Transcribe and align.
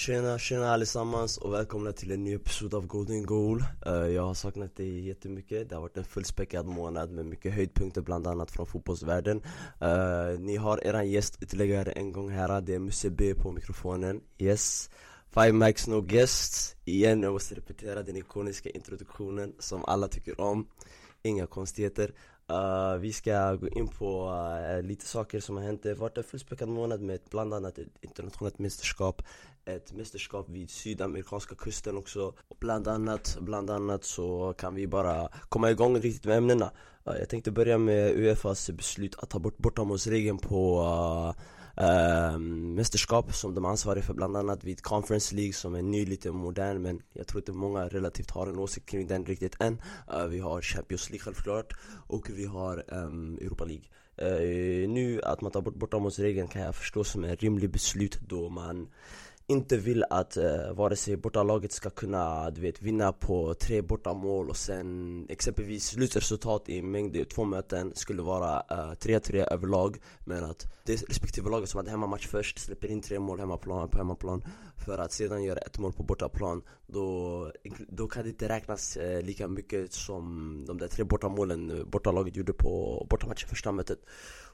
Tjena, 0.00 0.38
tjena 0.38 0.70
allesammans 0.70 1.38
och 1.38 1.52
välkomna 1.52 1.92
till 1.92 2.10
en 2.12 2.24
ny 2.24 2.34
episod 2.34 2.74
av 2.74 2.86
Golden 2.86 3.22
Goal. 3.22 3.64
Eh, 3.86 3.92
jag 3.92 4.22
har 4.22 4.34
saknat 4.34 4.76
dig 4.76 5.06
jättemycket, 5.06 5.68
det 5.68 5.74
har 5.74 5.82
varit 5.82 5.96
en 5.96 6.04
fullspäckad 6.04 6.66
månad 6.66 7.10
med 7.10 7.26
mycket 7.26 7.54
höjdpunkter 7.54 8.00
bland 8.00 8.26
annat 8.26 8.50
från 8.50 8.66
fotbollsvärlden. 8.66 9.42
Eh, 9.80 10.38
ni 10.38 10.56
har 10.56 10.86
eran 10.86 11.10
gäst 11.10 11.42
ytterligare 11.42 11.92
en 11.92 12.12
gång 12.12 12.30
här, 12.30 12.60
det 12.60 12.74
är 12.74 12.78
Musse 12.78 13.10
B 13.10 13.34
på 13.34 13.52
mikrofonen. 13.52 14.20
Yes. 14.38 14.90
Five 15.34 15.52
mics 15.52 15.86
no 15.86 16.00
guests. 16.00 16.76
Igen, 16.84 17.22
jag 17.22 17.32
måste 17.32 17.54
repetera 17.54 18.02
den 18.02 18.16
ikoniska 18.16 18.70
introduktionen 18.70 19.54
som 19.58 19.84
alla 19.84 20.08
tycker 20.08 20.40
om. 20.40 20.66
Inga 21.22 21.46
konstigheter. 21.46 22.14
Uh, 22.50 22.96
vi 23.00 23.12
ska 23.12 23.54
gå 23.54 23.68
in 23.68 23.88
på 23.88 24.30
uh, 24.30 24.82
lite 24.82 25.06
saker 25.06 25.40
som 25.40 25.56
har 25.56 25.62
hänt. 25.62 25.82
Det 25.82 25.88
har 25.88 25.96
varit 25.96 26.18
en 26.18 26.24
fullspäckad 26.24 26.68
månad 26.68 27.00
med 27.00 27.20
bland 27.30 27.54
annat 27.54 27.78
ett 27.78 27.88
internationellt 28.00 28.58
mästerskap. 28.58 29.22
Ett 29.76 29.92
mästerskap 29.92 30.48
vid 30.48 30.70
sydamerikanska 30.70 31.54
kusten 31.54 31.96
också. 31.96 32.34
Och 32.48 32.56
bland 32.60 32.88
annat, 32.88 33.38
bland 33.40 33.70
annat 33.70 34.04
så 34.04 34.54
kan 34.58 34.74
vi 34.74 34.86
bara 34.86 35.28
komma 35.48 35.70
igång 35.70 36.00
riktigt 36.00 36.24
med 36.24 36.36
ämnena. 36.36 36.70
Jag 37.04 37.28
tänkte 37.28 37.50
börja 37.50 37.78
med 37.78 38.10
Uefas 38.18 38.70
beslut 38.70 39.14
att 39.18 39.30
ta 39.30 39.38
bort 39.38 39.58
bortamålsregeln 39.58 40.38
på 40.38 40.82
uh, 41.80 42.38
mästerskap 42.38 43.34
som 43.34 43.54
de 43.54 43.64
är 43.64 43.68
ansvariga 43.68 44.04
för 44.04 44.14
bland 44.14 44.36
annat 44.36 44.64
vid 44.64 44.82
Conference 44.82 45.34
League 45.34 45.52
som 45.52 45.74
är 45.74 45.82
ny, 45.82 46.06
lite 46.06 46.32
modern 46.32 46.82
men 46.82 47.02
jag 47.12 47.26
tror 47.26 47.40
inte 47.40 47.52
många 47.52 47.88
relativt 47.88 48.30
har 48.30 48.46
en 48.46 48.58
åsikt 48.58 48.88
kring 48.88 49.06
den 49.06 49.24
riktigt 49.24 49.60
än. 49.60 49.82
Äh, 50.12 50.24
Vi 50.26 50.38
har 50.38 50.62
Champions 50.62 51.10
League 51.10 51.24
självklart 51.24 51.72
och 52.06 52.30
vi 52.30 52.44
har 52.44 52.84
ehm, 52.88 53.38
Europa 53.40 53.64
League. 53.64 53.84
Uh, 54.22 54.88
Nu 54.88 55.22
att 55.22 55.40
man 55.40 55.52
tar 55.52 55.60
bort 55.60 55.74
bortamålsregeln 55.74 56.48
kan 56.48 56.62
jag 56.62 56.74
förstå 56.74 57.04
som 57.04 57.24
ett 57.24 57.42
rimligt 57.42 57.72
beslut 57.72 58.20
då 58.28 58.48
man 58.48 58.88
inte 59.50 59.76
vill 59.76 60.04
att 60.10 60.36
eh, 60.36 60.72
vare 60.72 60.96
sig 60.96 61.16
bortalaget 61.16 61.72
ska 61.72 61.90
kunna 61.90 62.50
du 62.50 62.60
vet, 62.60 62.82
vinna 62.82 63.12
på 63.12 63.54
tre 63.54 63.82
bortamål 63.82 64.48
och 64.50 64.56
sen 64.56 65.26
exempelvis 65.28 65.84
slutresultat 65.84 66.68
i 66.68 66.82
mängd 66.82 67.28
två 67.28 67.44
möten 67.44 67.92
skulle 67.94 68.22
vara 68.22 68.62
eh, 68.70 68.92
3-3 68.92 69.52
överlag. 69.52 69.96
Men 70.24 70.44
att 70.44 70.66
det 70.84 70.92
respektive 70.92 71.50
laget 71.50 71.68
som 71.68 71.78
hade 71.78 71.90
hemmamatch 71.90 72.26
först 72.26 72.58
släpper 72.58 72.88
in 72.88 73.00
tre 73.02 73.18
mål 73.18 73.38
hemmaplan, 73.38 73.88
på 73.88 73.98
hemmaplan 73.98 74.44
för 74.76 74.98
att 74.98 75.12
sedan 75.12 75.44
göra 75.44 75.58
ett 75.58 75.78
mål 75.78 75.92
på 75.92 76.02
bortaplan 76.02 76.62
då, 76.86 77.52
då 77.88 78.08
kan 78.08 78.22
det 78.22 78.28
inte 78.28 78.48
räknas 78.48 78.96
eh, 78.96 79.22
lika 79.22 79.48
mycket 79.48 79.92
som 79.92 80.64
de 80.66 80.78
där 80.78 80.88
tre 80.88 81.04
bortamålen 81.04 81.86
bortalaget 81.90 82.36
gjorde 82.36 82.52
på 82.52 83.06
bortamatchen 83.10 83.48
första 83.48 83.72
mötet 83.72 83.98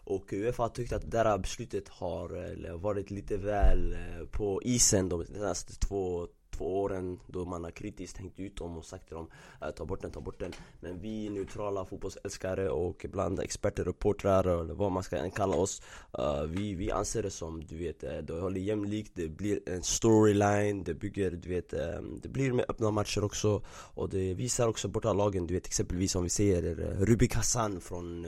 och 0.06 0.32
Uefa 0.32 0.62
har 0.62 0.68
tyckt 0.68 0.92
att 0.92 1.10
det 1.10 1.18
där 1.18 1.38
beslutet 1.38 1.88
har 1.88 2.64
eh, 2.66 2.76
varit 2.76 3.10
lite 3.10 3.36
väl 3.36 3.92
eh, 3.92 4.26
på 4.30 4.62
isen 4.62 5.08
de 5.08 5.24
senaste 5.24 5.74
två, 5.74 6.26
två 6.58 6.82
åren 6.82 7.20
då 7.26 7.44
man 7.44 7.64
har 7.64 7.70
kritiskt 7.70 8.18
hängt 8.18 8.40
ut 8.40 8.56
dem 8.56 8.78
och 8.78 8.84
sagt 8.84 9.06
till 9.06 9.16
dem 9.16 9.28
äh, 9.62 9.70
ta 9.70 9.84
bort 9.84 10.02
den, 10.02 10.10
ta 10.10 10.20
bort 10.20 10.40
den. 10.40 10.52
Men 10.80 10.98
vi 11.00 11.30
neutrala 11.30 11.84
fotbollsälskare 11.84 12.70
och 12.70 13.04
ibland 13.04 13.40
experter, 13.40 13.84
reportrar 13.84 14.60
eller 14.60 14.74
vad 14.74 14.92
man 14.92 15.02
ska 15.02 15.16
än 15.16 15.30
kalla 15.30 15.56
oss 15.56 15.82
eh, 16.18 16.42
vi, 16.42 16.74
vi 16.74 16.90
anser 16.90 17.22
det 17.22 17.30
som 17.30 17.64
du 17.64 17.76
vet, 17.76 18.04
eh, 18.04 18.18
det 18.18 18.32
håller 18.32 18.60
jämlikt, 18.60 19.12
det 19.14 19.28
blir 19.28 19.68
en 19.68 19.82
storyline, 19.82 20.84
det 20.84 20.94
bygger 20.94 21.30
du 21.30 21.48
vet, 21.48 21.72
eh, 21.72 22.00
det 22.22 22.28
blir 22.28 22.52
med 22.52 22.64
öppna 22.68 22.90
matcher 22.90 23.24
också 23.24 23.62
och 23.68 24.08
det 24.08 24.34
visar 24.34 24.68
också 24.68 24.88
borta 24.88 25.12
lagen, 25.12 25.46
du 25.46 25.54
vet 25.54 25.66
exempelvis 25.66 26.14
om 26.14 26.22
vi 26.22 26.30
säger 26.30 26.62
Rubik 26.98 27.34
Hassan 27.34 27.80
från 27.80 28.26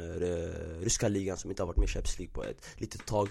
ryska 0.80 1.08
ligan 1.08 1.36
som 1.36 1.50
inte 1.50 1.62
har 1.62 1.66
varit 1.66 1.76
med 1.76 1.84
i 1.84 1.88
Champions 1.88 2.18
League 2.18 2.34
på 2.34 2.44
ett 2.44 2.66
litet 2.76 3.06
tag 3.06 3.28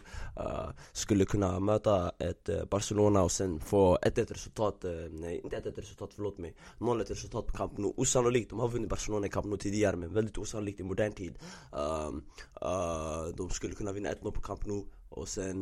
skulle 0.91 1.25
kunna 1.25 1.59
möta 1.59 2.11
ett 2.19 2.69
Barcelona 2.69 3.23
och 3.23 3.31
sen 3.31 3.59
få 3.59 3.97
ett, 4.01 4.17
ett 4.17 4.31
resultat 4.31 4.85
nej 5.11 5.41
inte 5.43 5.59
1-1 5.59 5.75
resultat, 5.75 6.13
förlåt 6.13 6.37
mig. 6.37 6.55
0-1 6.79 7.05
resultat 7.05 7.47
på 7.47 7.53
Camp 7.53 7.77
Nou. 7.77 7.93
Osannolikt, 7.97 8.49
de 8.49 8.59
har 8.59 8.67
vunnit 8.67 8.89
Barcelona 8.89 9.27
i 9.27 9.29
Camp 9.29 9.45
Nou 9.45 9.57
tidigare 9.57 9.95
men 9.95 10.13
väldigt 10.13 10.37
osannolikt 10.37 10.79
i 10.79 10.83
modern 10.83 11.11
tid. 11.11 11.39
Uh, 11.73 12.15
uh, 12.61 13.35
De 13.35 13.49
skulle 13.49 13.75
kunna 13.75 13.91
vinna 13.91 14.09
1-0 14.11 14.31
på 14.31 14.41
Camp 14.41 14.65
Nou. 14.65 14.85
Och 15.09 15.27
sen 15.27 15.57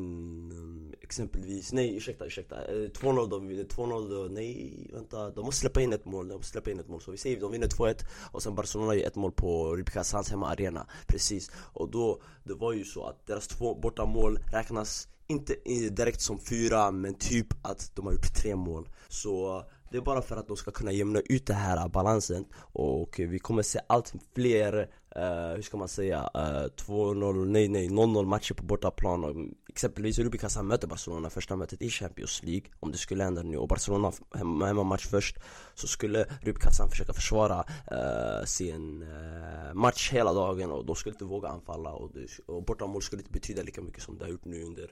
um, 0.52 0.94
exempelvis, 1.02 1.74
nej 1.74 1.96
ursäkta, 1.96 2.26
ursäkta. 2.26 2.66
Eh, 2.66 2.90
2-0 2.90 3.30
de 3.30 3.48
vinner, 3.48 3.64
2-0 3.64 4.10
då, 4.10 4.28
nej 4.32 4.90
vänta. 4.94 5.30
De 5.30 5.46
måste 5.46 5.60
släppa 5.60 5.82
in 5.82 5.94
ett 5.94 6.06
mål, 6.06 6.28
de 6.28 6.36
måste 6.36 6.52
släppa 6.52 6.72
in 6.72 6.80
ett 6.80 6.88
mål. 6.88 7.02
Så 7.02 7.12
vi 7.12 7.18
säger 7.18 7.40
de 7.40 7.52
vinner 7.52 7.68
2-1 7.68 8.06
och 8.32 8.44
sen 8.44 8.56
Barcelona 8.56 8.96
gör 8.96 9.08
ett 9.08 9.16
mål 9.16 9.32
på 9.32 9.76
Rubik 9.76 9.98
Sans 10.04 10.30
hemma 10.30 10.50
arena 10.50 10.88
Precis, 11.08 11.52
och 11.74 11.90
då, 11.90 12.22
det 12.44 12.54
var 12.54 12.74
ju 12.74 12.84
så 12.84 13.06
att 13.06 13.28
deras 13.28 13.48
två 13.48 13.76
borta 13.76 14.06
mål 14.06 14.40
räknas 14.52 15.08
inte 15.28 15.54
direkt 15.90 16.22
som 16.22 16.40
fyra 16.40 16.92
men 16.92 17.14
typ 17.14 17.48
att 17.62 17.92
de 17.96 18.06
har 18.06 18.14
gjort 18.14 18.34
tre 18.34 18.56
mål. 18.56 18.90
Så 19.08 19.64
det 19.92 19.98
är 19.98 20.02
bara 20.02 20.22
för 20.22 20.38
att 20.38 20.48
de 20.48 20.58
ska 20.58 20.72
kunna 20.72 20.92
jämna 20.92 21.20
ut 21.20 21.46
den 21.46 21.56
här 21.56 21.90
balansen. 21.90 22.46
Och 22.74 23.16
vi 23.20 23.40
kommer 23.40 23.64
se 23.64 23.80
allt 23.88 24.14
fler, 24.36 24.74
uh, 25.18 25.56
hur 25.56 25.62
ska 25.62 25.78
man 25.78 25.88
säga, 25.88 26.30
uh, 26.38 26.44
eh, 26.44 26.68
2-0, 26.88 27.46
nej 27.46 27.68
nej 27.68 27.90
0-0 27.90 28.26
matcher 28.26 28.54
på 28.54 28.64
bortaplan. 28.64 29.24
Och 29.24 29.36
Exempelvis 29.70 30.20
Rubik 30.20 30.42
möter 30.64 30.88
Barcelona 30.88 31.30
första 31.30 31.56
mötet 31.56 31.82
i 31.82 31.90
Champions 31.90 32.44
League. 32.44 32.70
Om 32.80 32.92
det 32.92 32.98
skulle 32.98 33.24
hända 33.24 33.44
nu 33.44 33.58
och 33.58 33.68
Barcelona 33.68 34.12
hemmamatch 34.34 34.68
hemma 34.68 34.84
match 34.84 35.08
först 35.08 35.38
Så 35.76 35.88
skulle 35.88 36.26
Rubik 36.42 36.64
försöka 36.90 37.14
försvara 37.14 37.66
uh, 37.92 38.46
sin 38.46 39.04
uh, 39.04 39.74
match 39.74 40.12
hela 40.12 40.34
dagen. 40.34 40.72
Och 40.72 40.86
de 40.86 40.96
skulle 40.96 41.14
inte 41.14 41.26
våga 41.26 41.50
anfalla. 41.50 41.90
Och, 41.92 42.12
det, 42.14 42.54
och 42.54 42.64
bortamål 42.64 43.02
skulle 43.02 43.22
inte 43.22 43.32
betyda 43.32 43.64
lika 43.64 43.82
mycket 43.82 44.04
som 44.04 44.18
det 44.18 44.26
har 44.26 44.32
gjort 44.32 44.46
nu 44.46 44.64
under 44.64 44.92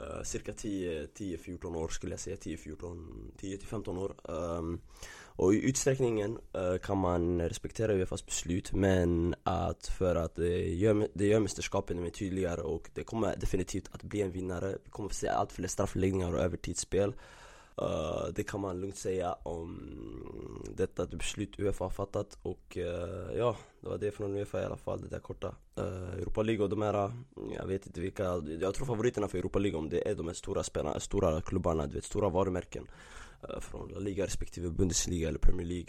Uh, 0.00 0.22
cirka 0.22 0.52
10-14 0.52 1.76
år 1.76 1.88
skulle 1.88 2.12
jag 2.12 2.20
säga, 2.20 2.36
10-15 2.36 3.98
år. 3.98 4.14
Um, 4.24 4.80
Och 5.36 5.54
i 5.54 5.68
utsträckningen 5.68 6.38
uh, 6.56 6.78
kan 6.78 6.98
man 6.98 7.40
respektera 7.40 7.92
Uefas 7.92 8.26
beslut 8.26 8.72
men 8.72 9.34
att 9.42 9.86
för 9.86 10.16
att 10.16 10.34
det 10.36 10.74
gör, 10.74 11.08
det 11.14 11.26
gör 11.26 11.40
mästerskapen 11.40 12.02
mer 12.02 12.10
tydligare 12.10 12.60
och 12.60 12.90
det 12.94 13.04
kommer 13.04 13.36
definitivt 13.36 13.88
att 13.92 14.02
bli 14.02 14.22
en 14.22 14.30
vinnare. 14.30 14.78
Vi 14.84 14.90
kommer 14.90 15.08
att 15.08 15.14
se 15.14 15.28
allt 15.28 15.52
fler 15.52 15.68
straffläggningar 15.68 16.32
och 16.32 16.40
övertidsspel. 16.40 17.12
Uh, 17.82 18.28
det 18.34 18.44
kan 18.44 18.60
man 18.60 18.80
lugnt 18.80 18.96
säga 18.96 19.32
om 19.42 20.62
detta 20.76 21.06
beslut 21.06 21.58
Uefa 21.58 21.84
har 21.84 21.90
fattat 21.90 22.38
och 22.42 22.76
uh, 22.76 23.36
ja, 23.36 23.56
det 23.80 23.88
var 23.88 23.98
det 23.98 24.10
från 24.10 24.36
Uefa 24.36 24.62
i 24.62 24.64
alla 24.64 24.76
fall, 24.76 25.00
det 25.00 25.08
där 25.08 25.18
korta 25.18 25.54
uh, 25.78 26.14
Europa 26.14 26.42
League 26.42 26.64
och 26.64 26.70
de 26.70 26.82
här, 26.82 27.12
jag 27.56 27.66
vet 27.66 27.86
inte 27.86 28.00
vilka, 28.00 28.24
jag 28.60 28.74
tror 28.74 28.86
favoriterna 28.86 29.28
för 29.28 29.38
Europa 29.38 29.58
League 29.58 29.78
om 29.78 29.88
det 29.88 30.08
är 30.08 30.14
de 30.14 30.26
här 30.26 30.34
stora 30.34 30.62
spelarna, 30.62 31.00
stora 31.00 31.40
klubbarna, 31.40 31.86
du 31.86 31.94
vet 31.94 32.04
stora 32.04 32.28
varumärken 32.28 32.86
från 33.60 33.88
La 33.88 33.98
Liga 33.98 34.24
respektive 34.26 34.70
Bundesliga 34.70 35.28
eller 35.28 35.38
Premier 35.38 35.66
League 35.66 35.88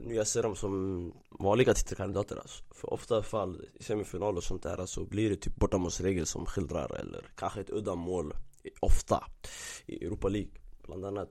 Nu 0.00 0.14
jag 0.14 0.26
ser 0.26 0.42
dem 0.42 0.56
som 0.56 1.12
vanliga 1.30 1.74
titelkandidater 1.74 2.36
alltså. 2.36 2.64
För 2.70 2.92
ofta 2.92 3.22
fall 3.22 3.66
i 3.74 3.82
semifinal 3.82 4.36
och 4.36 4.44
sånt 4.44 4.62
där 4.62 4.86
så 4.86 5.04
blir 5.04 5.30
det 5.30 5.36
typ 5.36 5.56
bortamålsregel 5.56 6.26
som 6.26 6.46
skildrar 6.46 7.00
eller 7.00 7.24
kanske 7.36 7.60
ett 7.60 7.70
udda 7.70 7.94
mål 7.94 8.32
ofta 8.80 9.24
i 9.86 10.04
Europa 10.04 10.28
League 10.28 10.50
bland 10.86 11.04
annat. 11.04 11.30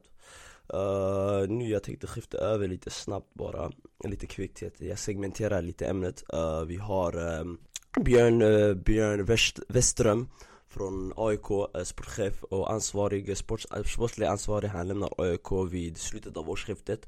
Uh, 0.74 1.50
Nu 1.50 1.70
jag 1.70 1.84
tänkte 1.84 2.08
skifta 2.08 2.38
över 2.38 2.68
lite 2.68 2.90
snabbt 2.90 3.34
bara, 3.34 3.72
lite 4.04 4.28
kvickt 4.28 4.64
Jag 4.78 5.00
segmenterar 5.00 5.62
lite 5.62 5.86
ämnet. 5.86 6.24
Uh, 6.34 6.64
Vi 6.64 6.78
har 6.78 7.40
um, 7.40 7.58
Björn, 8.02 8.42
uh, 8.42 8.76
Björn 8.76 9.26
West, 9.26 9.60
Westström 9.68 10.30
från 10.74 11.14
AIK, 11.16 11.52
eh, 11.74 11.84
sportchef 11.84 12.44
och 12.44 12.72
ansvarig, 12.72 13.30
eh, 13.30 13.36
sports, 13.36 13.68
eh, 13.72 13.84
sportslig 13.84 14.28
ansvarig. 14.28 14.70
Han 14.70 14.88
lämnar 14.88 15.10
AIK 15.18 15.52
vid 15.72 15.98
slutet 15.98 16.38
av 16.38 16.50
årsskiftet. 16.50 17.06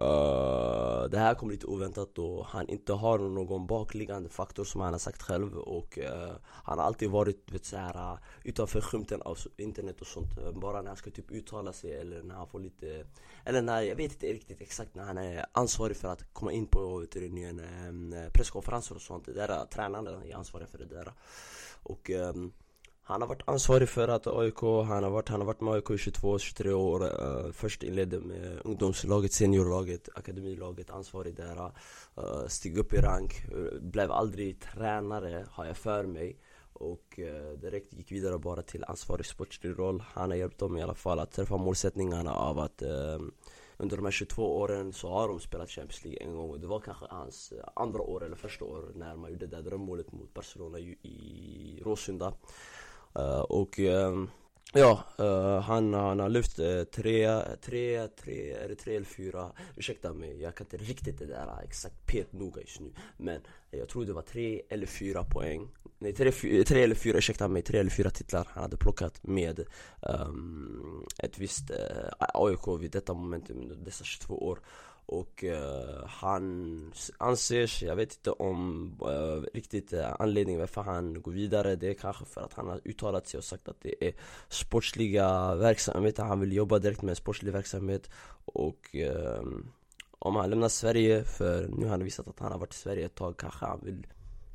Uh, 0.00 1.10
Det 1.10 1.18
här 1.18 1.34
kom 1.34 1.50
lite 1.50 1.66
oväntat 1.66 2.14
då 2.14 2.46
han 2.48 2.68
inte 2.68 2.92
har 2.92 3.18
någon 3.18 3.66
bakliggande 3.66 4.28
faktor 4.28 4.64
som 4.64 4.80
han 4.80 4.92
har 4.92 4.98
sagt 4.98 5.22
själv. 5.22 5.58
Och 5.58 5.98
uh, 5.98 6.32
Han 6.44 6.78
har 6.78 6.86
alltid 6.86 7.10
varit 7.10 7.52
vet, 7.52 7.64
så 7.64 7.76
här, 7.76 8.18
utanför 8.44 8.80
skymten 8.80 9.22
av 9.22 9.38
internet 9.56 10.00
och 10.00 10.06
sånt. 10.06 10.54
Bara 10.54 10.80
när 10.82 10.88
han 10.88 10.96
ska 10.96 11.10
typ 11.10 11.30
uttala 11.30 11.72
sig 11.72 12.00
eller 12.00 12.22
när 12.22 12.34
han 12.34 12.46
får 12.46 12.60
lite 12.60 13.04
Eller 13.44 13.62
när, 13.62 13.82
jag 13.82 13.96
vet 13.96 14.12
inte 14.12 14.26
riktigt 14.26 14.60
exakt 14.60 14.94
när 14.94 15.04
han 15.04 15.18
är 15.18 15.46
ansvarig 15.52 15.96
för 15.96 16.08
att 16.08 16.34
komma 16.34 16.52
in 16.52 16.66
på 16.66 16.98
vet 16.98 17.12
du, 17.12 17.26
en, 17.26 18.14
presskonferenser 18.34 18.94
och 18.94 19.02
sånt. 19.02 19.24
Det 19.26 19.32
där 19.32 19.64
tränaren 19.64 20.22
är 20.22 20.34
ansvarig 20.34 20.68
för 20.68 20.78
det 20.78 20.84
där. 20.84 21.12
Och 21.82 22.10
um, 22.10 22.52
han 23.08 23.20
har 23.20 23.28
varit 23.28 23.48
ansvarig 23.48 23.88
för 23.88 24.08
att 24.08 24.26
AIK, 24.26 24.60
han 24.60 25.02
har 25.02 25.10
varit, 25.10 25.28
han 25.28 25.40
har 25.40 25.46
varit 25.46 25.60
med 25.60 25.74
AIK 25.74 25.90
i 25.90 25.92
22-23 25.92 26.72
år. 26.72 27.02
Uh, 27.02 27.52
Först 27.52 27.82
inledde 27.82 28.20
med 28.20 28.60
ungdomslaget, 28.64 29.32
seniorlaget, 29.32 30.08
akademilaget, 30.14 30.90
ansvarig 30.90 31.36
där 31.36 31.72
uh, 32.18 32.46
Steg 32.46 32.78
upp 32.78 32.92
i 32.92 32.96
rank, 32.96 33.32
uh, 33.54 33.80
blev 33.80 34.12
aldrig 34.12 34.60
tränare 34.60 35.46
har 35.50 35.64
jag 35.64 35.76
för 35.76 36.04
mig. 36.04 36.38
Och 36.72 37.18
uh, 37.18 37.58
direkt 37.58 37.92
gick 37.92 38.12
vidare 38.12 38.38
bara 38.38 38.62
till 38.62 38.84
ansvarig 38.84 39.26
sportslig 39.26 39.78
roll. 39.78 40.02
Han 40.06 40.30
har 40.30 40.36
hjälpt 40.36 40.58
dem 40.58 40.76
i 40.76 40.82
alla 40.82 40.94
fall 40.94 41.18
att 41.18 41.32
träffa 41.32 41.56
målsättningarna 41.56 42.34
av 42.34 42.58
att 42.58 42.82
uh, 42.82 43.28
under 43.76 43.96
de 43.96 44.04
här 44.04 44.12
22 44.12 44.58
åren 44.58 44.92
så 44.92 45.08
har 45.08 45.28
de 45.28 45.40
spelat 45.40 45.70
Champions 45.70 46.04
League 46.04 46.26
en 46.26 46.36
gång. 46.36 46.50
Och 46.50 46.60
det 46.60 46.66
var 46.66 46.80
kanske 46.80 47.06
hans 47.10 47.52
andra 47.76 48.00
år 48.00 48.24
eller 48.24 48.36
första 48.36 48.64
år 48.64 48.92
när 48.94 49.16
man 49.16 49.30
gjorde 49.30 49.46
det 49.46 49.56
där 49.56 49.62
drömmålet 49.62 50.12
mot 50.12 50.34
Barcelona 50.34 50.78
i 50.78 51.82
Råsunda. 51.84 52.32
Eh, 53.18 53.40
och 53.40 53.78
uh, 53.78 54.24
Ja, 54.72 55.04
uh, 55.20 55.60
han, 55.60 55.94
han 55.94 56.20
har 56.20 56.28
lyft 56.28 56.58
uh, 56.58 56.82
tre, 56.84 57.40
tre, 57.62 58.08
tre, 58.08 58.52
är 58.52 58.68
det 58.68 58.74
tre 58.74 58.96
eller 58.96 59.06
fyra? 59.06 59.52
Ursäkta 59.76 60.12
mig, 60.12 60.42
jag 60.42 60.54
kan 60.54 60.64
inte 60.64 60.76
riktigt 60.76 61.18
det 61.18 61.26
där 61.26 61.62
exakt 61.64 62.06
petnoga 62.06 62.60
just 62.60 62.80
nu. 62.80 62.92
Men 63.16 63.40
jag 63.70 63.88
tror 63.88 64.04
det 64.04 64.12
var 64.12 64.22
tre 64.22 64.62
eller 64.68 64.86
fyra 64.86 65.24
poäng. 65.24 65.68
Nej, 65.98 66.12
tre, 66.12 66.32
tre 66.64 66.82
eller 66.82 66.94
fyra, 66.94 67.18
ursäkta 67.18 67.48
mig, 67.48 67.62
tre 67.62 67.78
eller 67.78 67.90
fyra 67.90 68.10
titlar 68.10 68.48
han 68.50 68.62
hade 68.62 68.76
plockat 68.76 69.22
med 69.22 69.64
um, 70.02 71.06
ett 71.18 71.38
visst 71.38 71.70
uh, 71.70 71.76
AIK 72.18 72.80
vid 72.80 72.90
detta 72.90 73.14
momentum 73.14 73.84
dessa 73.84 74.04
22 74.04 74.46
år 74.46 74.60
och 75.08 75.44
uh, 75.44 76.06
han 76.06 76.92
anser 77.18 77.84
jag 77.84 77.96
vet 77.96 78.12
inte 78.14 78.30
om 78.30 78.92
uh, 79.02 79.42
riktigt 79.54 79.92
uh, 79.92 80.14
anledningen 80.18 80.60
varför 80.60 80.82
han 80.82 81.22
går 81.22 81.32
vidare. 81.32 81.76
Det 81.76 81.88
är 81.90 81.94
kanske 81.94 82.24
för 82.24 82.40
att 82.40 82.52
han 82.52 82.68
har 82.68 82.80
uttalat 82.84 83.26
sig 83.26 83.38
och 83.38 83.44
sagt 83.44 83.68
att 83.68 83.80
det 83.80 84.08
är 84.08 84.12
sportsliga 84.48 85.54
verksamheter 85.54 86.22
Han 86.22 86.40
vill 86.40 86.52
jobba 86.52 86.78
direkt 86.78 87.02
med 87.02 87.16
sportslig 87.16 87.52
verksamhet. 87.52 88.10
Och 88.44 88.96
om 90.18 90.36
han 90.36 90.50
lämnar 90.50 90.68
Sverige, 90.68 91.24
för 91.24 91.68
nu 91.68 91.84
har 91.84 91.90
han 91.90 92.04
visat 92.04 92.28
att 92.28 92.38
han 92.38 92.52
har 92.52 92.58
varit 92.58 92.74
i 92.74 92.78
Sverige 92.78 93.06
ett 93.06 93.14
tag 93.14 93.36
Kanske 93.36 93.66
han 93.66 93.80
vill, 93.82 94.06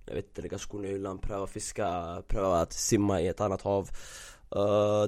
jag 0.05 0.15
vet 0.15 0.25
inte, 0.25 0.41
lägga 0.41 0.57
skorna 0.57 0.87
i 0.87 0.91
hyllan, 0.91 1.17
pröva 1.17 1.47
fiska, 1.47 2.21
pröva 2.27 2.61
att 2.61 2.73
simma 2.73 3.21
i 3.21 3.27
ett 3.27 3.41
annat 3.41 3.61
hav. 3.61 3.89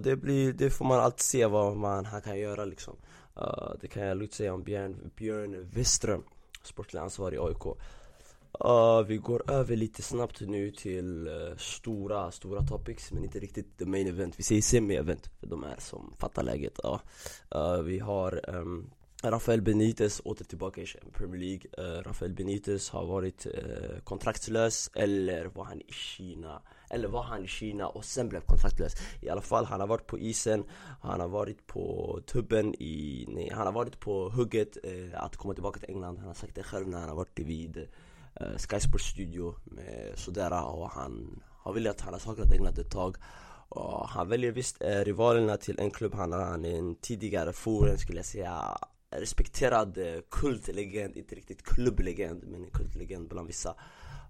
Det, 0.03 0.15
blir, 0.15 0.53
det 0.53 0.69
får 0.69 0.85
man 0.85 0.99
alltid 0.99 1.21
se 1.21 1.45
vad 1.45 1.77
man, 1.77 2.05
han 2.05 2.21
kan 2.21 2.39
göra 2.39 2.65
liksom. 2.65 2.95
Uh, 3.41 3.71
det 3.81 3.87
kan 3.87 4.03
jag 4.03 4.17
lugnt 4.17 4.33
säga 4.33 4.53
om 4.53 4.63
Björn, 4.63 5.11
Björn 5.15 5.69
Wiström, 5.73 6.23
sportlig 6.63 6.99
ansvarig 6.99 7.35
i 7.35 7.39
AIK. 7.39 7.65
Uh, 7.65 7.75
eh, 8.65 9.01
vi 9.01 9.17
går 9.17 9.51
över 9.51 9.75
lite 9.75 10.01
snabbt 10.01 10.41
nu 10.41 10.71
till 10.71 11.27
uh, 11.27 11.57
stora, 11.57 12.31
stora 12.31 12.61
topics 12.61 13.11
men 13.11 13.23
inte 13.23 13.39
riktigt 13.39 13.77
the 13.77 13.85
main 13.85 14.07
event. 14.07 14.39
Vi 14.39 14.43
säger 14.43 14.61
semi-event 14.61 15.29
för 15.39 15.47
de 15.47 15.63
är 15.63 15.75
som 15.79 16.13
fattar 16.19 16.43
läget. 16.43 16.79
Uh, 16.85 17.81
vi 17.81 17.99
har 17.99 18.49
um, 18.49 18.91
Rafael 19.23 19.61
Benitez 19.61 20.21
åter 20.25 20.45
tillbaka 20.45 20.81
i 20.81 20.85
Premier 21.13 21.41
League. 21.41 22.01
Rafael 22.03 22.33
Benitez 22.33 22.89
har 22.89 23.05
varit 23.05 23.47
kontraktslös 24.03 24.91
eller 24.93 25.45
var 25.45 25.63
han 25.63 25.81
i 25.81 25.91
Kina 25.91 26.61
eller 26.89 27.07
var 27.07 27.23
han 27.23 27.43
i 27.43 27.47
Kina 27.47 27.87
och 27.87 28.05
sen 28.05 28.29
blev 28.29 28.41
kontraktlös 28.41 28.93
I 29.21 29.29
alla 29.29 29.41
fall, 29.41 29.65
han 29.65 29.79
har 29.79 29.87
varit 29.87 30.07
på 30.07 30.19
isen. 30.19 30.63
Han 31.01 31.19
har 31.19 31.27
varit 31.27 31.67
på 31.67 32.19
tubben 32.25 32.75
i, 32.75 33.25
nej, 33.27 33.51
han 33.53 33.65
har 33.65 33.73
varit 33.73 33.99
på 33.99 34.29
hugget 34.29 34.77
eh, 34.83 35.23
att 35.23 35.35
komma 35.35 35.53
tillbaka 35.53 35.79
till 35.79 35.89
England. 35.89 36.17
Han 36.17 36.27
har 36.27 36.33
sagt 36.33 36.55
det 36.55 36.63
själv 36.63 36.87
när 36.87 36.99
han 36.99 37.09
har 37.09 37.15
varit 37.15 37.39
vid 37.39 37.77
eh, 38.35 38.57
Sky 38.57 38.79
Sports 38.79 39.05
studio 39.05 39.55
med 39.63 40.11
Sodera 40.15 40.63
och 40.63 40.89
han 40.89 41.43
har 41.65 41.73
velat, 41.73 42.01
han 42.01 42.13
har 42.13 42.19
saknat 42.19 42.51
England 42.51 42.79
ett 42.79 42.91
tag. 42.91 43.17
Och 43.69 44.09
han 44.09 44.29
väljer 44.29 44.51
visst 44.51 44.81
eh, 44.81 44.99
rivalerna 44.99 45.57
till 45.57 45.79
en 45.79 45.91
klubb, 45.91 46.13
han, 46.13 46.31
han 46.31 46.65
är 46.65 46.77
en 46.77 46.95
tidigare 46.95 47.53
forum 47.53 47.97
skulle 47.97 48.19
jag 48.19 48.25
säga. 48.25 48.77
Respekterad 49.09 49.97
eh, 49.97 50.21
kultlegend, 50.31 51.17
inte 51.17 51.35
riktigt 51.35 51.63
klubblegend 51.63 52.43
men 52.43 52.63
en 52.63 52.71
kultlegend 52.71 53.29
bland 53.29 53.47
vissa. 53.47 53.75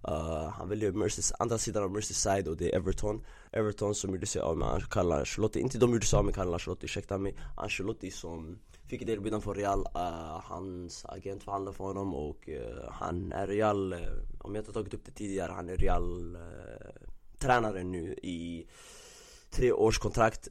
Uh, 0.08 0.50
han 0.50 0.70
väljer 0.70 0.92
Merseys, 0.92 1.34
andra 1.40 1.58
sidan 1.58 1.84
av 1.84 1.92
Merseyside 1.92 2.48
och 2.48 2.58
det 2.58 2.74
är 2.74 2.78
Everton. 2.78 3.26
Everton 3.52 3.96
som 3.96 4.12
gjorde 4.12 4.26
sig 4.26 4.42
av 4.42 4.58
med 4.58 4.90
Carlo 4.90 5.12
Ancelotti, 5.12 5.60
inte 5.60 5.78
de 5.78 5.92
gjorde 5.94 6.06
sig 6.06 6.18
av 6.18 6.26
med 6.26 6.36
Carlo 6.36 6.54
Ancelotti, 6.54 6.86
ursäkta 6.86 7.18
mig. 7.18 7.36
Ancelotti 7.58 8.12
som 8.12 8.60
fick 8.88 9.02
ett 9.02 9.10
erbjudande 9.10 9.44
från 9.44 9.56
Real, 9.56 9.80
uh, 9.80 10.42
hans 10.44 11.06
agent 11.06 11.44
förhandlade 11.44 11.78
för 11.78 11.84
honom 11.84 12.16
och 12.16 12.50
uh, 12.50 12.90
han 12.92 13.32
är 13.32 13.48
Real, 13.48 13.94
om 14.40 14.56
jag 14.56 14.62
inte 14.62 14.74
tagit 14.74 14.94
upp 14.94 15.06
det 15.06 15.12
tidigare, 15.12 15.52
han 15.52 15.70
är 15.70 15.78
Real 15.78 16.38
tränare 17.40 17.84
nu 17.84 18.14
i 18.14 18.68
tre 19.50 19.72
års 19.72 19.98
kontrakt 19.98 20.48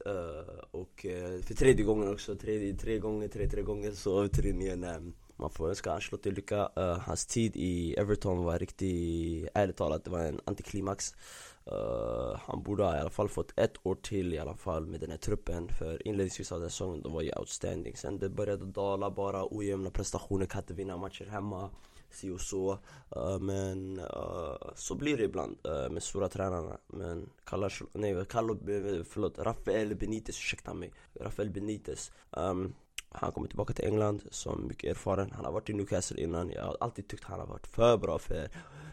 och 0.70 1.06
för 1.42 1.54
tredje 1.54 1.84
gången 1.84 2.12
också, 2.12 2.34
tre, 2.36 2.74
tre 2.74 2.98
gånger, 2.98 3.28
tre, 3.28 3.48
tre 3.48 3.62
gånger 3.62 3.92
så 3.92 4.28
tydligen 4.28 4.84
man 5.36 5.50
får 5.50 5.68
önska 5.68 5.92
Ancelotti 5.92 6.30
lycka. 6.30 6.70
Uh, 6.78 6.98
hans 6.98 7.26
tid 7.26 7.56
i 7.56 7.94
Everton 7.94 8.44
var 8.44 8.58
riktigt, 8.58 9.48
ärligt 9.54 9.76
talat, 9.76 10.04
det 10.04 10.10
var 10.10 10.20
en 10.20 10.40
antiklimax. 10.44 11.14
Uh, 11.72 12.36
han 12.40 12.62
borde 12.62 12.84
ha 12.84 12.96
i 12.96 13.00
alla 13.00 13.10
fall 13.10 13.28
fått 13.28 13.52
ett 13.56 13.74
år 13.82 13.94
till 13.94 14.34
i 14.34 14.38
alla 14.38 14.56
fall 14.56 14.86
med 14.86 15.00
den 15.00 15.10
här 15.10 15.18
truppen 15.18 15.68
För 15.68 16.08
inledningsvis 16.08 16.52
av 16.52 16.60
den 16.60 16.70
säsongen, 16.70 17.02
de 17.02 17.12
var 17.12 17.22
ju 17.22 17.32
outstanding. 17.36 17.96
Sen 17.96 18.18
det 18.18 18.28
började 18.28 18.64
dala 18.64 19.10
bara, 19.10 19.46
ojämna 19.50 19.90
prestationer, 19.90 20.46
kan 20.46 20.62
inte 20.62 20.74
vinna 20.74 20.96
matcher 20.96 21.24
hemma 21.24 21.70
Si 22.10 22.30
och 22.30 22.40
så. 22.40 22.78
Uh, 23.16 23.38
Men 23.38 23.98
uh, 23.98 24.56
så 24.74 24.94
blir 24.94 25.16
det 25.16 25.24
ibland 25.24 25.56
med 25.90 26.02
stora 26.02 26.28
tränarna. 26.28 26.78
Men 26.86 27.30
Carlo, 27.44 27.68
nej, 27.92 28.24
Carlo, 28.24 28.58
förlåt, 29.04 29.38
Rafael 29.38 29.94
Benitez, 29.96 30.36
ursäkta 30.36 30.74
mig. 30.74 30.92
Rafael 31.20 31.50
Benitez. 31.50 32.12
Um, 32.30 32.74
han 33.14 33.32
kommer 33.32 33.48
tillbaka 33.48 33.74
till 33.74 33.84
England 33.84 34.22
som 34.30 34.66
mycket 34.66 34.90
erfaren. 34.90 35.32
Han 35.34 35.44
har 35.44 35.52
varit 35.52 35.70
i 35.70 35.72
Newcastle 35.72 36.20
innan. 36.22 36.50
Jag 36.50 36.64
har 36.64 36.76
alltid 36.80 37.08
tyckt 37.08 37.24
han 37.24 37.40
har 37.40 37.46
varit 37.46 37.66
för 37.66 37.96
bra 37.96 38.18
för 38.18 38.48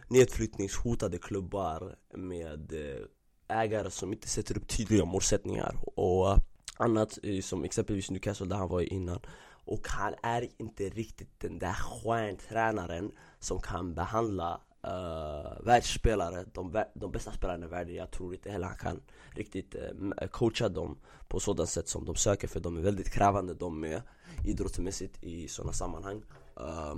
nedflyttningshotade 0.08 1.18
klubbar 1.18 1.96
med 2.14 2.72
eh, 2.72 3.58
ägare 3.58 3.90
som 3.90 4.12
inte 4.12 4.28
sätter 4.28 4.56
upp 4.56 4.68
tydliga 4.68 5.04
målsättningar. 5.04 5.76
Och 5.96 6.30
eh, 6.30 6.38
annat 6.76 7.18
eh, 7.22 7.40
som 7.40 7.64
exempelvis 7.64 8.10
Newcastle 8.10 8.46
där 8.46 8.56
han 8.56 8.68
var 8.68 8.80
innan. 8.80 9.20
Och 9.64 9.88
han 9.88 10.14
är 10.22 10.48
inte 10.58 10.88
riktigt 10.88 11.40
den 11.40 11.58
där 11.58 11.72
stjärntränaren 11.72 13.12
som 13.40 13.60
kan 13.60 13.94
behandla 13.94 14.60
uh, 14.86 15.64
världsspelare, 15.64 16.44
de, 16.52 16.84
de 16.94 17.12
bästa 17.12 17.32
spelarna 17.32 17.66
i 17.66 17.68
världen 17.68 17.94
Jag 17.94 18.10
tror 18.10 18.34
inte 18.34 18.50
heller 18.50 18.66
han 18.66 18.76
kan 18.76 19.00
riktigt 19.30 19.74
uh, 19.74 20.26
coacha 20.30 20.68
dem 20.68 20.98
på 21.28 21.40
sådant 21.40 21.68
sätt 21.68 21.88
som 21.88 22.04
de 22.04 22.14
söker 22.14 22.48
för 22.48 22.60
de 22.60 22.76
är 22.76 22.80
väldigt 22.80 23.10
krävande 23.10 23.54
de 23.54 23.80
med 23.80 24.02
idrottsmässigt 24.44 25.22
i 25.22 25.48
sådana 25.48 25.72
sammanhang. 25.72 26.22
Uh, 26.60 26.96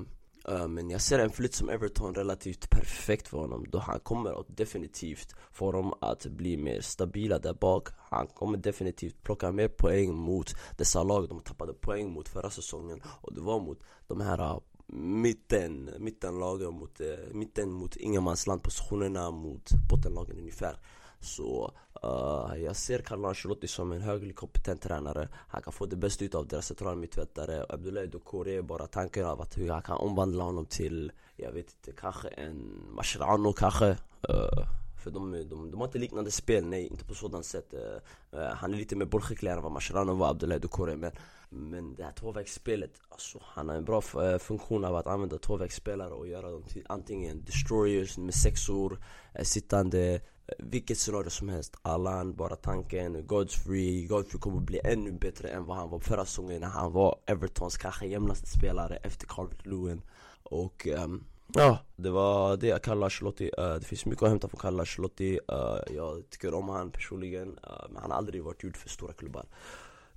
uh, 0.48 0.68
Men 0.68 0.90
jag 0.90 1.00
ser 1.00 1.18
en 1.18 1.30
flytt 1.30 1.54
som 1.54 1.68
Everton 1.68 2.14
relativt 2.14 2.70
perfekt 2.70 3.28
för 3.28 3.38
honom 3.38 3.66
då 3.70 3.78
han 3.78 4.00
kommer 4.00 4.40
att 4.40 4.56
definitivt 4.56 5.34
få 5.52 5.72
dem 5.72 5.94
att 6.00 6.26
bli 6.26 6.56
mer 6.56 6.80
stabila 6.80 7.38
där 7.38 7.54
bak. 7.54 7.88
Han 7.98 8.26
kommer 8.26 8.58
definitivt 8.58 9.22
plocka 9.22 9.52
mer 9.52 9.68
poäng 9.68 10.14
mot 10.14 10.54
dessa 10.76 11.02
lag 11.02 11.28
de 11.28 11.40
tappade 11.40 11.72
poäng 11.72 12.12
mot 12.12 12.28
förra 12.28 12.50
säsongen 12.50 13.02
och 13.20 13.34
det 13.34 13.40
var 13.40 13.60
mot 13.60 13.80
de 14.06 14.20
här 14.20 14.60
mitten, 14.86 15.90
mittenlagen 15.98 16.74
mot, 16.74 17.00
eh, 17.00 17.06
mitten 17.32 17.72
mot 17.72 17.96
ingenmansland-positionerna 17.96 19.30
mot 19.30 19.70
bottenlagen 19.90 20.38
ungefär. 20.38 20.76
Så 21.20 21.72
uh, 22.04 22.62
jag 22.62 22.76
ser 22.76 22.98
Carlo 22.98 23.28
Ancelotti 23.28 23.68
som 23.68 23.92
en 23.92 24.02
högligt 24.02 24.36
kompetent 24.36 24.82
tränare. 24.82 25.28
Han 25.32 25.62
kan 25.62 25.72
få 25.72 25.86
det 25.86 25.96
bästa 25.96 26.24
ut 26.24 26.34
av 26.34 26.46
deras 26.46 26.66
centrala 26.66 26.96
mittfältare. 26.96 27.66
Abdoulaye 27.68 28.06
Doucouré, 28.06 28.62
bara 28.62 28.86
tanken 28.86 29.26
av 29.26 29.40
att 29.40 29.58
hur 29.58 29.70
han 29.70 29.82
kan 29.82 29.96
omvandla 29.96 30.44
honom 30.44 30.66
till 30.66 31.12
Jag 31.36 31.52
vet 31.52 31.66
inte, 31.70 32.00
kanske 32.00 32.28
en 32.28 32.84
Mascherano 32.94 33.52
kanske. 33.52 33.86
Uh, 34.30 34.83
för 35.04 35.10
de, 35.10 35.32
de, 35.32 35.70
de 35.70 35.80
har 35.80 35.86
inte 35.86 35.98
liknande 35.98 36.30
spel, 36.30 36.64
nej 36.66 36.86
inte 36.86 37.04
på 37.04 37.14
sådant 37.14 37.46
sätt 37.46 37.74
uh, 37.74 38.40
Han 38.40 38.74
är 38.74 38.78
lite 38.78 38.96
mer 38.96 39.06
bollskickligare 39.06 39.56
än 39.56 39.62
vad 39.62 39.72
Mascherano 39.72 40.14
var, 40.14 40.30
Abdoulaye 40.30 40.58
Dukore 40.58 40.96
men 40.96 41.12
men 41.54 41.94
det 41.94 42.04
här 42.04 42.12
tvåvägsspelet, 42.12 42.90
alltså 43.08 43.38
han 43.42 43.68
har 43.68 43.76
en 43.76 43.84
bra 43.84 44.02
eh, 44.22 44.38
funktion 44.38 44.84
av 44.84 44.96
att 44.96 45.06
använda 45.06 45.38
tvåvägsspelare 45.38 46.10
och 46.10 46.28
göra 46.28 46.50
dem 46.50 46.62
till 46.62 46.86
antingen 46.88 47.44
destroyers 47.44 48.18
med 48.18 48.34
sexor, 48.34 48.98
sittande, 49.42 50.20
vilket 50.58 50.98
scenario 50.98 51.30
som 51.30 51.48
helst. 51.48 51.76
Allan, 51.82 52.34
bara 52.34 52.56
tanken, 52.56 53.26
Godfrey, 53.26 54.06
Godfrey 54.06 54.40
kommer 54.40 54.60
bli 54.60 54.80
ännu 54.84 55.12
bättre 55.12 55.48
än 55.48 55.64
vad 55.64 55.76
han 55.76 55.90
var 55.90 55.98
förra 55.98 56.24
säsongen 56.24 56.60
när 56.60 56.68
han 56.68 56.92
var 56.92 57.18
Evertons 57.26 57.76
kanske 57.76 58.06
jämnaste 58.06 58.46
spelare 58.46 58.96
efter 58.96 59.26
Calvert 59.26 59.66
Lewin 59.66 60.02
Och 60.42 60.86
um, 60.86 61.24
ja, 61.54 61.78
det 61.96 62.10
var 62.10 62.56
det 62.56 62.82
Carlo 62.82 63.04
Ancelotti, 63.04 63.50
uh, 63.58 63.64
eh, 63.64 63.74
det 63.74 63.86
finns 63.86 64.06
mycket 64.06 64.22
att 64.22 64.28
hämta 64.28 64.48
från 64.48 64.60
Carlo 64.60 64.80
Ancelotti 64.80 65.40
uh, 65.52 65.56
eh, 65.56 65.94
Jag 65.94 66.30
tycker 66.30 66.54
om 66.54 66.68
han 66.68 66.90
personligen, 66.90 67.48
uh, 67.48 67.86
men 67.90 68.02
han 68.02 68.10
har 68.10 68.18
aldrig 68.18 68.42
varit 68.44 68.62
gjord 68.62 68.76
för 68.76 68.88
stora 68.88 69.12
klubbar. 69.12 69.46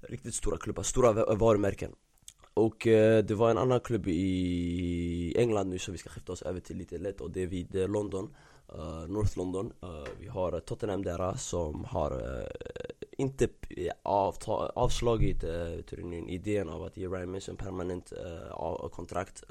Riktigt 0.02 0.36
stora 0.36 0.58
klubbar, 0.58 0.84
stora 0.84 1.36
varumärken. 1.36 1.92
Och 2.54 2.78
det 3.24 3.32
var 3.32 3.52
en 3.52 3.58
annan 3.58 3.80
klubb 3.80 4.08
i 4.08 5.34
England 5.38 5.70
nu 5.70 5.80
som 5.80 5.92
vi 5.92 5.98
ska 5.98 6.10
skifta 6.10 6.32
oss 6.32 6.42
över 6.42 6.60
till 6.60 6.78
lite 6.78 6.98
lätt 6.98 7.22
och 7.22 7.32
det 7.32 7.44
är 7.44 7.48
vid 7.48 7.90
London 7.90 8.30
uh, 8.76 9.08
North 9.08 9.38
London. 9.38 9.74
Uh, 9.84 10.08
Vi 10.20 10.28
har 10.28 10.60
Tottenham 10.60 11.04
där 11.04 11.38
som 11.38 11.86
har 11.86 12.12
uh, 12.12 12.48
inte 13.18 13.48
avta- 14.04 14.72
avslagit 14.76 15.44
uh, 15.44 16.30
idén 16.30 16.70
av 16.70 16.84
att 16.84 16.98
ge 16.98 17.08
Ryan 17.08 17.32
Mason 17.32 17.58
permanent 17.58 18.14
kontrakt. 18.92 19.44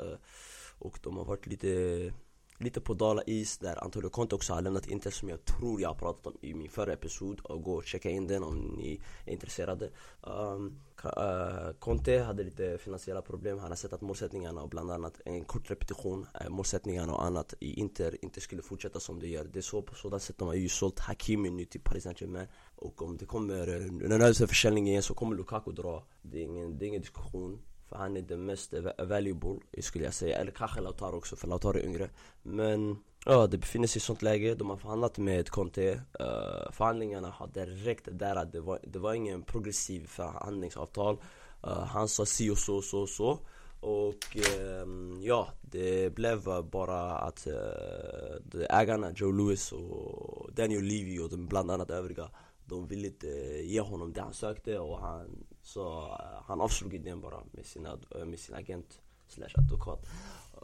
Och 0.79 0.99
de 1.03 1.17
har 1.17 1.25
varit 1.25 1.47
lite 1.47 2.13
lite 2.59 2.81
på 2.81 2.95
dala 2.95 3.23
is 3.27 3.59
där 3.59 3.85
Antonio 3.85 4.09
Conte 4.09 4.35
också 4.35 4.53
har 4.53 4.63
lämnat 4.63 4.87
Inter 4.87 5.11
som 5.11 5.29
jag 5.29 5.45
tror 5.45 5.81
jag 5.81 5.89
har 5.89 5.95
pratat 5.95 6.27
om 6.27 6.39
i 6.41 6.55
min 6.55 6.71
förra 6.71 6.93
episod. 6.93 7.41
Och 7.41 7.63
gå 7.63 7.75
och 7.75 7.85
checka 7.85 8.11
in 8.11 8.27
den 8.27 8.43
om 8.43 8.59
ni 8.59 9.01
är 9.25 9.33
intresserade. 9.33 9.91
Um, 10.21 10.81
Uh, 11.05 11.73
Conte 11.79 12.19
hade 12.19 12.45
lite 12.45 12.79
finansiella 12.79 13.23
problem, 13.23 13.59
han 13.59 13.69
har 13.69 13.77
sett 13.77 13.93
att 13.93 14.01
målsättningarna 14.01 14.63
och 14.63 14.69
bland 14.69 14.91
annat 14.91 15.21
en 15.25 15.45
kort 15.45 15.71
repetition, 15.71 16.27
uh, 16.41 16.49
målsättningarna 16.49 17.15
och 17.15 17.25
annat 17.25 17.55
i 17.61 17.81
Inter 17.81 18.25
inte 18.25 18.41
skulle 18.41 18.63
fortsätta 18.63 19.01
som 19.01 19.21
det 19.21 19.29
gör. 19.29 19.45
Det 19.45 19.59
är 19.59 19.63
så 19.63 19.83
på 19.83 19.95
sådant 19.95 20.23
sätt. 20.23 20.39
De 20.39 20.49
har 20.49 20.55
ju 20.55 20.69
sålt 20.69 20.99
Hakimi 20.99 21.51
nu 21.51 21.65
till 21.65 21.81
Paris 21.81 22.05
Saint-Germain. 22.05 22.47
Och 22.77 23.03
om 23.03 23.17
det 23.17 23.27
kommer, 23.27 23.67
när 24.09 24.19
det 24.19 24.25
är 24.25 24.47
försäljning 24.47 24.89
igen 24.89 25.03
så 25.03 25.15
kommer 25.15 25.37
Lukaku 25.37 25.73
dra. 25.73 26.07
Det 26.23 26.39
är 26.39 26.43
ingen, 26.43 26.79
det 26.79 26.85
är 26.85 26.89
ingen 26.89 27.03
diskussion 27.03 27.63
för 27.89 27.97
han 27.97 28.17
är 28.17 28.23
den 28.23 28.45
mest 28.45 28.75
valuable 28.99 29.61
skulle 29.81 30.05
jag 30.05 30.15
säga, 30.15 30.39
eller 30.39 30.53
kanske 30.53 30.81
Lautaro 30.81 31.17
också 31.17 31.37
för 31.37 31.49
Lautaro 31.49 31.79
är 31.79 31.85
yngre. 31.85 32.11
Men 32.43 32.99
Ja, 33.29 33.47
det 33.47 33.59
befinner 33.59 33.87
sig 33.87 33.99
i 33.99 34.01
sånt 34.01 34.23
läge, 34.23 34.55
de 34.55 34.71
har 34.71 34.77
förhandlat 34.77 35.19
med 35.19 35.49
Conte. 35.49 35.93
Uh, 36.21 36.73
Förhandlingarna 36.73 37.31
har 37.31 37.47
direkt 37.47 38.09
där 38.13 38.37
att 38.37 38.53
det 38.53 38.61
var, 38.61 38.79
det 38.83 38.99
var 38.99 39.15
ingen 39.15 39.43
progressiv 39.43 40.07
förhandlingsavtal. 40.07 41.19
Uh, 41.67 41.85
Han 41.85 42.09
sa 42.09 42.27
si 42.27 42.51
och 42.51 42.59
så, 42.59 42.83
så, 42.83 43.07
så. 43.07 43.39
Och 43.81 44.37
um, 44.83 45.19
ja, 45.23 45.49
det 45.61 46.15
blev 46.15 46.43
bara 46.71 47.19
att 47.19 47.47
uh, 47.47 48.65
ägarna, 48.71 49.13
Joe 49.17 49.33
Lewis 49.33 49.73
och 49.73 50.53
Daniel 50.53 50.83
Levy 50.83 51.19
och 51.19 51.31
de 51.31 51.47
bland 51.47 51.71
annat 51.71 51.91
övriga 51.91 52.29
de 52.67 52.87
ville 52.87 53.07
inte 53.07 53.27
ge 53.65 53.81
honom 53.81 54.13
det 54.13 54.21
han 54.21 54.35
sökte 54.35 54.79
och 54.79 54.99
han, 54.99 55.47
så, 55.63 56.07
eh, 56.07 56.43
han 56.47 56.61
avslog 56.61 56.95
idén 56.95 57.21
bara 57.21 57.43
med, 57.53 57.67
sina, 57.67 57.99
eh, 58.15 58.25
med 58.25 58.39
sin 58.39 58.55
agent 58.55 59.01
slash 59.29 59.55
advokat. 59.55 60.07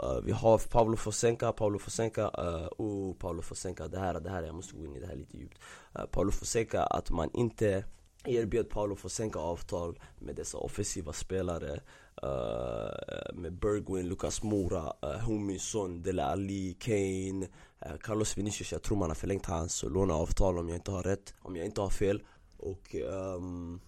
Uh, 0.03 0.21
vi 0.25 0.33
har 0.33 0.59
Pablo 0.59 0.97
Fosenka, 0.97 1.53
Pablo 1.53 1.79
Fosenka, 1.79 2.25
uh, 2.25 2.69
oh 2.79 3.15
Pablo 3.15 3.43
Fosenka, 3.43 3.89
det 3.89 3.99
här, 3.99 4.21
det 4.21 4.31
här, 4.31 4.43
jag 4.43 4.55
måste 4.55 4.77
gå 4.77 4.85
in 4.85 4.97
i 4.97 5.01
det 5.01 5.07
här 5.07 5.17
lite 5.17 5.37
djupt. 5.37 5.59
Uh, 5.99 6.07
Pablo 6.07 6.31
Fosenka, 6.31 6.83
att 6.83 7.11
man 7.11 7.31
inte 7.35 7.85
erbjöd 8.25 8.69
Paolo 8.69 8.97
Fosenka 8.97 9.39
avtal 9.39 9.99
med 10.19 10.37
dessa 10.37 10.59
offensiva 10.59 11.13
spelare 11.13 11.81
uh, 12.25 13.35
Med 13.35 13.53
Bergwin, 13.53 14.09
Lucas 14.09 14.43
Moura, 14.43 14.93
uh, 15.05 15.19
Huminson, 15.27 16.03
Dele 16.03 16.25
Ali, 16.25 16.77
Kane, 16.81 17.49
Eh, 17.87 17.97
Carlos 17.97 18.39
Vinicius 18.39 18.73
Jag 18.73 18.83
tror 18.83 18.99
man 18.99 19.11
har 19.11 19.15
förlängt 19.15 19.47
hans 19.47 19.83
låneavtal 19.83 20.59
om 20.59 20.69
jag 20.69 20.77
inte 20.77 20.91
har 20.91 21.03
rätt, 21.03 21.35
om 21.43 21.57
jag 21.57 21.67
inte 21.67 21.81
har 21.81 21.91
fel. 21.91 22.23
Och 22.57 22.95
um, 22.95 23.81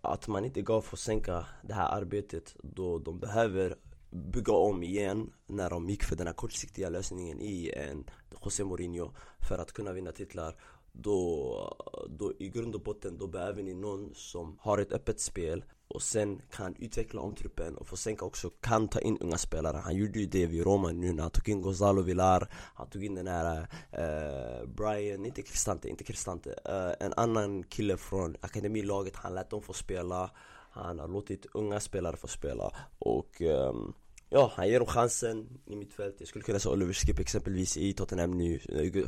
att 0.00 0.28
man 0.28 0.44
inte 0.44 0.62
gav 0.62 0.82
för 0.82 0.96
att 0.96 1.00
sänka 1.00 1.46
det 1.62 1.74
här 1.74 1.88
arbetet 1.88 2.56
då 2.62 2.98
de 2.98 3.18
behöver 3.18 3.76
bygga 4.10 4.52
om 4.52 4.82
igen 4.82 5.32
när 5.46 5.70
de 5.70 5.88
gick 5.88 6.04
för 6.04 6.16
den 6.16 6.26
här 6.26 6.34
kortsiktiga 6.34 6.88
lösningen 6.88 7.40
i 7.40 7.72
en 7.76 8.04
José 8.44 8.64
Mourinho 8.64 9.10
för 9.48 9.58
att 9.58 9.72
kunna 9.72 9.92
vinna 9.92 10.12
titlar 10.12 10.56
då, 10.92 11.76
då 12.08 12.32
i 12.38 12.48
grund 12.48 12.74
och 12.74 12.80
botten 12.80 13.18
då 13.18 13.26
behöver 13.26 13.62
ni 13.62 13.74
någon 13.74 14.14
som 14.14 14.56
har 14.60 14.78
ett 14.78 14.92
öppet 14.92 15.20
spel 15.20 15.64
och 15.88 16.02
sen 16.02 16.42
kan 16.50 16.74
utveckla 16.78 17.20
om 17.20 17.34
truppen 17.34 17.76
och 17.76 17.86
Fosenka 17.86 18.24
också 18.24 18.50
kan 18.50 18.88
ta 18.88 19.00
in 19.00 19.18
unga 19.18 19.38
spelare. 19.38 19.76
Han 19.76 19.96
gjorde 19.96 20.18
ju 20.18 20.26
det 20.26 20.46
vid 20.46 20.64
Roma 20.64 20.92
nu 20.92 21.12
när 21.12 21.22
han 21.22 21.30
tog 21.30 21.48
in 21.48 21.62
Gonzalo 21.62 22.02
Villar 22.02 22.48
Han 22.52 22.90
tog 22.90 23.04
in 23.04 23.14
den 23.14 23.26
här 23.26 23.66
eh, 23.90 24.66
Brian, 24.66 25.26
inte 25.26 25.42
Cristante, 25.42 25.88
inte 25.88 26.04
Cristante 26.04 26.54
eh, 26.64 27.06
En 27.06 27.12
annan 27.16 27.62
kille 27.62 27.96
från 27.96 28.36
akademilaget, 28.40 29.16
han 29.16 29.34
lät 29.34 29.50
dem 29.50 29.62
få 29.62 29.72
spela. 29.72 30.30
Han 30.72 30.98
har 30.98 31.08
låtit 31.08 31.46
unga 31.54 31.80
spelare 31.80 32.16
få 32.16 32.26
spela 32.26 32.72
och 32.98 33.40
um, 33.40 33.94
Ja, 34.32 34.52
han 34.56 34.68
ger 34.68 34.78
dem 34.78 34.86
chansen 34.86 35.48
i 35.66 35.76
mittfält. 35.76 36.16
Jag 36.18 36.28
skulle 36.28 36.44
kunna 36.44 36.58
säga 36.58 36.72
Oliver 36.72 36.92
Skip 36.92 37.18
exempelvis 37.18 37.76
i 37.76 37.92
Tottenham 37.92 38.30
nu. 38.30 38.58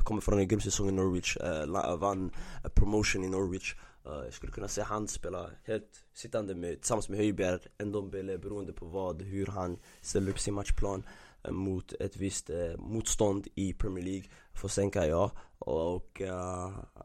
Kommer 0.04 0.20
från 0.20 0.38
en 0.38 0.48
grym 0.48 0.60
säsong 0.60 0.88
i 0.88 0.92
Norwich, 0.92 1.36
uh, 1.36 1.96
vann 1.96 2.30
eh, 2.64 2.70
promotion 2.70 3.24
i 3.24 3.28
Norwich. 3.28 3.74
Uh, 4.06 4.24
jag 4.24 4.34
skulle 4.34 4.52
kunna 4.52 4.68
säga 4.68 4.84
han 4.84 5.08
spelar 5.08 5.50
helt 5.64 6.04
sittande 6.14 6.54
med, 6.54 6.80
tillsammans 6.80 7.08
med 7.08 7.18
Höjbjerg, 7.18 7.60
Ndombele 7.84 8.38
beroende 8.38 8.72
på 8.72 8.86
vad, 8.86 9.22
hur 9.22 9.46
han 9.46 9.78
ställer 10.00 10.30
upp 10.30 10.38
sin 10.38 10.54
matchplan 10.54 11.06
uh, 11.48 11.52
mot 11.52 11.92
ett 11.92 12.16
visst 12.16 12.50
uh, 12.50 12.76
motstånd 12.76 13.48
i 13.54 13.72
Premier 13.72 14.04
League. 14.04 14.24
Får 14.54 14.68
sänka 14.68 15.06
ja. 15.06 15.30
Och 15.58 16.22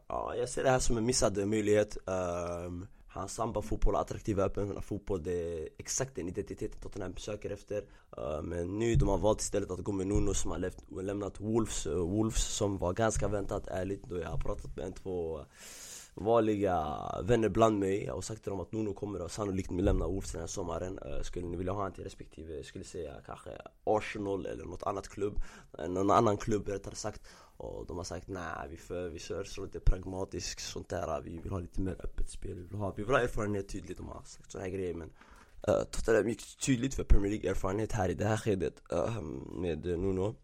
ja, 0.08 0.34
jag 0.36 0.48
ser 0.48 0.62
det 0.64 0.70
här 0.70 0.78
som 0.78 0.96
en 0.96 1.06
missad 1.06 1.48
möjlighet. 1.48 1.98
Um, 2.06 2.86
Hans 3.18 3.34
samba-fotboll, 3.34 3.96
attraktiva 3.96 4.44
öppna 4.44 4.80
fotboll, 4.80 5.22
det 5.22 5.32
är 5.32 5.68
exakt 5.78 6.14
den 6.14 6.28
identiteten 6.28 6.80
Tottenham 6.80 7.16
söker 7.16 7.50
efter. 7.50 7.84
Eh, 8.16 8.42
men 8.42 8.78
nu 8.78 8.94
de 8.94 9.08
har 9.08 9.18
valt 9.18 9.40
istället 9.40 9.70
att 9.70 9.84
gå 9.84 9.92
med 9.92 10.06
Nuno 10.06 10.34
som 10.34 10.50
har 10.50 11.02
lämnat, 11.02 11.40
Wolves, 11.40 11.86
eh, 11.86 11.92
Wolves 11.92 12.56
som 12.56 12.78
var 12.78 12.92
ganska 12.92 13.28
väntat 13.28 13.66
ärligt 13.66 14.02
då 14.02 14.18
jag 14.18 14.28
har 14.28 14.38
pratat 14.38 14.76
med 14.76 14.86
en, 14.86 14.92
två 14.92 15.40
vanliga 16.20 16.98
vänner 17.22 17.48
bland 17.48 17.78
mig? 17.78 18.10
Och 18.10 18.24
sagt 18.24 18.42
till 18.42 18.50
dem 18.50 18.60
att 18.60 18.72
Nuno 18.72 18.94
kommer 18.94 19.28
sannolikt 19.28 19.70
lämna 19.70 20.06
Wolves 20.06 20.32
den 20.32 20.40
här 20.40 20.48
sommaren. 20.48 20.98
Eh, 20.98 21.22
skulle 21.22 21.46
ni 21.46 21.56
vilja 21.56 21.72
ha 21.72 21.78
honom 21.78 21.92
till 21.92 22.04
respektive, 22.04 22.58
eh, 22.58 22.62
skulle 22.62 22.84
säga 22.84 23.14
kanske 23.26 23.50
Arsenal 23.84 24.46
eller 24.46 24.64
något 24.64 24.82
annat 24.82 25.08
klubb 25.08 25.40
eh, 25.78 25.88
Någon 25.88 26.10
annan 26.10 26.36
klubb 26.36 26.68
rättare 26.68 26.94
sagt. 26.94 27.22
Och 27.56 27.86
de 27.86 27.96
har 27.96 28.04
sagt 28.04 28.28
nej, 28.28 28.68
vi, 28.70 28.76
för, 28.76 29.08
vi 29.08 29.18
kör 29.18 29.44
så 29.44 29.64
lite 29.64 29.80
pragmatiskt 29.80 30.60
sånt 30.60 30.88
där. 30.88 31.20
Vi 31.20 31.38
vill 31.38 31.52
ha 31.52 31.58
lite 31.58 31.80
mer 31.80 31.96
öppet 32.04 32.30
spel, 32.30 32.54
vi 32.54 32.62
vill 32.62 32.78
ha, 32.78 32.92
vi 32.96 33.02
vill 33.02 33.14
ha 33.14 33.20
erfarenhet 33.20 33.68
tydligt. 33.68 33.96
De 33.96 34.08
har 34.08 34.22
sagt 34.24 34.52
såna 34.52 34.64
här 34.64 34.70
grejer 34.70 34.94
men 34.94 35.08
uh, 35.68 35.84
Tottenham 35.90 36.28
gick 36.28 36.58
tydligt 36.58 36.94
för 36.94 37.04
Premier 37.04 37.30
League 37.30 37.50
erfarenhet 37.50 37.92
här 37.92 38.08
i 38.08 38.14
det 38.14 38.24
här 38.24 38.36
skedet 38.36 38.82
uh, 38.92 39.22
med 39.62 39.84
Nuno. 39.86 40.34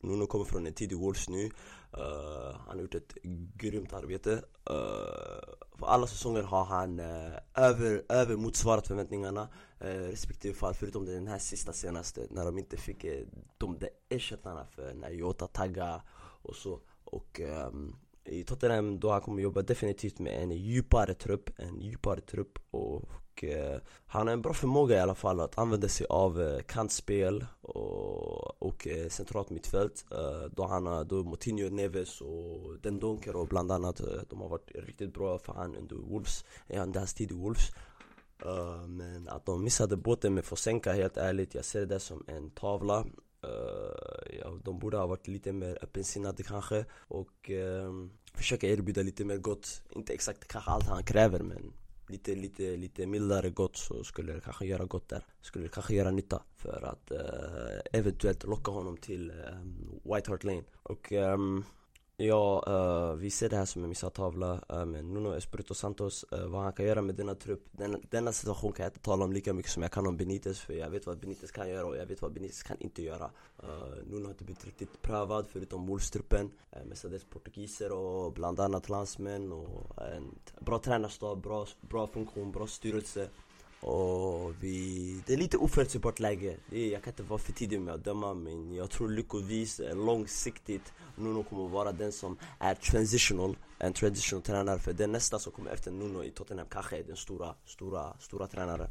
Nuno 0.00 0.26
kommer 0.26 0.44
från 0.44 0.66
en 0.66 0.74
tidig 0.74 0.98
Wolves 0.98 1.28
nu 1.28 1.50
uh, 1.98 2.56
Han 2.66 2.76
har 2.76 2.82
gjort 2.82 2.94
ett 2.94 3.14
grymt 3.54 3.92
arbete. 3.92 4.30
Uh, 4.70 5.54
För 5.78 5.86
alla 5.86 6.06
säsonger 6.06 6.42
har 6.42 6.64
han 6.64 7.00
uh, 7.00 7.32
över, 7.54 8.02
över 8.08 8.36
motsvarat 8.36 8.86
förväntningarna. 8.86 9.48
Uh, 9.84 9.86
Respektive 9.88 10.54
fall 10.54 10.74
förutom 10.74 11.06
den 11.06 11.26
här 11.26 11.38
sista 11.38 11.72
senaste 11.72 12.26
När 12.30 12.44
de 12.44 12.58
inte 12.58 12.76
fick 12.76 13.04
uh, 13.04 13.20
de 13.58 13.78
där 13.78 13.90
ersättarna 14.08 14.66
för 14.66 14.94
när 14.94 15.10
Jota 15.10 15.46
taggade 15.46 16.02
och 16.42 16.56
så. 16.56 16.80
Och 17.04 17.40
um, 17.40 17.96
i 18.24 18.44
Tottenham 18.44 19.00
då 19.00 19.10
han 19.10 19.20
kommer 19.20 19.42
jobba 19.42 19.62
definitivt 19.62 20.18
med 20.18 20.42
en 20.42 20.50
djupare 20.50 21.14
trupp, 21.14 21.50
en 21.58 21.80
djupare 21.80 22.20
trupp 22.20 22.58
och 22.70 23.10
uh, 23.44 23.78
han 24.06 24.26
har 24.26 24.32
en 24.32 24.42
bra 24.42 24.52
förmåga 24.52 24.96
i 24.96 25.00
alla 25.00 25.14
fall 25.14 25.40
att 25.40 25.58
använda 25.58 25.88
sig 25.88 26.06
av 26.10 26.42
eh, 26.42 26.60
kantspel 26.60 27.46
och, 27.60 28.62
och 28.62 28.86
eh, 28.86 29.08
centralt 29.08 29.50
mittfält. 29.50 30.04
Då 30.50 30.66
han 30.66 30.86
har, 30.86 31.04
då 31.04 31.24
Moutinho, 31.24 31.70
Neves 31.70 32.20
och 32.20 32.78
Den 32.82 32.98
Donker 32.98 33.36
och 33.36 33.48
bland 33.48 33.72
annat 33.72 34.00
De 34.28 34.40
har 34.40 34.48
varit 34.48 34.70
riktigt 34.74 35.14
bra 35.14 35.38
för 35.38 35.52
han 35.52 35.76
under 35.76 35.96
Wolves, 35.96 36.44
under 36.68 37.00
hans 37.00 37.14
tid 37.14 37.30
i 37.30 37.34
Wolves. 37.34 37.70
Men 38.88 39.28
att 39.28 39.46
de 39.46 39.64
missade 39.64 39.96
båten 39.96 40.34
med 40.34 40.44
Fosenka 40.44 40.92
helt 40.92 41.16
ärligt, 41.16 41.54
jag 41.54 41.64
ser 41.64 41.86
det 41.86 42.00
som 42.00 42.24
en 42.26 42.50
tavla. 42.50 43.04
Uh, 43.46 44.38
ja, 44.40 44.58
de 44.64 44.78
borde 44.78 44.96
ha 44.96 45.06
varit 45.06 45.28
lite 45.28 45.52
mer 45.52 45.78
öppensinnade 45.82 46.42
kanske 46.42 46.84
och 46.92 47.50
uh, 47.50 48.08
försöka 48.34 48.66
erbjuda 48.66 49.02
lite 49.02 49.24
mer 49.24 49.36
gott. 49.36 49.82
Inte 49.90 50.12
exakt 50.12 50.48
kanske 50.48 50.70
allt 50.70 50.86
han 50.86 51.04
kräver 51.04 51.40
men 51.40 51.72
lite, 52.08 52.34
lite, 52.34 52.76
lite 52.76 53.06
mildare 53.06 53.50
gott 53.50 53.76
så 53.76 54.04
skulle 54.04 54.32
det 54.32 54.40
kanske 54.40 54.66
göra 54.66 54.84
gott 54.84 55.08
där. 55.08 55.26
Skulle 55.40 55.64
det 55.64 55.68
kanske 55.68 55.94
göra 55.94 56.10
nytta 56.10 56.42
för 56.56 56.82
att 56.82 57.12
uh, 57.12 57.80
eventuellt 57.92 58.44
locka 58.44 58.70
honom 58.70 58.96
till 58.96 59.30
um, 59.30 60.00
White 60.04 60.30
Hart 60.30 60.44
Lane. 60.44 60.64
Och 60.82 61.12
um, 61.12 61.64
Ja, 62.24 62.64
uh, 62.68 62.74
eh, 62.74 63.14
vi 63.14 63.30
ser 63.30 63.48
det 63.48 63.56
här 63.56 63.64
som 63.64 63.82
en 63.82 63.88
missad 63.88 64.12
tavla 64.12 64.60
eh, 64.68 64.78
uh, 64.78 64.84
Men 64.84 65.14
Nuno 65.14 65.36
Espirito 65.36 65.74
Santos, 65.74 66.24
uh, 66.32 66.46
vad 66.46 66.62
han 66.62 66.72
kan 66.72 66.86
göra 66.86 67.02
med 67.02 67.14
denna 67.14 67.34
trupp 67.34 67.64
denna, 67.72 67.98
denna 68.10 68.32
situation 68.32 68.72
kan 68.72 68.84
jag 68.84 68.90
inte 68.90 69.00
tala 69.00 69.24
om 69.24 69.32
lika 69.32 69.52
mycket 69.52 69.72
som 69.72 69.82
jag 69.82 69.92
kan 69.92 70.06
om 70.06 70.16
Benitez 70.16 70.60
För 70.60 70.74
jag 70.74 70.90
vet 70.90 71.06
vad 71.06 71.18
Benitez 71.18 71.50
kan 71.50 71.68
göra 71.68 71.86
och 71.86 71.96
jag 71.96 72.06
vet 72.06 72.22
vad 72.22 72.32
Benitez 72.32 72.62
kan 72.62 72.76
inte 72.80 73.02
göra. 73.02 73.30
Nuno 74.06 74.24
har 74.24 74.30
inte 74.30 74.44
blivit 74.44 74.64
riktigt 74.64 75.02
prövad 75.02 75.46
förutom 75.48 75.80
målstruppen. 75.80 76.50
uh, 76.76 76.84
Mestadels 76.84 77.24
portugiser 77.24 77.92
och 77.92 78.32
bland 78.32 78.60
annat 78.60 78.88
landsmän 78.88 79.52
och 79.52 80.02
en 80.16 80.34
bra 80.60 80.78
tränarstab, 80.78 81.42
bra, 81.42 81.66
bra 81.80 82.06
funktion, 82.06 82.52
bra 82.52 82.66
styrelse 82.66 83.28
och 83.82 84.54
vi, 84.60 85.22
det 85.26 85.32
är 85.32 85.36
lite 85.36 85.56
oförutsägbart 85.56 86.20
läge. 86.20 86.56
jag 86.70 87.02
kan 87.02 87.12
inte 87.12 87.22
vara 87.22 87.38
för 87.38 87.52
tidig 87.52 87.80
med 87.80 87.94
att 87.94 88.04
döma 88.04 88.34
men 88.34 88.74
jag 88.74 88.90
tror 88.90 89.08
lyckovis 89.08 89.80
eh, 89.80 89.96
långsiktigt 89.96 90.92
Nuno 91.16 91.42
kommer 91.42 91.68
vara 91.68 91.92
den 91.92 92.12
som 92.12 92.38
är 92.58 92.74
transitional, 92.74 93.56
en 93.78 93.92
transitional 93.92 94.42
tränare. 94.42 94.78
För 94.78 94.92
den 94.92 95.12
nästa 95.12 95.38
som 95.38 95.52
kommer 95.52 95.70
efter 95.70 95.90
Nuno 95.90 96.24
i 96.24 96.30
Tottenham 96.30 96.66
kanske 96.70 96.98
är 96.98 97.02
den 97.02 97.16
stora, 97.16 97.54
stora, 97.64 98.16
stora 98.18 98.46
tränaren. 98.46 98.88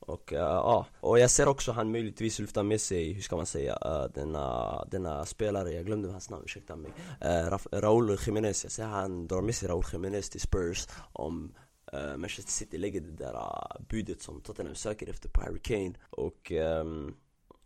Och 0.00 0.32
uh, 0.32 0.38
ja, 0.38 0.86
och 1.00 1.18
jag 1.18 1.30
ser 1.30 1.48
också 1.48 1.72
han 1.72 1.92
möjligtvis 1.92 2.38
lyfta 2.38 2.62
med 2.62 2.80
sig, 2.80 3.12
hur 3.12 3.22
ska 3.22 3.36
man 3.36 3.46
säga, 3.46 3.78
uh, 3.86 4.12
denna, 4.14 4.84
denna 4.90 5.24
spelare, 5.24 5.72
jag 5.72 5.86
glömde 5.86 6.10
hans 6.10 6.30
namn, 6.30 6.42
ursäkta 6.44 6.76
mig. 6.76 6.90
Uh, 7.24 7.58
Raúl 7.72 8.18
Jiménez, 8.26 8.64
jag 8.64 8.72
ser 8.72 8.84
han 8.84 9.26
drar 9.26 9.42
med 9.42 9.54
sig 9.54 9.68
Raúl 9.68 9.84
Jiménez 9.92 10.30
till 10.30 10.40
Spurs 10.40 10.88
om 11.12 11.54
uh, 11.94 12.16
Manchester 12.16 12.52
City 12.52 12.78
lägger 12.78 13.00
det 13.00 13.24
där 13.24 13.34
uh, 13.34 13.86
budet 13.88 14.22
som 14.22 14.40
Tottenham 14.40 14.74
söker 14.74 15.10
efter 15.10 15.28
på 15.28 15.40
Harry 15.40 15.60
Kane 15.60 15.94
och 16.10 16.50
um, 16.50 17.16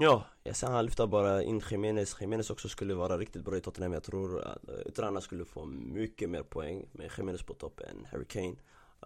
Ja, 0.01 0.25
jag 0.43 0.57
ser 0.57 0.67
han 0.67 0.85
lyfter 0.85 1.07
bara 1.07 1.43
in 1.43 1.63
Jiménez 1.71 2.17
Jiménez 2.21 2.51
också 2.51 2.69
skulle 2.69 2.95
vara 2.95 3.19
riktigt 3.19 3.45
bra 3.45 3.57
i 3.57 3.61
Tottenham 3.61 3.93
Jag 3.93 4.03
tror 4.03 4.41
att 4.41 4.69
eh, 4.69 4.75
uh, 4.75 4.81
Utrana 4.81 5.21
skulle 5.21 5.45
få 5.45 5.65
mycket 5.65 6.31
mer 6.31 6.43
poäng 6.43 6.89
med 6.93 7.11
Jiménez 7.19 7.43
på 7.43 7.55
topp 7.55 7.81
än 7.81 8.07
Harry 8.11 8.25
Kane 8.25 8.57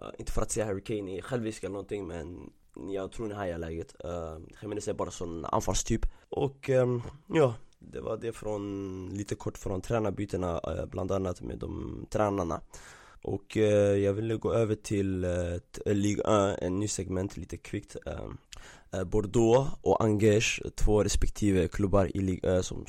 Uh, 0.00 0.10
inte 0.18 0.32
för 0.32 0.42
att 0.42 0.50
säga 0.50 0.66
Harry 0.66 0.80
Kane 0.80 1.18
är 1.18 1.22
självisk 1.22 1.64
eller 1.64 1.72
någonting 1.72 2.06
men 2.06 2.50
jag 2.90 3.12
tror 3.12 3.28
ni 3.28 3.34
hajar 3.34 3.58
läget. 3.58 3.96
Uh, 4.04 4.38
Jiménez 4.62 4.88
är 4.88 4.94
bara 4.94 5.10
sån 5.10 5.44
anfallstyp. 5.44 6.06
Och 6.28 6.68
um, 6.68 7.02
ja, 7.26 7.54
det 7.78 8.00
var 8.00 8.16
det 8.16 8.32
från, 8.32 9.08
lite 9.12 9.34
kort 9.34 9.58
från 9.58 9.80
tränarbytena 9.80 10.60
uh, 10.68 10.86
bland 10.86 11.12
annat 11.12 11.40
med 11.40 11.58
de 11.58 12.06
tränarna. 12.10 12.60
Och 13.22 13.56
eh, 13.56 13.96
jag 13.96 14.12
ville 14.12 14.36
gå 14.36 14.52
över 14.52 14.74
till 14.74 15.24
eh, 15.24 15.54
eh 15.86 15.94
Ligue 15.94 16.24
eh, 16.24 16.52
1, 16.52 16.58
en 16.62 16.78
ny 16.78 16.88
segment 16.88 17.36
lite 17.36 17.56
kvickt. 17.56 17.96
Eh, 18.06 18.28
eh, 18.92 19.04
Bordeaux 19.04 19.70
och 19.82 20.04
Angers, 20.04 20.62
två 20.74 21.04
respektive 21.04 21.68
klubbar 21.68 22.16
i 22.16 22.20
Ligue 22.20 22.58
1 22.58 22.64
som, 22.64 22.84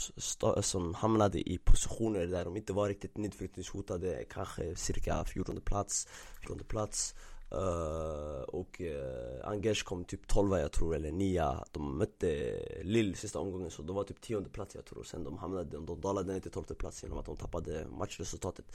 som 0.62 0.94
hamnade 0.94 1.50
i 1.50 1.58
positioner 1.58 2.26
där 2.26 2.46
de 2.46 2.58
inte 2.58 2.74
var 2.74 2.88
riktigt 2.88 3.18
nedflyttningshotade, 3.18 4.24
kanske 4.30 4.76
cirka 4.76 5.26
14 5.26 5.62
plats, 5.62 6.08
14 6.40 6.60
plats. 6.68 7.16
Uh, 7.56 8.42
och 8.42 8.82
uh, 8.82 9.48
Angers 9.48 9.84
kom 9.84 10.06
typ 10.06 10.28
12 10.28 10.52
jag 10.52 10.72
tror, 10.72 10.96
eller 10.96 11.12
9 11.12 11.56
De 11.72 11.98
mötte 11.98 12.60
Lille 12.84 13.16
sista 13.16 13.40
omgången 13.40 13.72
så 13.72 13.82
de 13.82 13.96
var 13.96 14.04
typ 14.04 14.22
10 14.22 14.42
plats 14.42 14.76
jag 14.76 14.86
tror. 14.86 15.04
Sen 15.04 15.24
de 15.24 15.38
hamnade, 15.38 15.78
de 15.78 16.02
dalade 16.02 16.34
ner 16.34 16.40
till 16.40 16.52
12 16.52 16.64
plats 16.64 17.04
genom 17.04 17.18
att 17.18 17.26
de 17.26 17.36
tappade 17.38 17.88
matchresultatet. 17.88 18.66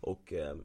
Och 0.00 0.32
uh, 0.32 0.60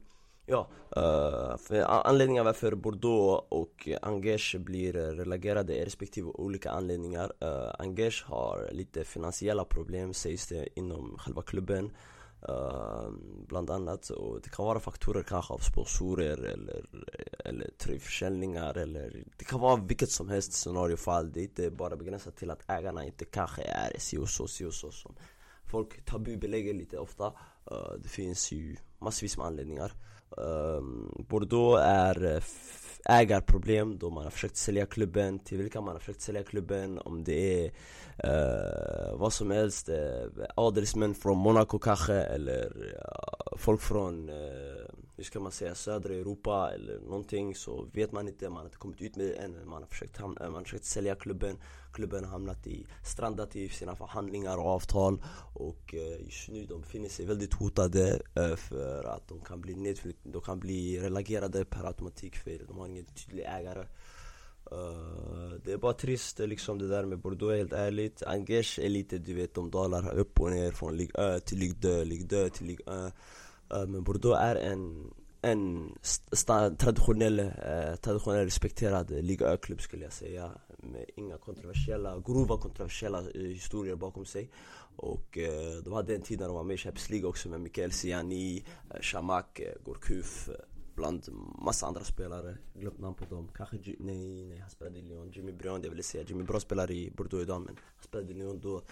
ja, 0.46 0.68
eh, 0.96 1.56
för 1.56 1.80
anledningar 2.06 2.44
varför 2.44 2.74
Bordeaux 2.74 3.46
och 3.48 3.88
Angers 4.02 4.54
blir 4.54 4.92
relegerade 4.92 5.74
är 5.74 5.84
respektive 5.84 6.28
olika 6.28 6.70
anledningar. 6.70 7.32
Eh, 7.40 7.70
Angers 7.78 8.24
har 8.24 8.68
lite 8.72 9.04
finansiella 9.04 9.64
problem 9.64 10.14
sägs 10.14 10.46
det 10.46 10.68
inom 10.78 11.18
själva 11.18 11.42
klubben. 11.42 11.90
Eh, 12.48 13.10
bland 13.48 13.70
annat, 13.70 14.10
och 14.10 14.40
det 14.40 14.50
kan 14.50 14.64
vara 14.64 14.80
faktorer 14.80 15.22
kanske 15.22 15.54
av 15.54 15.58
sponsorer 15.58 16.38
eller, 16.38 16.86
eller 17.44 17.70
tröjförsäljningar 17.78 18.78
eller 18.78 19.24
Det 19.38 19.44
kan 19.44 19.60
vara 19.60 19.76
vilket 19.76 20.10
som 20.10 20.28
helst 20.28 20.52
scenariofall. 20.52 21.32
Det 21.32 21.40
är 21.40 21.44
inte 21.44 21.70
bara 21.70 21.96
begränsat 21.96 22.36
till 22.36 22.50
att 22.50 22.70
ägarna 22.70 23.04
inte 23.04 23.24
kanske 23.24 23.62
är 23.62 23.98
si 23.98 24.18
och 24.18 24.28
så, 24.28 24.48
si 24.48 24.64
och 24.64 24.74
så 24.74 24.90
som 24.90 25.14
folk 25.64 26.04
tabubelägger 26.04 26.74
lite 26.74 26.98
ofta. 26.98 27.32
Det 27.98 28.08
finns 28.08 28.52
ju 28.52 28.76
massvis 28.98 29.36
med 29.36 29.46
anledningar. 29.46 29.92
Ehm, 30.38 31.24
Bordeaux 31.28 31.82
är 31.82 32.24
eh, 32.24 32.42
ägarproblem 33.08 33.98
då 33.98 34.10
man 34.10 34.24
har 34.24 34.30
försökt 34.30 34.56
sälja 34.56 34.86
klubben, 34.86 35.38
till 35.38 35.58
vilka 35.58 35.80
man 35.80 35.92
har 35.92 35.98
försökt 36.00 36.20
sälja 36.20 36.42
klubben 36.42 36.98
Om 36.98 37.24
det 37.24 37.64
är 37.64 37.72
uh, 38.24 39.18
vad 39.18 39.32
som 39.32 39.50
helst, 39.50 39.88
uh, 39.88 40.44
adelsmän 40.54 41.14
från 41.14 41.38
Monaco 41.38 41.78
kanske 41.78 42.14
eller 42.14 42.66
uh, 42.76 43.56
folk 43.58 43.80
från, 43.80 44.28
uh, 44.28 44.85
hur 45.16 45.24
ska 45.24 45.40
man 45.40 45.52
säga, 45.52 45.74
södra 45.74 46.14
Europa 46.14 46.70
eller 46.74 47.00
någonting 47.00 47.54
Så 47.54 47.88
vet 47.92 48.12
man 48.12 48.28
inte, 48.28 48.48
man 48.48 48.56
har 48.56 48.64
inte 48.64 48.76
kommit 48.76 49.00
ut 49.00 49.16
med 49.16 49.26
det 49.26 49.34
än 49.34 49.68
Man 49.68 49.82
har 49.82 49.88
försökt, 49.88 50.20
man 50.20 50.54
har 50.54 50.64
försökt 50.64 50.84
sälja 50.84 51.14
klubben. 51.14 51.56
Klubben 51.92 52.24
har 52.24 52.30
hamnat 52.30 52.66
i, 52.66 52.86
strandat 53.04 53.56
i 53.56 53.68
sina 53.68 53.96
förhandlingar 53.96 54.58
och 54.58 54.66
avtal. 54.66 55.22
Och 55.54 55.94
eh, 55.94 56.24
just 56.24 56.48
nu 56.48 56.66
de 56.66 56.80
befinner 56.80 57.08
sig 57.08 57.26
väldigt 57.26 57.54
hotade 57.54 58.20
eh, 58.34 58.56
för 58.56 59.04
att 59.04 59.28
de 59.28 59.40
kan 59.40 59.60
bli 59.60 59.74
nedflyttade, 59.74 60.32
de 60.32 60.42
kan 60.42 60.60
bli 60.60 61.00
relagerade 61.00 61.64
per 61.64 61.84
automatik 61.84 62.36
för 62.36 62.58
de 62.68 62.78
har 62.78 62.86
ingen 62.86 63.04
tydlig 63.04 63.44
ägare. 63.44 63.86
Eh, 64.70 65.60
det 65.64 65.72
är 65.72 65.76
bara 65.76 65.92
trist 65.92 66.38
liksom 66.38 66.78
det 66.78 66.88
där 66.88 67.04
med 67.04 67.18
Bordeaux 67.18 67.56
helt 67.56 67.72
ärligt. 67.72 68.22
Angers 68.22 68.78
är 68.78 68.88
lite 68.88 69.18
du 69.18 69.34
vet 69.34 69.54
de 69.54 69.70
dalar 69.70 70.14
upp 70.14 70.40
och 70.40 70.50
ner 70.50 70.70
från 70.70 70.96
Ligue 70.96 71.36
1 71.36 71.44
till 71.46 71.58
Ligue 71.58 71.80
2, 71.80 72.04
Ligue 72.04 72.48
2 72.48 72.48
till 72.48 72.66
Ligue 72.66 73.06
1 73.06 73.14
Äh, 73.70 73.86
men 73.86 74.02
Bordeaux 74.02 74.38
är 74.40 74.56
en, 74.56 75.14
en 75.42 75.94
traditionell, 76.78 77.38
eh, 77.38 77.96
traditionell 78.00 78.44
respekterad 78.44 79.10
ligaklubb 79.10 79.80
skulle 79.80 80.04
jag 80.04 80.12
säga 80.12 80.50
Med 80.78 81.04
inga 81.16 81.38
kontroversiella, 81.38 82.22
grova 82.26 82.58
kontroversiella 82.58 83.18
eh, 83.18 83.40
historier 83.40 83.96
bakom 83.96 84.24
sig. 84.24 84.50
Och 84.96 85.38
äh, 85.38 85.82
de 85.84 85.92
hade 85.92 86.14
en 86.14 86.22
tid 86.22 86.40
när 86.40 86.46
de 86.46 86.54
var 86.54 86.64
med 86.64 86.74
i 86.74 86.78
Champions 86.78 87.10
League 87.10 87.28
också 87.28 87.48
med 87.48 87.60
Mikael 87.60 87.92
Siani, 87.92 88.64
Shamak, 89.00 89.60
Gorkuf 89.84 90.48
bland 90.94 91.28
massa 91.64 91.86
andra 91.86 92.04
spelare, 92.04 92.58
glömt 92.74 92.98
namn 92.98 93.14
på 93.14 93.24
dem. 93.34 93.48
Kanske, 93.54 93.76
nej, 93.98 94.44
nej 94.44 94.58
han 94.58 94.70
spelade 94.70 94.98
i 94.98 95.02
Lyon, 95.02 95.30
Jimmy 95.30 95.52
Briand 95.52 95.84
jag 95.84 95.90
ville 95.90 96.02
säga. 96.02 96.24
Jimmy 96.28 96.42
Bra 96.42 96.60
spelar 96.60 96.90
i 96.90 97.10
Bordeaux 97.10 97.42
idag 97.42 97.60
men 97.60 97.76
han 97.96 98.04
spelade 98.04 98.32
i 98.32 98.34
Lyon 98.34 98.60
då. 98.60 98.82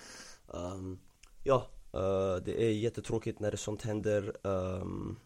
Um, 0.47 0.99
Ja, 1.47 1.71
uh, 1.95 2.37
det 2.45 2.65
är 2.65 2.71
jättetråkigt 2.71 3.41
när 3.41 3.51
det 3.51 3.57
sånt 3.57 3.83
händer. 3.83 4.33
Um, 4.43 5.19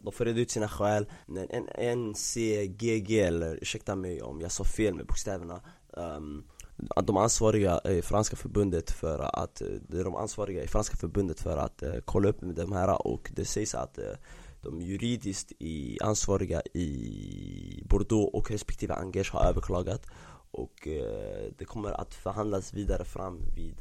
de 0.00 0.12
får 0.12 0.24
reda 0.24 0.40
ut 0.40 0.50
sina 0.50 0.68
skäl, 0.68 1.06
en, 1.50 1.98
NCGG 1.98 3.20
eller 3.20 3.58
ursäkta 3.62 3.96
mig 3.96 4.22
om 4.22 4.40
jag 4.40 4.52
sa 4.52 4.64
fel 4.64 4.94
med 4.94 5.06
bokstäverna. 5.06 5.60
Um, 5.90 6.44
de 7.02 7.16
ansvariga 7.16 7.80
i 7.84 8.02
franska 8.02 8.36
förbundet 8.36 8.90
för 8.90 9.18
att, 9.42 9.62
det 9.88 9.98
är 9.98 10.04
de 10.04 10.16
ansvariga 10.16 10.62
i 10.62 10.68
franska 10.68 10.96
förbundet 10.96 11.40
för 11.40 11.56
att 11.56 11.82
uh, 11.82 11.94
kolla 12.04 12.28
upp 12.28 12.40
med 12.40 12.54
de 12.54 12.72
här 12.72 13.06
och 13.06 13.30
det 13.34 13.44
sägs 13.44 13.74
att 13.74 13.98
uh, 13.98 14.04
de 14.62 14.80
juridiskt 14.80 15.52
i, 15.58 15.98
ansvariga 16.00 16.62
i 16.74 17.82
Bordeaux 17.88 18.34
och 18.34 18.50
respektive 18.50 18.94
Angers 18.94 19.30
har 19.30 19.44
överklagat. 19.44 20.06
Och 20.50 20.86
uh, 20.86 21.52
det 21.58 21.64
kommer 21.64 21.90
att 21.90 22.14
förhandlas 22.14 22.74
vidare 22.74 23.04
fram 23.04 23.40
vid 23.56 23.76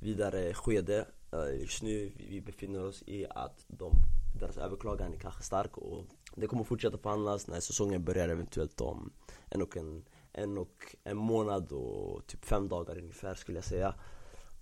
vidare 0.00 0.54
skede. 0.54 1.06
Eh, 1.32 1.60
just 1.60 1.82
nu 1.82 2.12
vi 2.16 2.40
befinner 2.40 2.84
oss 2.84 3.02
i 3.06 3.26
att 3.30 3.64
de, 3.66 3.92
deras 4.40 4.56
överklagan 4.56 5.14
är 5.14 5.18
kanske 5.18 5.42
stark 5.42 5.78
och 5.78 6.04
det 6.34 6.46
kommer 6.46 6.64
fortsätta 6.64 6.98
förhandlas 6.98 7.46
när 7.46 7.60
säsongen 7.60 8.04
börjar 8.04 8.28
eventuellt 8.28 8.80
om 8.80 9.12
en 9.50 9.62
och 9.62 9.76
en, 9.76 10.04
en, 10.32 10.58
och 10.58 10.96
en 11.04 11.16
månad 11.16 11.72
och 11.72 12.26
typ 12.26 12.44
fem 12.44 12.68
dagar 12.68 12.98
ungefär 12.98 13.34
skulle 13.34 13.58
jag 13.58 13.64
säga. 13.64 13.94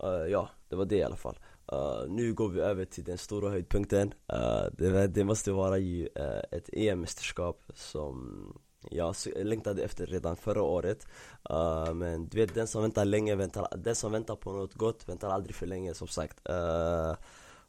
Uh, 0.05 0.31
Ja, 0.31 0.49
det 0.69 0.77
var 0.77 0.85
det 0.85 0.97
i 0.97 1.03
alla 1.03 1.17
fall. 1.17 1.39
Uh, 1.73 2.09
nu 2.09 2.35
går 2.35 2.49
vi 2.49 2.61
över 2.61 2.85
till 2.85 3.05
den 3.05 3.19
stora 3.19 3.51
höjdpunkten. 3.51 4.15
Uh, 4.33 4.67
det, 4.73 5.07
det, 5.07 5.25
måste 5.25 5.53
vara 5.53 5.79
ju 5.79 6.03
uh, 6.03 6.43
ett 6.51 6.69
EM-mästerskap 6.73 7.63
som 7.75 8.53
jag 8.91 9.15
längtade 9.37 9.83
efter 9.83 10.07
redan 10.07 10.37
förra 10.37 10.63
året. 10.63 11.07
Eh, 11.51 11.95
men 11.95 12.27
du 12.29 12.39
vet, 12.39 12.55
den 12.55 12.67
som 12.67 12.83
väntar 12.83 13.05
länge 13.05 13.37
väntar, 13.37 13.69
den 13.77 13.97
som 13.97 14.13
väntar 14.13 14.37
på 14.37 14.53
något 14.53 14.75
gott 14.75 15.09
väntar 15.09 15.31
aldrig 15.31 15.57
för 15.57 15.67
länge 15.67 15.95
som 15.95 16.09
sagt. 16.09 16.49
Eh, 16.49 17.17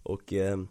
och 0.03 0.33
EM, 0.33 0.67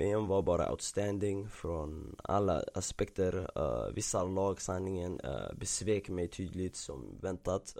EM 0.00 0.26
var 0.26 0.42
bara 0.42 0.70
outstanding 0.70 1.48
från 1.48 2.16
alla 2.22 2.64
aspekter. 2.74 3.50
Eh, 3.54 3.94
vissa 3.94 4.24
lag 4.24 4.60
sanningen 4.60 5.20
besvek 5.54 6.08
mig 6.08 6.28
tydligt 6.28 6.76
som 6.76 7.18
väntat. 7.20 7.76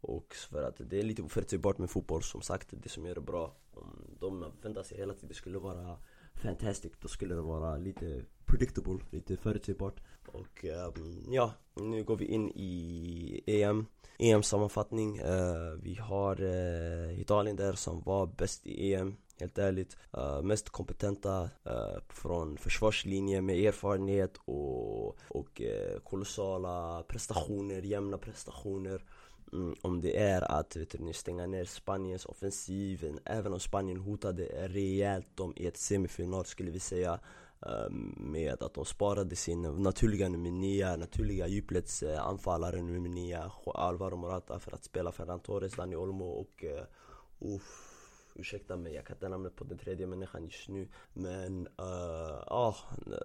Och 0.00 0.34
för 0.34 0.62
att 0.62 0.76
det 0.78 0.98
är 0.98 1.02
lite 1.02 1.22
oförutsägbart 1.22 1.78
med 1.78 1.90
fotboll 1.90 2.22
som 2.22 2.42
sagt, 2.42 2.68
det 2.70 2.88
som 2.88 3.06
gör 3.06 3.14
det 3.14 3.20
bra. 3.20 3.52
Om 3.74 4.16
de 4.20 4.44
väntar 4.62 4.82
sig 4.82 4.98
hela 4.98 5.14
tiden 5.14 5.34
skulle 5.34 5.58
vara 5.58 5.98
fantastic, 6.34 6.92
då 7.00 7.08
skulle 7.08 7.34
det 7.34 7.40
vara 7.40 7.76
lite 7.76 8.24
predictable, 8.48 8.98
lite 9.10 9.36
förutsägbart. 9.36 10.00
Och 10.26 10.64
um, 10.96 11.26
ja, 11.30 11.52
nu 11.74 12.04
går 12.04 12.16
vi 12.16 12.24
in 12.24 12.50
i 12.50 13.42
EM 13.46 13.86
EM-sammanfattning, 14.18 15.20
uh, 15.20 15.26
eh, 15.26 15.72
vi 15.82 15.94
har 15.94 16.40
uh, 16.40 17.20
Italien 17.20 17.56
där 17.56 17.72
som 17.72 18.02
var 18.02 18.26
bäst 18.26 18.66
i 18.66 18.94
EM 18.94 19.16
Helt 19.40 19.58
ärligt, 19.58 19.96
uh, 20.18 20.42
mest 20.42 20.70
kompetenta 20.70 21.42
uh, 21.42 21.98
från 22.08 22.56
försvarslinjen 22.56 23.46
med 23.46 23.58
erfarenhet 23.58 24.36
och, 24.44 25.08
och 25.28 25.60
uh, 25.60 25.98
kolossala 26.00 27.02
prestationer, 27.02 27.82
jämna 27.82 28.18
prestationer. 28.18 29.04
Mm, 29.52 29.74
om 29.82 30.00
det 30.00 30.18
är 30.18 30.42
att 30.42 30.76
vet 30.76 30.90
du, 30.90 31.12
stänga 31.12 31.46
ner 31.46 31.64
Spaniens 31.64 32.26
offensiv 32.26 33.18
Även 33.24 33.52
om 33.52 33.60
Spanien 33.60 33.96
hotade 33.96 34.44
rejält 34.68 35.36
dem 35.36 35.52
i 35.56 35.66
ett 35.66 35.76
semifinal 35.76 36.44
skulle 36.44 36.70
vi 36.70 36.80
säga. 36.80 37.20
Ehm, 37.66 38.14
med 38.16 38.62
att 38.62 38.74
de 38.74 38.84
sparade 38.84 39.36
sin 39.36 39.62
naturliga 39.62 40.28
nummer 40.28 40.50
9, 40.50 40.96
naturliga 40.96 41.46
djupledsanfallare 41.46 42.82
nummer 42.82 43.08
9 43.08 43.50
Alvaro 43.74 44.16
Morata 44.16 44.58
för 44.58 44.74
att 44.74 44.84
spela 44.84 45.12
Ferran 45.12 45.40
Torres, 45.40 45.72
Dani 45.72 45.96
Olmo 45.96 46.24
och 46.24 46.64
uh, 46.64 47.54
uff 47.54 47.94
ursäkta 48.34 48.76
mig, 48.76 48.94
jag 48.94 49.06
kan 49.06 49.16
inte 49.16 49.28
namnet 49.28 49.56
på 49.56 49.64
den 49.64 49.78
tredje 49.78 50.06
människan 50.06 50.44
just 50.44 50.68
nu 50.68 50.88
Men 51.12 51.66
uh, 51.66 52.42
ah, 52.46 52.74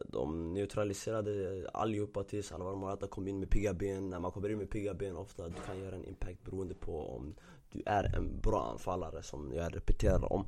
de 0.06 0.54
neutraliserade 0.54 1.68
allihopa 1.74 2.24
tills 2.24 2.52
Alvaro 2.52 2.76
Morata 2.76 3.08
kom 3.08 3.28
in 3.28 3.40
med 3.40 3.50
pigga 3.50 3.74
ben. 3.74 4.10
När 4.10 4.20
man 4.20 4.32
kommer 4.32 4.50
in 4.50 4.58
med 4.58 4.70
pigga 4.70 4.94
ben 4.94 5.18
ofta 5.18 5.50
du 5.50 5.62
kan 5.66 5.80
göra 5.80 5.96
en 5.96 6.06
impact 6.06 6.44
beroende 6.44 6.76
på 6.76 7.16
om 7.16 7.36
du 7.70 7.84
är 7.86 8.16
en 8.16 8.40
bra 8.40 8.72
anfallare 8.72 9.24
som 9.24 9.54
jag 9.54 9.76
repeterar 9.76 10.34
om. 10.34 10.46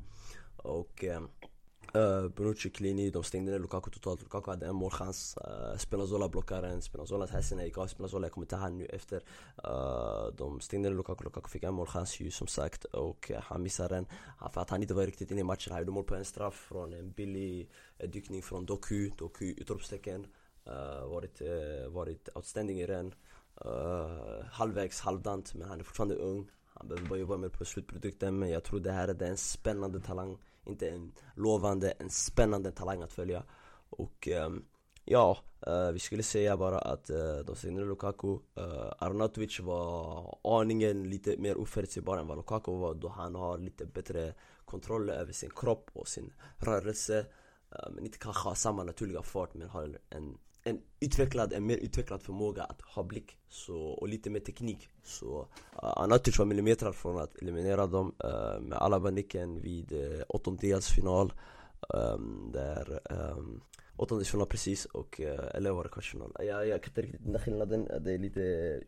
Och 0.56 1.04
uh, 1.04 1.20
Uh, 1.94 2.28
Bonucci, 2.28 2.70
Klini, 2.70 3.10
de 3.10 3.22
stängde 3.24 3.52
ner 3.52 3.58
Lukaku 3.58 3.90
totalt. 3.90 4.22
Lukaku 4.22 4.50
hade 4.50 4.66
en 4.66 4.74
målchans. 4.74 5.38
Uh, 5.38 5.76
Spinazzola 5.78 6.28
blockade 6.28 6.68
den. 6.68 6.82
Spinazzolas 6.82 7.30
hästarna 7.30 7.64
gick 7.64 7.78
av. 7.78 7.86
Spinazzola 7.86 8.28
kommer 8.28 8.46
ta 8.46 8.56
hand 8.56 8.76
nu 8.76 8.86
efter. 8.86 9.16
Uh, 9.64 10.36
de 10.36 10.60
stängde 10.60 10.88
ner 10.88 10.96
Lukaku. 10.96 11.24
Lukaku 11.24 11.48
fick 11.48 11.62
en 11.62 11.74
målchans 11.74 12.20
ju 12.20 12.30
som 12.30 12.46
sagt. 12.46 12.84
Och 12.84 13.30
uh, 13.30 13.36
han 13.42 13.62
missade 13.62 13.94
den. 13.94 14.06
För 14.52 14.60
att 14.60 14.70
han 14.70 14.82
inte 14.82 14.94
var 14.94 15.06
riktigt 15.06 15.30
inne 15.30 15.40
i 15.40 15.44
matchen. 15.44 15.72
Han 15.72 15.80
gjorde 15.80 15.92
mål 15.92 16.04
på 16.04 16.14
en 16.14 16.24
straff 16.24 16.54
från 16.54 16.92
en 16.92 17.10
billig 17.10 17.70
dykning 17.98 18.42
från 18.42 18.66
Doku. 18.66 19.10
Doku 19.18 19.54
utropstecken. 19.56 20.26
uh, 20.68 21.08
varit, 21.08 21.42
uh, 21.42 21.88
varit 21.88 22.28
outstanding 22.34 22.80
i 22.80 22.86
den 22.86 23.14
uh, 23.66 24.44
Halvvägs, 24.50 25.00
halvdant, 25.00 25.54
men 25.54 25.68
han 25.68 25.80
är 25.80 25.84
fortfarande 25.84 26.14
ung 26.14 26.50
Han 26.64 26.88
behöver 26.88 27.08
bara 27.08 27.18
jobba 27.18 27.36
mer 27.36 27.48
på 27.48 27.64
slutprodukten 27.64 28.38
men 28.38 28.50
jag 28.50 28.64
tror 28.64 28.80
det 28.80 28.92
här 28.92 29.08
är 29.08 29.22
en 29.22 29.36
spännande 29.36 30.00
talang 30.00 30.38
inte 30.66 30.88
en 30.88 31.12
lovande, 31.34 31.90
en 31.90 32.10
spännande 32.10 32.72
talang 32.72 33.02
att 33.02 33.12
följa. 33.12 33.42
Och 33.90 34.28
ehm, 34.28 34.64
Ja, 35.08 35.38
eh, 35.66 35.90
vi 35.92 35.98
skulle 35.98 36.22
säga 36.22 36.56
bara 36.56 36.78
att 36.78 37.10
uh, 37.10 37.38
de 37.46 37.56
senare 37.56 37.84
Lukaku. 37.84 38.28
Uh, 38.28 38.92
Arnautovic 38.98 39.60
var 39.60 40.38
aningen 40.44 41.10
lite 41.10 41.36
mer 41.36 41.56
oförutsägbar 41.56 42.18
än 42.18 42.26
vad 42.26 42.36
Lukaku 42.36 42.72
var 42.72 42.94
då 42.94 43.08
han 43.08 43.34
har 43.34 43.58
lite 43.58 43.86
bättre 43.86 44.34
kontroll 44.64 45.10
över 45.10 45.32
sin 45.32 45.50
kropp 45.50 45.90
och 45.92 46.08
sin 46.08 46.32
rörelse. 46.56 47.26
Men 47.90 48.04
inte 48.04 48.18
kanske 48.18 48.48
har 48.48 48.54
samma 48.54 48.84
naturliga 48.84 49.22
fart 49.22 49.54
men 49.54 49.68
har 49.68 49.98
en, 50.10 50.38
en 50.66 50.80
utvecklad, 51.00 51.52
en 51.52 51.66
mer 51.66 51.76
utvecklad 51.76 52.22
förmåga 52.22 52.62
att 52.62 52.82
ha 52.82 53.02
blick 53.02 53.38
så, 53.48 53.76
och 53.76 54.08
lite 54.08 54.30
mer 54.30 54.40
teknik 54.40 54.88
Så 55.02 55.40
uh, 55.40 55.48
Arnautovic 55.72 56.38
var 56.38 56.46
millimeter 56.46 56.92
från 56.92 57.18
att 57.18 57.36
eliminera 57.42 57.86
dem 57.86 58.14
uh, 58.24 58.60
med 58.60 58.78
Alaba-nicken 58.78 59.60
vid 59.60 59.92
eh, 59.92 59.98
uh, 59.98 60.22
åttondelsfinal 60.28 61.32
um, 61.88 62.00
ehm, 62.00 62.52
Där 62.52 63.00
ehm, 63.10 63.38
um, 63.38 63.60
åttondelsfinal 63.96 64.46
precis 64.46 64.84
och, 64.84 65.20
uh, 65.20 65.54
eller 65.54 65.70
var 65.70 65.84
det 65.84 65.90
kvartsfinal? 65.90 66.32
Jag, 66.38 66.68
jag 66.68 66.82
kan 66.82 66.90
inte 66.90 67.02
riktigt 67.02 67.24
den 67.24 67.32
där 67.32 67.40
skillnaden, 67.40 67.88
det 68.04 68.12
är 68.12 68.18
lite 68.18 68.40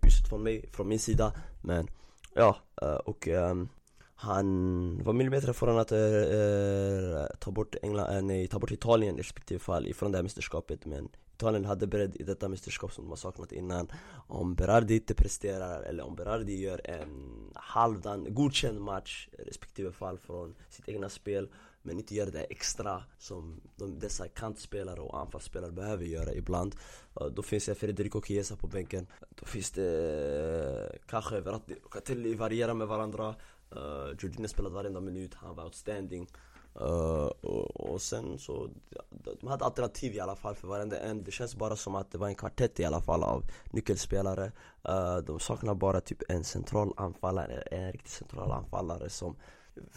uselt 0.03 0.29
från 0.29 0.43
mig, 0.43 0.71
från 0.73 0.89
min 0.89 0.99
sida 0.99 1.33
Men 1.63 1.89
ja, 2.35 2.57
uh, 2.83 2.95
och 2.95 3.29
um, 3.29 3.69
han 4.15 5.03
var 5.03 5.13
millimeter 5.13 5.53
från 5.53 5.79
att 5.79 5.93
uh, 5.93 7.39
ta 7.39 7.51
bort 7.51 7.77
England, 7.83 8.27
nej, 8.27 8.49
ta 8.49 8.59
bort 8.59 8.71
Italien 8.71 9.17
respektive 9.17 9.61
fall 9.61 9.87
ifrån 9.87 10.13
det 10.13 10.19
här 10.19 10.23
mästerskapet 10.23 10.87
Men 10.87 11.09
Italien 11.39 11.65
hade 11.65 11.87
bredd 11.87 12.17
i 12.17 12.23
detta 12.23 12.49
mästerskap 12.49 12.93
som 12.93 13.05
de 13.05 13.11
har 13.11 13.17
saknat 13.17 13.53
innan. 13.53 13.89
Om 14.27 14.55
Berardi 14.55 14.95
inte 14.95 15.15
presterar, 15.15 15.83
eller 15.83 16.05
om 16.05 16.15
Berardi 16.15 16.57
gör 16.57 16.81
en 16.85 17.51
halvdan, 17.55 18.35
godkänd 18.35 18.81
match 18.81 19.29
respektive 19.39 19.93
fall 19.93 20.19
från 20.19 20.55
sitt 20.69 20.89
egna 20.89 21.09
spel 21.09 21.49
men 21.83 21.99
inte 21.99 22.15
gör 22.15 22.27
det 22.27 22.43
extra 22.43 23.03
som 23.19 23.61
de, 23.77 23.99
dessa 23.99 24.29
kantspelare 24.29 25.01
och 25.01 25.21
anfallsspelare 25.21 25.73
behöver 25.73 26.05
göra 26.05 26.33
ibland 26.33 26.75
Då 27.33 27.43
finns 27.43 27.67
det 27.67 27.75
Federico 27.75 28.23
Chiesa 28.23 28.57
på 28.57 28.67
bänken. 28.67 29.07
Då 29.31 29.47
finns 29.47 29.71
det 29.71 29.91
eh, 30.93 30.99
kanske 31.07 31.41
Verratti 31.41 31.75
och 31.85 31.93
Catelli 31.93 32.35
varierar 32.35 32.75
med 32.75 32.89
varandra. 32.89 33.35
Uh, 33.77 34.15
Jorginho 34.19 34.49
spelade 34.49 34.75
varenda 34.75 35.01
minut, 35.01 35.35
han 35.35 35.57
var 35.57 35.65
outstanding. 35.65 36.29
Uh, 36.81 37.31
och, 37.41 37.81
och, 37.81 38.03
sen 38.03 38.39
så, 38.39 38.71
de 39.41 39.47
hade 39.47 39.65
alternativ 39.65 40.15
i 40.15 40.21
alla 40.21 40.37
fall 40.37 40.55
för 40.55 40.69
varenda 40.69 40.99
en. 40.99 41.25
Det 41.25 41.31
känns 41.31 41.57
bara 41.57 41.77
som 41.77 41.95
att 41.95 42.13
det 42.13 42.19
var 42.19 42.29
en 42.29 42.35
kvartett 42.35 42.81
i 42.81 42.85
alla 42.85 43.01
fall 43.01 43.23
av 43.23 43.45
nyckelspelare. 43.71 44.53
Uh, 44.89 45.17
De 45.17 45.41
saknar 45.41 45.75
bara 45.75 46.01
typ 46.01 46.23
en 46.31 46.45
central 46.45 46.93
anfallare, 46.97 47.61
en 47.61 47.93
riktig 47.93 48.11
central 48.11 48.53
anfallare 48.53 49.11
som 49.11 49.37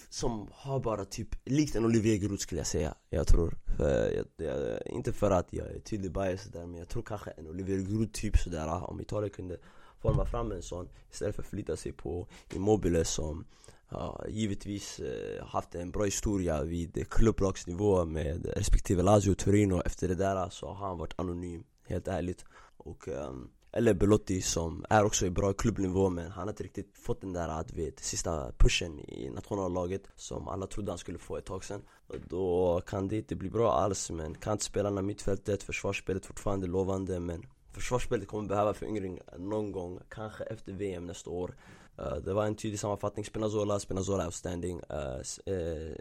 som 0.10 0.48
har 0.52 0.80
bara 0.80 1.06
typ, 1.06 1.36
likt 1.46 1.76
en 1.76 1.86
Olivier 1.86 2.18
Giroud 2.18 2.40
skulle 2.40 2.60
jag 2.60 2.68
säga 2.68 2.96
Jag 3.10 3.28
tror, 3.28 3.58
för, 3.78 4.12
jag, 4.12 4.26
jag, 4.48 4.88
inte 4.88 5.14
för 5.14 5.32
att 5.32 5.54
jag 5.54 5.68
är 5.68 5.80
tydlig 5.80 6.14
bias 6.14 6.44
där 6.44 6.66
men 6.66 6.80
jag 6.80 6.90
tror 6.90 7.04
kanske 7.04 7.32
en 7.32 7.48
Olivier 7.48 7.78
Giroud 7.78 8.14
typ 8.14 8.38
sådär 8.38 8.90
Om 8.90 9.02
Italien 9.02 9.30
kunde 9.30 9.58
forma 10.00 10.26
fram 10.26 10.52
en 10.52 10.62
sån 10.62 10.90
istället 11.12 11.36
för 11.36 11.44
att 11.44 11.50
förlita 11.50 11.76
sig 11.78 11.92
på 11.92 12.28
Immobile 12.54 13.06
som 13.06 13.46
Ja, 13.92 14.26
givetvis 14.28 15.00
eh, 15.00 15.46
haft 15.46 15.76
en 15.76 15.92
bra 15.92 16.04
historia 16.04 16.64
vid 16.64 17.10
klubblagsnivå 17.10 18.06
med 18.06 18.46
respektive 18.46 19.04
Lazio 19.04 19.32
och 19.32 19.38
Torino. 19.38 19.82
Efter 19.86 20.08
det 20.08 20.16
där 20.16 20.50
så 20.50 20.68
har 20.68 20.88
han 20.88 20.98
varit 20.98 21.20
anonym, 21.20 21.64
helt 21.88 22.08
ärligt. 22.08 22.46
Och 22.78 23.08
ehm, 23.08 23.50
eller 23.74 23.94
Belotti 23.94 24.42
som 24.42 24.86
är 24.90 25.06
också 25.06 25.26
i 25.26 25.30
bra 25.30 25.54
klubbnivå 25.54 26.10
men 26.10 26.32
han 26.32 26.44
har 26.44 26.50
inte 26.50 26.64
riktigt 26.64 26.98
fått 26.98 27.22
den 27.22 27.34
där 27.34 27.64
du 27.68 27.86
vet, 27.86 28.00
sista 28.00 28.52
pushen 28.58 29.00
i 29.00 29.30
nationallaget 29.30 30.04
Som 30.16 30.48
alla 30.48 30.68
trodde 30.68 30.92
han 30.92 30.98
skulle 30.98 31.18
få 31.18 31.38
ett 31.38 31.46
tag 31.46 31.64
sen 31.64 31.82
Då 32.28 32.82
kan 32.88 33.08
det 33.08 33.18
inte 33.18 33.36
bli 33.36 33.50
bra 33.50 33.74
alls 33.74 34.12
men 34.12 34.36
kantspelarna, 34.36 35.02
mittfältet, 35.02 35.64
försvarsspelet 35.64 36.26
fortfarande 36.26 36.68
lovande 36.68 37.20
men 37.20 37.46
Försvarsspelet 37.74 38.28
kommer 38.28 38.50
behöva 38.50 38.74
föryngring 38.74 39.20
någon 39.38 39.72
gång, 39.72 40.00
kanske 40.10 40.44
efter 40.44 40.74
VM 40.74 41.06
nästa 41.06 41.30
år 41.30 41.56
uh, 42.02 42.16
Det 42.16 42.34
var 42.34 42.46
en 42.46 42.56
tydlig 42.56 42.80
sammanfattning, 42.80 43.26
Spinazzola, 43.26 43.80
Spinazzola 43.80 44.26
outstanding. 44.26 44.82
Uh, 44.90 45.54
uh, 45.54 45.96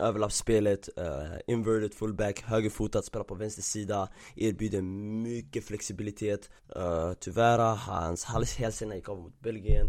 Överlappsspelet, 0.00 0.88
uh, 0.98 1.36
inverted 1.46 1.94
fullback, 1.94 2.42
högerfotad, 2.42 3.02
spelar 3.02 3.24
på 3.24 3.34
vänster 3.34 3.62
sida 3.62 4.08
Erbjuder 4.36 4.82
mycket 4.82 5.64
flexibilitet. 5.64 6.50
Uh, 6.76 7.12
Tyvärr, 7.20 7.76
hans 7.76 8.24
halshälsena 8.24 8.94
gick 8.96 9.08
av 9.08 9.18
mot 9.18 9.40
Belgien. 9.40 9.86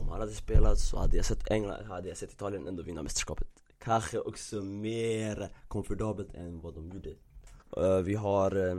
Om 0.00 0.08
han 0.08 0.20
hade 0.20 0.32
spelat 0.32 0.78
så 0.78 0.98
hade 0.98 1.16
jag 1.16 1.26
sett 1.26 1.50
England, 1.50 1.84
hade 1.86 2.08
jag 2.08 2.16
sett 2.16 2.32
Italien 2.32 2.66
ändå 2.68 2.82
vinna 2.82 3.02
mästerskapet. 3.02 3.48
Kanske 3.78 4.18
också 4.18 4.56
mer 4.62 5.48
komfortabelt 5.68 6.34
än 6.34 6.60
vad 6.60 6.74
de 6.74 6.88
gjorde. 6.90 7.10
Uh, 7.78 7.98
Vi 7.98 8.14
har 8.14 8.78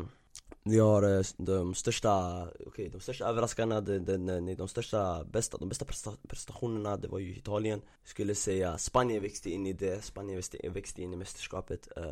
vi 0.64 0.80
har 0.80 1.18
eh, 1.18 1.24
de 1.38 1.74
största, 1.76 2.44
okay, 2.66 2.90
de 2.90 3.02
största 3.02 3.26
överraskarna, 3.26 3.82
de, 3.82 4.00
de, 4.00 4.18
de, 4.18 4.56
de 4.56 4.68
största, 4.68 5.24
bästa, 5.24 5.58
de 5.58 5.70
bästa 5.70 5.86
prestationerna 6.28 6.98
det 6.98 7.08
var 7.08 7.20
ju 7.20 7.36
Italien. 7.36 7.82
Jag 8.02 8.10
skulle 8.10 8.36
säga 8.36 8.78
Spanien 8.78 9.22
växte 9.22 9.50
in 9.50 9.68
i 9.68 9.74
det, 9.74 10.04
Spanien 10.04 10.36
växte, 10.36 10.70
växte 10.70 11.02
in 11.02 11.14
i 11.14 11.16
mästerskapet 11.16 11.88
uh, 11.98 12.04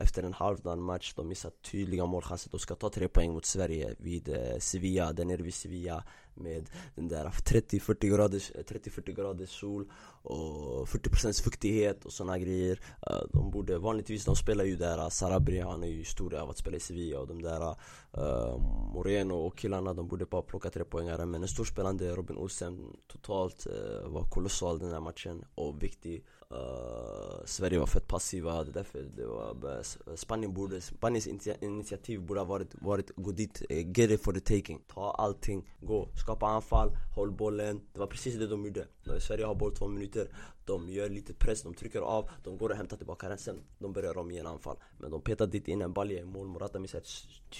Efter 0.00 0.22
en 0.22 0.32
halvdan 0.32 0.82
match, 0.82 1.14
de 1.16 1.28
missade 1.28 1.54
tydliga 1.70 2.06
målchanser. 2.06 2.50
De 2.50 2.60
ska 2.60 2.74
ta 2.74 2.90
tre 2.90 3.08
poäng 3.08 3.32
mot 3.32 3.44
Sverige 3.44 3.94
vid 3.98 4.28
uh, 4.28 4.58
Sevilla, 4.58 5.12
där 5.12 5.24
nere 5.24 5.42
vid 5.42 5.54
Sevilla 5.54 6.04
med 6.36 6.70
den 6.94 7.08
där 7.08 7.24
30-40 7.24 8.16
graders, 8.16 8.52
eh, 8.54 8.64
30-40 8.64 9.12
graders 9.12 9.60
sol 9.60 9.90
och 10.22 10.88
40% 10.88 11.42
fuktighet 11.42 12.04
och 12.04 12.12
såna 12.12 12.38
grejer. 12.38 12.80
Eh, 13.06 13.22
de 13.32 13.50
borde 13.50 13.78
vanligtvis, 13.78 14.24
de 14.24 14.36
spelar 14.36 14.64
ju 14.64 14.76
där, 14.76 14.98
eh, 14.98 15.08
Sarabri 15.08 15.60
han 15.60 15.82
är 15.82 15.88
ju 15.88 16.04
stor 16.04 16.34
av 16.34 16.50
att 16.50 16.58
spela 16.58 16.76
i 16.76 16.80
Sevilla 16.80 17.20
och 17.20 17.26
de 17.26 17.42
där 17.42 17.76
uh, 18.18 18.58
Moreno 18.94 19.34
och 19.34 19.58
killarna 19.58 19.94
de 19.94 20.08
borde 20.08 20.24
bara 20.24 20.42
plocka 20.42 20.70
tre 20.70 20.84
poängare 20.84 21.26
Men 21.26 21.42
en 21.42 21.48
storspelande 21.48 22.14
Robin 22.14 22.36
Olsen 22.36 22.96
totalt 23.06 23.66
uh, 23.66 24.08
var 24.08 24.30
kolossal 24.30 24.78
den 24.78 24.92
här 24.92 25.00
matchen 25.00 25.44
och 25.54 25.82
viktig. 25.82 26.24
Uh, 26.52 27.44
Sverige 27.44 27.78
var 27.78 27.86
fett 27.86 28.08
passiva, 28.08 28.64
det 28.64 28.72
därför 28.72 29.02
det 29.02 29.26
var 29.26 30.16
Spanien 30.16 30.54
borde, 30.54 30.80
Spaniens 30.80 31.26
initiativ 31.60 32.20
borde 32.20 32.40
ha 32.40 32.44
varit, 32.44 32.74
varit 32.74 33.10
gå 33.16 33.32
dit, 33.32 33.62
uh, 33.70 33.78
get 33.78 34.10
it 34.10 34.22
for 34.22 34.32
the 34.32 34.40
taking. 34.40 34.82
Ta 34.86 35.10
allting, 35.10 35.68
gå, 35.80 36.08
skapa 36.14 36.46
anfall, 36.46 36.96
håll 37.14 37.30
bollen. 37.30 37.80
Det 37.92 37.98
var 37.98 38.06
precis 38.06 38.34
det 38.34 38.46
de 38.46 38.64
gjorde. 38.64 38.86
När 39.04 39.18
Sverige 39.18 39.44
har 39.44 39.54
boll 39.54 39.74
två 39.74 39.88
minuter. 39.88 40.28
De 40.64 40.88
gör 40.88 41.08
lite 41.08 41.34
press, 41.34 41.62
de 41.62 41.74
trycker 41.74 42.00
av, 42.00 42.30
de 42.44 42.58
går 42.58 42.70
och 42.70 42.76
hämtar 42.76 42.96
tillbaka 42.96 43.28
den. 43.28 43.38
Sen 43.38 43.62
De 43.78 43.92
börjar 43.92 44.18
om 44.18 44.30
igen 44.30 44.46
anfall. 44.46 44.76
Men 44.98 45.10
de 45.10 45.20
petar 45.20 45.46
dit 45.46 45.68
in 45.68 45.82
en 45.82 45.92
balja 45.92 46.20
i 46.20 46.24
mål, 46.24 46.46
Morata 46.46 46.78
missar 46.78 46.98
ett 46.98 47.08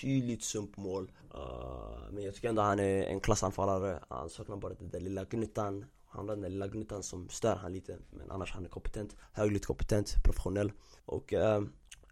tydligt 0.00 0.42
sumpmål. 0.42 1.12
Uh, 1.34 2.12
Men 2.12 2.24
jag 2.24 2.34
tycker 2.34 2.48
ändå 2.48 2.62
han 2.62 2.80
är 2.80 3.02
en 3.02 3.20
klassanfallare. 3.20 4.00
Han 4.08 4.30
saknar 4.30 4.56
bara 4.56 4.74
den 4.74 4.90
där 4.90 5.00
lilla 5.00 5.24
gnuttan 5.24 5.84
han 6.16 6.28
har 6.28 6.34
den 6.34 6.42
där 6.42 6.50
lilla 6.50 6.68
gnuttan 6.68 7.02
som 7.02 7.28
stör 7.28 7.56
han 7.56 7.72
lite 7.72 7.98
Men 8.10 8.30
annars 8.30 8.52
han 8.52 8.64
är 8.64 8.68
kompetent, 8.68 9.16
högligt 9.32 9.66
kompetent, 9.66 10.14
professionell. 10.24 10.72
Och 11.04 11.32
uh, 11.32 11.62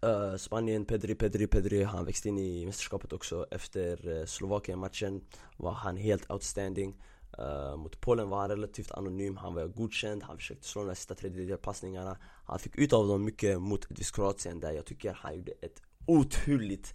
uh, 0.05 0.37
Spanien, 0.37 0.85
Pedri, 0.85 1.15
Pedri, 1.15 1.47
Pedri 1.47 1.83
Han 1.83 2.05
växte 2.05 2.29
in 2.29 2.37
i 2.37 2.65
mästerskapet 2.65 3.13
också 3.13 3.45
Efter 3.51 4.07
uh, 4.07 4.25
Slovakien-matchen. 4.25 5.21
Var 5.57 5.71
han 5.71 5.97
helt 5.97 6.31
outstanding. 6.31 7.01
Uh, 7.39 7.77
mot 7.77 8.01
Polen 8.01 8.29
var 8.29 8.39
han 8.39 8.49
relativt 8.49 8.91
anonym, 8.91 9.37
han 9.37 9.53
var 9.53 9.67
godkänd, 9.67 10.23
han 10.23 10.37
försökte 10.37 10.67
slå 10.67 10.85
de 10.85 10.95
sista 10.95 11.15
tredjedelpassningarna. 11.15 12.17
Han 12.45 12.59
fick 12.59 12.75
ut 12.75 12.93
av 12.93 13.07
dem 13.07 13.25
mycket 13.25 13.61
mot 13.61 13.91
ett 13.91 13.99
visst 13.99 14.15
Kroatien 14.15 14.59
där 14.59 14.71
jag 14.71 14.85
tycker 14.85 15.13
han 15.13 15.35
gjorde 15.35 15.51
ett 15.51 15.81
oturligt 16.05 16.93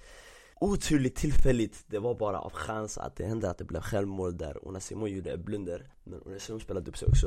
oturligt 0.60 1.16
tillfälligt, 1.16 1.84
det 1.86 1.98
var 1.98 2.14
bara 2.14 2.40
av 2.40 2.52
chans 2.52 2.98
att 2.98 3.16
det 3.16 3.26
hände 3.26 3.50
att 3.50 3.58
det 3.58 3.64
blev 3.64 3.80
självmål 3.80 4.36
där 4.36 4.68
Onasimo 4.68 5.06
gjorde 5.06 5.36
blunder. 5.38 5.86
Men 6.04 6.22
Onasimo 6.26 6.60
spelade 6.60 6.90
upp 6.90 6.98
sig 6.98 7.08
också. 7.08 7.26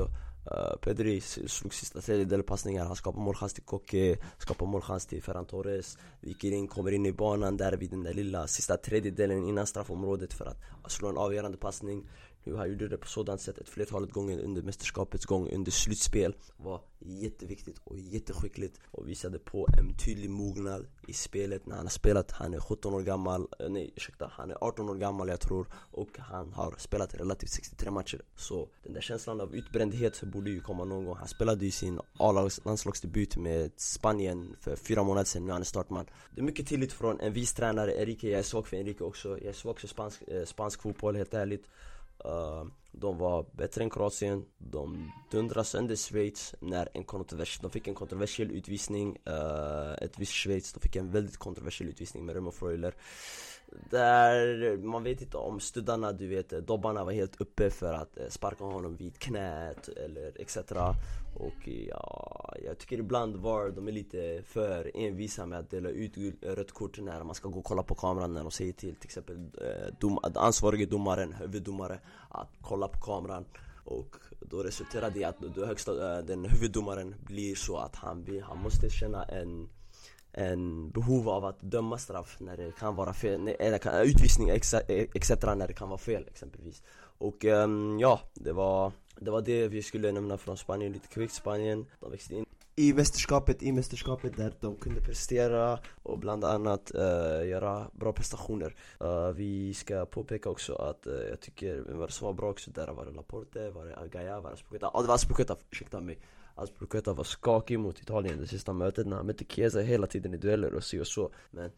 Uh, 0.52 0.78
Pedri 0.82 1.22
slog 1.22 1.74
sista 1.74 2.02
tredjedel 2.02 2.44
passningar, 2.44 2.86
han 2.86 2.96
skapade 2.96 3.24
målchans 3.24 3.54
till 3.54 3.64
Koke 3.64 4.18
Skapade 4.38 4.72
målchans 4.72 5.06
till 5.06 5.24
Ferran 5.24 5.46
Torres. 5.46 5.98
Vikirin 6.22 6.68
kommer 6.68 6.92
in 6.92 7.06
i 7.06 7.12
banan 7.12 7.58
där 7.58 7.78
vid 7.78 7.90
den 7.90 8.04
där 8.04 8.14
lilla 8.14 8.48
sista 8.48 8.78
tredjedelen 8.78 9.48
innan 9.48 9.68
straffområdet 9.68 10.34
för 10.34 10.46
att 10.46 10.92
slå 10.92 11.10
en 11.10 11.18
avgörande 11.18 11.58
passning. 11.58 12.10
Nu 12.44 12.56
han 12.56 12.70
gjorde 12.70 12.88
det 12.88 12.98
på 12.98 13.08
sådant 13.08 13.42
sätt 13.42 13.58
ett 13.58 13.70
flertalet 13.70 14.12
gånger 14.12 14.40
under 14.40 14.62
mästerskapets 14.62 15.26
gång, 15.26 15.50
under 15.50 15.72
slutspel. 15.72 16.36
Var 16.58 16.82
jätteviktigt 17.00 17.82
och 17.84 18.00
jätteskickligt 18.00 18.80
och 18.92 19.10
visade 19.10 19.40
på 19.40 19.68
en 19.80 19.98
tydlig 19.98 20.30
mognad 20.30 20.88
i 21.08 21.14
spelet. 21.14 21.66
När 21.66 21.76
han 21.76 21.86
har 21.86 21.90
spelat 21.90 22.32
Han 22.32 22.54
är 22.54 22.60
17 22.60 22.94
år 22.94 23.02
gammal, 23.02 23.48
eh, 23.60 23.70
nej 23.70 23.94
ursäkta, 23.96 24.32
han 24.34 24.52
är 24.52 24.58
18 24.62 24.90
år 24.90 24.96
gammal 24.96 25.28
jag 25.28 25.40
tror 25.40 25.68
Och 25.92 26.18
han 26.20 26.54
har 26.54 26.76
spelat 26.78 27.14
relativt 27.14 27.50
63 27.50 27.92
matcher. 27.92 28.22
Så 28.36 28.70
den 28.84 28.94
där 28.94 29.02
känslan 29.02 29.42
av 29.42 29.56
utbrändhet 29.56 30.24
borde 30.24 30.50
ju 30.50 30.62
komma 30.62 30.86
någon 30.86 31.06
gång. 31.06 31.16
Han 31.16 31.28
spelade 31.28 31.66
ju 31.66 31.72
sin 31.72 32.00
A-landslagsdebut 32.18 33.38
med 33.38 33.72
Spanien 33.78 34.56
för 34.60 34.76
fyra 34.76 35.04
månader 35.04 35.26
sedan, 35.26 35.46
nu 35.46 35.50
är 35.50 35.54
han 35.54 35.66
startman. 35.66 36.06
Det 36.32 36.42
är 36.42 36.46
mycket 36.46 36.68
tillit 36.68 36.94
från 36.94 37.20
en 37.20 37.34
vis 37.34 37.54
tränare, 37.54 37.92
Enrique, 37.92 38.30
jag 38.30 38.40
är 38.40 38.44
svag 38.44 38.68
för 38.68 38.78
Enrique 38.78 39.06
också. 39.06 39.30
Jag 39.30 39.48
är 39.48 39.54
svag 39.54 39.80
för 39.80 39.88
spansk, 39.88 40.22
eh, 40.28 40.46
spansk 40.46 40.82
fotboll 40.82 41.16
helt 41.16 41.34
ärligt 41.34 41.66
uh, 42.26 42.64
de 42.96 43.18
var 43.18 43.46
bättre 43.52 43.84
än 43.84 43.90
Kroatien, 43.90 44.46
de 44.58 45.12
dundrade 45.32 45.66
sönder 45.66 45.96
Schweiz 45.96 46.56
när 46.60 46.90
en 46.94 47.04
kontrovers, 47.04 47.60
de 47.60 47.72
fick 47.72 47.88
en 47.88 47.96
kontroversiell 47.96 48.52
utvisning 48.52 49.18
uh, 49.28 50.04
Ett 50.04 50.20
visst 50.20 50.32
Schweiz, 50.32 50.74
de 50.74 50.80
fick 50.80 50.96
en 50.96 51.12
väldigt 51.12 51.38
kontroversiell 51.38 51.90
utvisning 51.90 52.26
med 52.26 52.36
Remo 52.36 52.52
Freuler. 52.52 52.94
Där 53.90 54.78
man 54.78 55.04
vet 55.04 55.22
inte 55.22 55.38
om 55.38 55.60
studdarna, 55.60 56.12
du 56.12 56.28
vet, 56.28 56.54
eh, 56.54 56.60
dobbarna 56.60 57.04
var 57.04 57.12
helt 57.12 57.42
uppe 57.42 57.70
för 57.70 57.94
att 57.94 58.18
eh, 58.18 58.28
sparka 58.30 58.64
honom 58.64 58.96
vid 58.96 59.20
knät 59.20 59.88
eller 59.88 60.42
etc 60.42 60.58
Och 61.36 61.68
ja, 61.68 62.54
jag 62.66 62.78
tycker 62.78 62.98
ibland 62.98 63.36
VAR, 63.36 63.70
de 63.70 63.88
är 63.88 63.92
lite 63.92 64.44
för 64.46 64.92
envisa 64.94 65.46
med 65.46 65.60
att 65.60 65.70
dela 65.70 65.90
ut 65.90 66.18
rött 66.42 66.72
kort 66.72 67.00
när 67.00 67.24
man 67.24 67.36
ska 67.36 67.50
gå 67.50 67.60
och 67.60 67.66
kolla 67.66 67.84
på 67.84 67.96
kameran 67.96 68.34
när 68.34 68.42
de 68.42 68.52
säger 68.52 68.74
till 68.74 68.96
till 68.96 69.08
exempel 69.08 69.36
eh, 69.36 69.94
dom, 70.00 70.20
ansvarige 70.36 70.86
domaren, 70.86 71.34
huvuddomare 71.34 72.00
att 72.30 72.50
kolla 72.62 72.83
på 72.88 73.00
kameran 73.00 73.46
och 73.86 74.16
då 74.40 74.64
resulterar 74.64 75.10
det 75.10 75.20
i 75.20 75.24
att 75.24 75.36
högsta, 75.56 76.18
eh, 76.18 76.26
den 76.26 76.46
huvuddomaren 76.46 77.16
blir 77.20 77.56
så 77.56 77.78
att 77.78 77.96
han, 77.96 78.42
han 78.44 78.58
måste 78.58 78.90
känna 78.90 79.24
en 79.24 79.70
en 80.34 80.90
behov 80.90 81.30
av 81.30 81.46
att 81.46 81.62
döma 81.62 81.98
straff 81.98 82.38
när 82.40 82.58
det 82.58 82.72
kan 82.72 82.96
vara 82.96 83.14
fel, 83.14 83.48
eller 83.60 84.04
utvisning 84.04 84.50
etc 84.50 85.44
när 85.44 85.68
det 85.68 85.74
kan 85.74 85.90
vara 85.90 85.98
fel 85.98 86.28
exempelvis. 86.28 86.84
Och 87.18 87.46
ehm, 87.46 88.00
ja, 88.00 88.22
det 88.34 88.54
var, 88.54 88.92
det 89.20 89.32
var 89.32 89.42
det 89.42 89.68
vi 89.68 89.82
skulle 89.82 90.12
nämna 90.12 90.38
från 90.38 90.58
Spanien, 90.58 90.92
lite 90.92 91.08
kvickt 91.08 91.34
Spanien 91.34 91.86
De 92.00 92.12
växte 92.12 92.36
in 92.36 92.46
i 92.76 92.94
mästerskapet, 92.94 93.64
i 93.64 93.72
mästerskapet 93.72 94.38
där 94.38 94.54
de 94.60 94.76
kunde 94.76 95.02
prestera 95.02 95.80
och 96.04 96.20
bland 96.20 96.44
annat 96.44 96.92
uh, 96.96 97.48
göra 97.48 97.88
bra 97.94 98.14
prestationer 98.14 98.76
uh, 99.02 99.30
Vi 99.30 99.74
ska 99.74 100.06
påpeka 100.06 100.50
också 100.50 100.76
att 100.76 101.08
uh, 101.08 101.14
jag 101.14 101.40
tycker, 101.40 101.84
vem 101.88 101.98
var 101.98 102.08
det 102.08 102.14
som 102.14 102.26
var 102.26 102.34
bra 102.34 102.50
också 102.50 102.72
där? 102.72 102.88
Var 102.88 103.06
det 103.06 103.12
Laporte? 103.12 103.70
Var 103.70 103.86
det 103.86 103.98
Agaya? 103.98 104.42
Var 104.42 104.50
det 104.50 104.54
Aspuketa? 104.54 104.86
Ja 104.86 104.92
ah, 104.94 105.02
det 105.02 105.08
var 105.08 105.16
Aspuketa, 105.16 105.56
ursäkta 105.72 106.02
mig 106.02 106.20
Aspuketa 106.56 107.14
var 107.14 107.24
skakig 107.24 107.80
mot 107.80 108.02
Italien 108.02 108.40
det 108.40 108.48
sista 108.48 108.74
mötet 108.74 109.08
när 109.08 109.16
han 109.18 109.26
mötte 109.26 109.46
Chiesa 109.46 109.80
hela 109.80 110.08
tiden 110.08 110.34
i 110.34 110.38
dueller 110.38 110.74
och 110.74 110.84
så 110.84 111.00
och 111.00 111.08
så 111.08 111.32
Men 111.52 111.72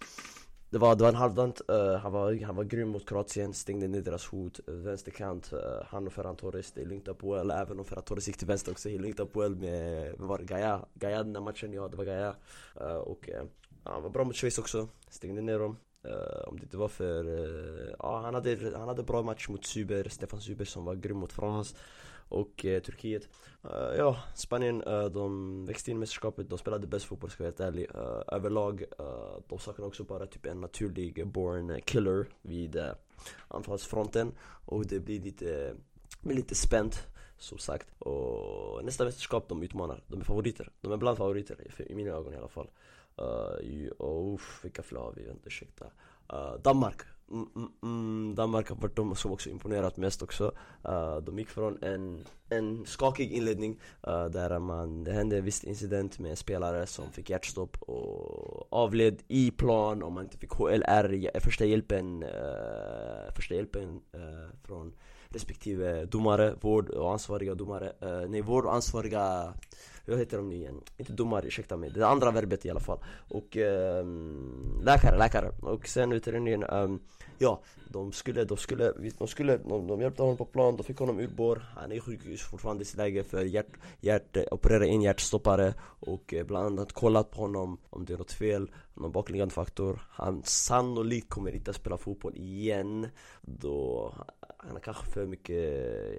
det 0.76 0.80
var, 0.80 0.96
det 0.96 1.04
var 1.04 1.10
en 1.10 1.16
halvdant, 1.16 1.62
uh, 1.72 1.76
eh, 1.76 2.00
han, 2.00 2.12
var, 2.12 2.46
han 2.46 2.56
var 2.56 2.64
grym 2.64 2.90
mot 2.90 3.06
Kroatien, 3.08 3.54
stängde 3.54 3.88
ner 3.88 4.02
deras 4.02 4.26
hot, 4.28 4.60
eh, 4.68 4.74
vänsterkant, 4.74 5.54
uh, 5.54 5.60
han 5.88 6.08
och 6.08 6.14
Ferran 6.14 6.36
Torres, 6.36 6.72
det 6.72 6.86
linkade 6.86 7.16
på 7.16 7.36
Apoel, 7.36 7.52
även 7.52 7.80
om 7.80 7.86
Ferran 7.86 8.04
Torres 8.04 8.28
gick 8.28 8.38
till 8.38 8.48
vänster 8.48 8.72
också, 8.72 8.90
he 8.90 8.98
linkade 8.98 9.30
på 9.30 9.40
Apoel 9.40 9.56
med, 9.56 10.14
vad 10.18 10.28
var 10.28 10.40
Gaia? 10.40 10.86
Gaia 10.94 11.24
den 11.24 11.34
där 11.34 11.42
matchen, 11.42 11.74
ja 11.74 11.88
det 11.88 11.98
var 11.98 12.06
Gaia. 12.06 12.36
Uh, 12.82 12.98
Och 12.98 13.30
uh, 13.30 13.44
han 13.84 14.04
var 14.04 14.10
bra 14.10 14.24
mot 14.24 14.36
Schweiz 14.36 14.60
också, 14.60 14.88
stängde 15.10 15.42
ner 15.42 15.60
dem. 15.60 15.78
Uh, 16.08 16.48
om 16.48 16.60
det 16.60 16.64
inte 16.64 16.78
var 16.78 16.88
för, 16.88 17.26
ja 18.00 18.22
han, 18.24 18.34
hade, 18.34 18.78
han 18.78 18.88
hade 18.88 19.04
bra 19.04 19.22
match 19.22 19.50
mot 19.50 19.66
Zuber, 19.66 20.10
Stefan 20.10 20.42
Zuber 20.42 20.66
som 20.66 20.86
var 20.86 20.96
grym 20.96 21.18
mot 21.18 21.34
Frans 21.34 21.76
och 22.30 22.66
eh, 22.66 22.82
Turkiet. 22.82 23.30
Uh, 23.66 23.96
Ja, 23.98 24.18
Spanien, 24.36 24.84
uh, 24.84 25.06
de 25.06 25.66
växte 25.66 25.92
in 25.92 25.98
i 25.98 26.00
mästerskapet, 26.00 26.50
de 26.50 26.58
spelade 26.58 26.88
bäst 26.88 27.06
fotboll 27.06 27.30
ska 27.30 27.44
jag 27.44 27.52
vara 27.60 27.66
helt 27.66 27.76
ärlig 27.76 27.90
uh, 27.96 28.22
Överlag, 28.28 28.84
uh, 29.00 29.40
de 29.48 29.60
saknar 29.60 29.86
också 29.86 30.04
bara 30.04 30.26
typ 30.26 30.46
en 30.46 30.62
naturlig 30.62 31.28
born 31.28 31.82
killer 31.82 32.28
vid 32.42 32.76
uh, 32.76 32.92
anfallsfronten. 33.48 34.32
Och 34.66 34.86
det 34.86 35.00
blir 35.00 35.22
lite, 35.22 35.76
blir 36.22 36.36
lite 36.36 36.56
spänt 36.56 37.08
som 37.38 37.58
sagt. 37.58 37.88
Och 38.00 38.86
nästa 38.86 39.06
mästerskap, 39.06 39.50
de 39.50 39.64
utmanar, 39.64 40.04
de 40.08 40.20
är 40.20 40.24
favoriter. 40.24 40.70
De 40.82 40.92
är 40.92 40.98
bland 40.98 41.18
favoriter, 41.18 41.82
i 41.90 41.96
mina 41.96 42.12
ögon 42.12 42.34
i 42.34 42.38
alla 42.38 42.48
fall. 42.48 42.70
Uh, 43.22 43.88
och, 43.98 44.34
uff, 44.34 44.60
vilka 44.64 44.84
fler 44.84 45.00
har 45.00 45.14
vi? 45.16 45.24
Vänta, 45.24 45.48
ursäkta. 45.48 45.86
Danmark. 46.64 47.02
Mm, 47.32 47.48
mm, 47.56 47.72
mm, 47.84 48.36
Danmark 48.36 48.70
har 48.70 48.76
varit 48.76 48.96
de 48.96 49.16
som 49.16 49.32
också 49.32 49.50
imponerat 49.50 49.98
mest 49.98 50.22
också. 50.22 50.52
Uh, 50.88 51.18
De 51.18 51.40
gick 51.40 51.50
från 51.50 51.84
en, 51.84 52.26
en 52.50 52.86
skakig 52.86 53.32
inledning 53.32 53.80
uh, 54.08 54.26
där 54.26 54.60
man, 54.60 55.04
det 55.04 55.12
hände 55.12 55.38
en 55.38 55.46
viss 55.46 55.64
incident 55.64 56.20
med 56.20 56.32
en 56.32 56.38
spelare 56.38 56.88
som 56.88 57.12
fick 57.12 57.30
hjärtstopp 57.30 57.78
och 57.82 58.74
avled 58.74 59.24
i 59.28 59.52
plan. 59.52 60.04
Och 60.04 60.12
man 60.12 60.24
inte 60.24 60.38
fick 60.38 60.52
HLR, 60.52 61.40
första 61.40 61.66
hjälpen, 61.66 62.24
uh, 62.24 63.34
första 63.36 63.56
hjälpen 63.56 64.02
från 64.64 64.94
respektive 65.30 66.06
domare, 66.06 66.56
vård 66.62 66.90
och 66.90 67.12
ansvariga 67.12 67.56
domare, 67.56 67.94
nej 68.30 68.42
vård 68.42 68.66
och 68.66 68.74
ansvariga 68.74 69.54
vad 70.12 70.20
heter 70.20 70.38
de 70.38 70.50
nu 70.50 70.56
igen? 70.56 70.82
Inte 70.98 71.14
domare, 71.14 71.48
ursäkta 71.48 71.78
mig, 71.78 71.90
det 71.90 72.08
andra 72.08 72.32
verbet 72.32 72.66
i 72.66 72.70
alla 72.70 72.80
fall. 72.80 73.00
Och 73.30 73.58
um, 73.58 74.82
läkare, 74.84 75.18
läkare. 75.18 75.52
Och 75.62 75.88
sen 75.88 76.12
utredningen, 76.12 76.64
um, 76.64 77.00
ja 77.38 77.62
de 77.90 78.12
skulle, 78.12 78.44
de 78.46 78.58
skulle, 78.58 78.94
de 79.18 79.28
skulle, 79.28 79.58
de, 79.58 79.88
de 79.88 80.02
hjälpte 80.02 80.22
honom 80.22 80.38
på 80.38 80.46
plan, 80.46 80.78
de 80.78 80.84
fick 80.84 80.98
honom 80.98 81.20
ur 81.20 81.28
bår 81.28 81.66
Han 81.76 81.92
är 81.92 81.96
i 81.96 82.00
sjukhus 82.00 82.42
fortfarande 82.42 82.82
i 82.82 82.86
sitt 82.86 82.98
läge 82.98 83.24
för 83.24 83.46
hjärt, 83.46 83.78
hjärt, 84.00 84.38
operera 84.52 84.86
in 84.86 85.02
hjärtstoppare. 85.02 85.74
Och 86.00 86.34
eh, 86.34 86.46
bland 86.46 86.66
annat 86.66 86.92
kollat 86.92 87.32
på 87.32 87.42
honom 87.42 87.78
om 87.90 88.06
det 88.06 88.14
är 88.14 88.18
något 88.18 88.32
fel, 88.32 88.72
någon 88.96 89.12
bakliggande 89.12 89.54
faktor. 89.54 90.02
Han 90.10 90.44
sannolikt 90.44 91.30
kommer 91.30 91.56
inte 91.56 91.72
att 91.72 91.78
spela 91.78 91.98
fotboll 91.98 92.36
igen. 92.36 93.08
Då 93.42 94.14
han 94.58 94.72
har 94.72 94.80
kanske 94.80 95.06
för 95.06 95.26
mycket, 95.26 95.56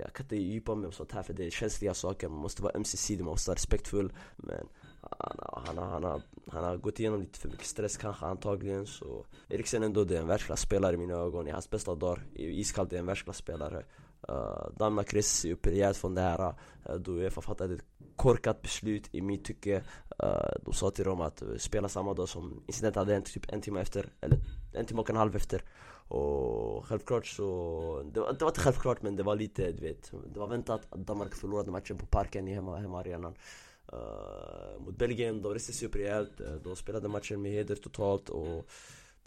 jag 0.01 0.13
kan 0.13 0.25
inte 0.25 0.37
djupa 0.37 0.75
mig 0.75 0.87
om 0.87 0.93
sånt 0.93 1.13
här 1.13 1.23
för 1.23 1.33
det 1.35 1.47
är 1.47 1.51
känsliga 1.51 1.95
saker. 1.95 2.29
Man 2.29 2.39
måste 2.39 2.63
vara 2.63 2.73
ömsesidig, 2.77 3.25
man 3.25 3.31
måste 3.31 3.51
vara 3.51 3.57
respektfull. 3.57 4.13
Men 4.37 4.69
han, 5.01 5.39
han, 5.67 5.79
han, 5.79 6.05
han, 6.05 6.23
han 6.51 6.65
har 6.65 6.77
gått 6.77 7.01
igenom 7.01 7.21
lite 7.21 7.39
för 7.39 7.49
mycket 7.49 7.67
stress 7.67 7.97
kanske 7.97 8.27
antagligen. 8.27 8.87
Så 8.87 9.27
Eriksen 9.49 9.83
ändå 9.83 10.05
det 10.05 10.17
är 10.17 10.21
en 10.21 10.27
världsklasspelare 10.27 10.95
i 10.95 10.97
mina 10.97 11.15
ögon, 11.15 11.49
i 11.49 11.51
hans 11.51 11.71
bästa 11.71 11.95
dagar 11.95 12.27
Iskallt 12.35 12.93
är 12.93 12.99
en 12.99 13.07
världsklasspelare 13.07 13.85
uh, 14.29 14.37
eh, 14.37 14.71
Danmark 14.79 15.15
reser 15.15 15.37
sig 15.37 15.53
upp 15.53 15.67
rejält 15.67 15.97
från 15.97 16.15
det 16.15 16.21
här. 16.21 16.55
Uh, 16.91 16.95
Då 16.95 17.13
Uefa 17.13 17.41
fattade 17.41 17.75
ett 17.75 17.85
korkat 18.17 18.63
beslut 18.63 19.15
i 19.15 19.21
mitt 19.21 19.45
tycke. 19.45 19.83
Eh, 20.23 20.29
uh, 20.29 20.65
De 20.65 20.73
sa 20.73 20.91
till 20.91 21.05
dem 21.05 21.21
att 21.21 21.43
eh, 21.43 21.49
spela 21.59 21.89
samma 21.89 22.15
dag 22.15 22.29
som 22.29 22.63
incidenten 22.67 23.01
hade 23.01 23.13
hänt, 23.13 23.33
typ 23.33 23.53
en 23.53 23.61
timme 23.61 23.81
efter 23.81 24.13
Eller 24.21 24.39
en 24.73 24.87
timme 24.87 25.01
och 25.01 25.11
en 25.11 25.17
halv 25.17 25.37
efter. 25.37 25.63
Och 26.09 26.87
självklart 26.87 27.27
så, 27.27 28.11
det 28.13 28.21
var, 28.21 28.33
det 28.33 28.45
var 28.45 28.51
inte 28.51 28.61
självklart 28.61 29.03
men 29.03 29.17
det 29.17 29.23
var 29.23 29.37
lite, 29.37 29.73
du 29.73 29.83
vet 29.83 30.13
Det 30.35 30.41
var 30.41 30.47
väntat 30.47 30.87
att 30.91 31.07
Danmark 31.07 31.35
förlorade 31.35 31.71
matchen 31.71 31.99
på 31.99 32.07
parken 32.07 32.49
i 32.49 32.55
hemma, 32.55 32.77
hemmaarenan 32.77 33.35
uh, 33.93 33.99
eh, 33.99 34.81
Mot 34.81 34.99
Belgien, 34.99 35.43
de 35.43 35.55
reste 35.55 35.73
sig 35.73 35.89
upp 35.89 35.97
rejält, 35.97 36.41
de 36.65 36.77
spelade 36.77 37.09
matchen 37.09 37.43
med 37.43 37.53
heder 37.53 37.75
totalt 37.75 38.29
och 38.29 38.69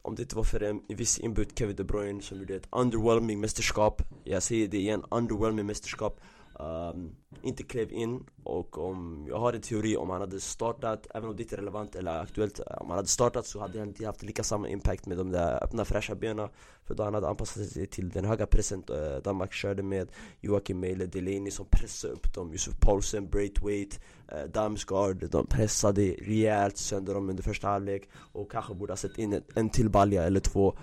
om 0.02 0.16
det 0.16 0.22
inte 0.22 0.36
var 0.36 0.44
för 0.44 0.64
en 0.64 0.82
viss 0.88 1.20
inbud 1.20 1.48
Kevin 1.56 1.76
De 1.76 1.84
Bruyne 1.84 2.22
som 2.22 2.40
gjorde 2.40 2.56
ett 2.56 2.68
underwhelming 2.72 3.40
mästerskap 3.40 4.02
Jag 4.24 4.44
säger 4.44 4.68
det 4.68 4.78
igen, 4.78 5.04
underwhelming 5.12 5.66
mästerskap 5.66 6.20
um, 6.60 7.16
inte 7.42 7.64
klev 7.64 7.92
in 7.92 8.24
och 8.44 8.78
om 8.78 9.26
jag 9.30 9.40
har 9.40 9.54
en 9.54 9.62
teori 9.62 9.98
om 9.98 10.10
han 10.10 10.22
hade 10.22 10.40
startat, 10.40 11.08
även 11.14 11.30
om 11.30 11.36
det 11.36 11.44
inte 11.44 11.56
är 11.56 11.58
relevant 11.58 11.96
eller 11.96 12.22
aktuellt 12.22 12.60
Om 12.60 12.90
han 12.90 12.98
hade 12.98 13.08
startat 13.08 13.46
så 13.46 13.60
hade 13.60 13.80
han 13.80 13.88
inte 13.88 14.06
haft 14.06 14.24
lika 14.24 14.44
samma 14.44 14.70
impact 14.70 15.06
med 15.06 15.18
de 15.18 15.32
där 15.32 15.64
öppna 15.64 15.86
fräscha 15.86 16.16
benen. 16.16 16.50
För 16.84 16.96
då 16.96 17.04
han 17.04 17.14
hade 17.14 17.28
anpassat 17.30 17.68
sig 17.68 17.88
till 17.88 18.10
den 18.10 18.26
höga 18.26 18.46
pressen 18.46 18.84
uh, 18.90 19.22
Danmark 19.24 19.54
körde 19.54 19.84
med 19.84 20.12
Joakim 20.42 20.80
Meile, 20.80 21.06
Delaney 21.06 21.52
som 21.52 21.66
pressade 21.66 22.14
upp 22.14 22.34
dem 22.34 22.52
Yusuf 22.52 22.80
Paulsen, 22.80 23.30
Braithwaite, 23.30 23.98
uh, 24.34 24.52
Damsgaard. 24.52 25.30
De 25.30 25.48
pressade 25.48 26.02
rejält 26.02 26.78
sönder 26.78 27.14
dem 27.14 27.30
under 27.30 27.44
första 27.44 27.68
halvlek 27.68 28.10
Och 28.14 28.52
kanske 28.52 28.74
borde 28.74 28.92
ha 28.92 28.98
sett 28.98 29.18
in 29.18 29.42
en 29.56 29.70
till 29.70 29.90
balja 29.90 30.24
eller 30.24 30.40
två. 30.40 30.78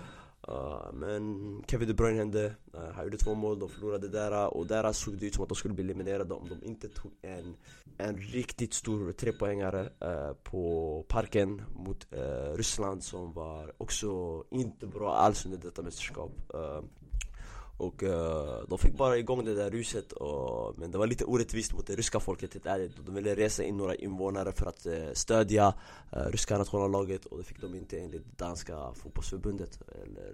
Uh, 0.49 0.93
men 0.93 1.63
Kevin 1.67 1.87
De 1.87 1.93
Bruyne 1.93 2.17
hände, 2.17 2.45
uh, 2.75 2.81
han 2.95 3.03
gjorde 3.03 3.17
två 3.17 3.35
mål, 3.35 3.59
de 3.59 3.69
förlorade 3.69 4.07
där. 4.07 4.57
Och 4.57 4.67
där 4.67 4.93
såg 4.93 5.17
det 5.17 5.25
ut 5.25 5.35
som 5.35 5.43
att 5.43 5.49
de 5.49 5.55
skulle 5.55 5.73
bli 5.73 5.83
eliminerade 5.83 6.33
om 6.33 6.49
de 6.49 6.67
inte 6.67 6.89
tog 6.89 7.11
en, 7.21 7.55
en 7.97 8.17
riktigt 8.17 8.73
stor 8.73 9.11
trepoängare 9.11 9.81
uh, 9.81 10.33
på 10.43 11.05
parken 11.07 11.61
mot 11.75 12.07
eh, 12.11 12.53
Ryssland 12.55 13.03
som 13.03 13.33
var 13.33 13.73
också 13.77 14.43
inte 14.49 14.87
bra 14.87 15.13
alls 15.13 15.45
under 15.45 15.57
detta 15.57 15.81
mästerskap. 15.81 16.31
Eh, 16.53 16.81
och 17.77 18.03
uh, 18.03 18.09
de 18.67 18.77
fick 18.77 18.93
bara 18.93 19.17
igång 19.17 19.45
det 19.45 19.53
där 19.53 19.71
ruset 19.71 20.11
och, 20.11 20.79
Men 20.79 20.91
det 20.91 20.97
var 20.97 21.07
lite 21.07 21.25
orättvist 21.25 21.73
mot 21.73 21.87
det 21.87 21.95
ryska 21.95 22.19
folket 22.19 22.53
helt 22.53 22.65
ärligt. 22.65 22.91
De 23.05 23.15
ville 23.15 23.35
resa 23.35 23.63
in 23.63 23.77
några 23.77 23.95
invånare 23.95 24.51
för 24.51 24.65
att 24.65 24.85
uh, 24.85 25.13
stödja 25.13 25.73
uh, 26.13 26.31
ryska 26.31 26.57
nationallaget 26.57 27.25
Och 27.25 27.37
det 27.37 27.43
fick 27.43 27.61
de 27.61 27.75
inte 27.75 27.99
enligt 27.99 28.37
danska 28.37 28.93
fotbollsförbundet 28.93 29.79
Eller 30.03 30.33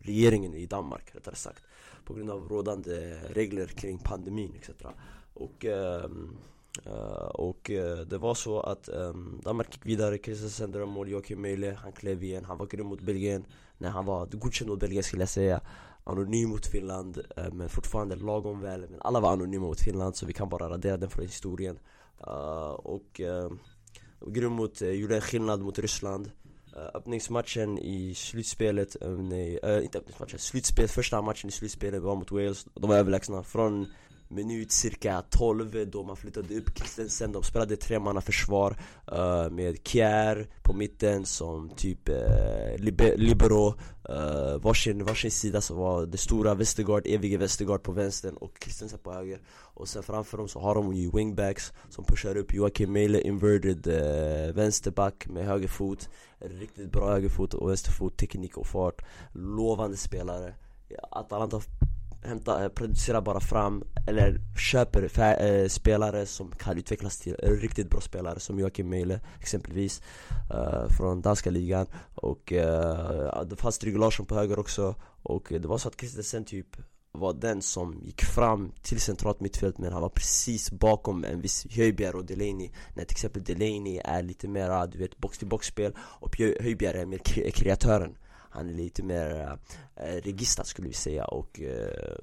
regeringen 0.00 0.54
i 0.54 0.66
Danmark 0.66 1.14
rättare 1.14 1.34
sagt 1.34 1.62
På 2.04 2.14
grund 2.14 2.30
av 2.30 2.48
rådande 2.48 3.18
regler 3.28 3.66
kring 3.66 3.98
pandemin 3.98 4.54
etc 4.60 4.70
Och 5.34 5.64
Uh, 6.86 7.26
och 7.26 7.70
uh, 7.70 8.00
det 8.00 8.18
var 8.18 8.34
så 8.34 8.60
att 8.60 8.88
um, 8.88 9.40
Danmark 9.44 9.68
gick 9.72 9.86
vidare, 9.86 10.18
Christensen 10.18 10.72
drömde 10.72 10.94
mål, 10.94 11.08
Joakim 11.08 11.42
Möjle 11.42 11.76
han 11.82 11.92
klev 11.92 12.22
igen, 12.22 12.44
han 12.44 12.58
var 12.58 12.66
grym 12.66 12.86
mot 12.86 13.00
Belgien. 13.00 13.44
Nej 13.78 13.90
han 13.90 14.06
var 14.06 14.26
godkänd 14.26 14.70
mot 14.70 14.80
Belgien 14.80 15.02
skulle 15.02 15.22
jag 15.22 15.28
säga. 15.28 15.60
Anonym 16.04 16.48
mot 16.48 16.66
Finland, 16.66 17.18
eh, 17.36 17.52
men 17.52 17.68
fortfarande 17.68 18.16
lagom 18.16 18.60
väl. 18.60 18.80
Men 18.90 19.00
alla 19.00 19.20
var 19.20 19.32
anonyma 19.32 19.66
mot 19.66 19.80
Finland 19.80 20.16
så 20.16 20.26
vi 20.26 20.32
kan 20.32 20.48
bara 20.48 20.68
radera 20.68 20.96
den 20.96 21.10
från 21.10 21.24
historien. 21.24 21.78
Eh, 22.26 22.72
och 22.72 23.20
eh, 23.20 23.50
grym 24.26 24.52
mot, 24.52 24.80
gjorde 24.80 25.14
en 25.14 25.20
skillnad 25.20 25.60
mot 25.60 25.78
Ryssland. 25.78 26.30
Öppningsmatchen 26.94 27.78
i 27.78 28.14
slutspelet, 28.14 28.96
nej 29.18 29.60
inte 29.82 29.98
öppningsmatchen, 29.98 30.38
slutspelet, 30.38 30.90
första 30.90 31.22
matchen 31.22 31.48
i 31.48 31.52
slutspelet 31.52 32.02
var 32.02 32.16
mot 32.16 32.30
Wales. 32.30 32.66
De 32.74 32.90
var 32.90 32.96
överlägsna 32.96 33.42
från 33.42 33.86
minut 34.34 34.72
cirka 34.72 35.22
12 35.30 35.90
då 35.90 36.02
man 36.02 36.16
flyttade 36.16 36.54
upp 36.54 36.78
Christensen 36.78 37.32
De 37.32 37.42
spelade 37.42 37.76
tremanna 37.76 38.20
försvar 38.20 38.76
uh, 39.12 39.18
eh, 39.18 39.50
med 39.50 39.88
Kjär 39.88 40.48
på 40.62 40.72
mitten 40.72 41.26
som 41.26 41.70
typ 41.76 42.08
eh, 42.08 42.14
uh, 42.14 42.78
liber 42.78 43.16
libero 43.16 43.68
uh, 43.68 44.58
varsin, 44.62 45.04
varsin 45.04 45.30
sida 45.30 45.60
så 45.60 45.74
var 45.74 46.06
det 46.06 46.18
stora 46.18 46.54
Westergaard, 46.54 47.06
evige 47.06 47.36
Westergaard 47.36 47.82
på 47.82 47.92
vänstern 47.92 48.36
och 48.36 48.58
Christensen 48.62 48.98
på 48.98 49.12
höger. 49.12 49.40
Och 49.76 49.88
sen 49.88 50.02
framför 50.02 50.38
dem 50.38 50.48
så 50.48 50.60
har 50.60 50.74
de 50.74 50.94
ju 50.94 51.10
wingbacks 51.10 51.72
som 51.88 52.04
pushar 52.04 52.36
upp 52.36 52.54
Joakim 52.54 52.92
Meile 52.92 53.20
inverted 53.20 53.86
uh, 53.86 54.54
vänsterback 54.54 55.26
med 55.26 55.46
höger 55.46 55.68
fot 55.68 56.08
Riktigt 56.38 56.92
bra 56.92 57.10
högerfot 57.10 57.54
och 57.54 57.70
vänsterfot, 57.70 58.16
teknik 58.16 58.56
och 58.56 58.66
fart. 58.66 59.02
Lovande 59.32 59.96
spelare. 59.96 60.54
Atalanta 61.10 61.60
hämta, 62.24 62.64
eh, 62.64 62.68
producerar 62.68 63.20
bara 63.20 63.40
fram 63.40 63.84
eller 64.06 64.40
köper 64.56 65.20
äh, 65.42 65.68
spelare 65.68 66.26
som 66.26 66.50
kan 66.50 66.78
utvecklas 66.78 67.18
till 67.18 67.34
riktigt 67.34 67.90
bra 67.90 68.00
spelare 68.00 68.40
som 68.40 68.58
Joakim 68.58 68.90
Möjle 68.90 69.20
exempelvis 69.40 70.02
äh, 70.50 70.88
från 70.88 71.20
danska 71.20 71.50
ligan. 71.50 71.86
Och 72.14 72.52
äh, 72.52 73.44
det 73.44 73.56
fanns 73.56 73.78
Trygg 73.78 73.98
Larsson 73.98 74.26
på 74.26 74.34
höger 74.34 74.58
också. 74.58 74.94
Och 75.22 75.46
det 75.50 75.68
var 75.68 75.78
så 75.78 75.88
att 75.88 76.00
Christensen 76.00 76.44
typ 76.44 76.76
var 77.12 77.32
den 77.32 77.62
som 77.62 78.00
gick 78.02 78.24
fram 78.24 78.72
till 78.82 79.00
centralt 79.00 79.40
mittfält 79.40 79.78
men 79.78 79.92
han 79.92 80.02
var 80.02 80.08
precis 80.08 80.70
bakom 80.70 81.24
en 81.24 81.40
viss 81.40 81.66
Höjbjerg 81.70 82.16
och 82.16 82.24
Delaney. 82.24 82.70
När 82.94 83.04
till 83.04 83.14
exempel 83.14 83.44
Delaney 83.44 84.00
är 84.04 84.22
lite 84.22 84.48
mera, 84.48 84.86
du 84.86 84.98
vet, 84.98 85.18
box 85.18 85.38
till 85.38 85.48
box 85.48 85.66
spel 85.66 85.92
och 85.98 86.38
Höjbjerg 86.38 86.98
är 86.98 87.06
mer 87.06 87.50
kreatören 87.50 88.16
han 88.54 88.68
är 88.68 88.74
lite 88.74 89.02
mer 89.02 89.58
eh, 89.96 90.14
äh, 90.14 90.20
registad 90.22 90.64
skulle 90.64 90.88
vi 90.88 90.94
säga 90.94 91.24
och 91.24 91.60
äh, 91.60 92.16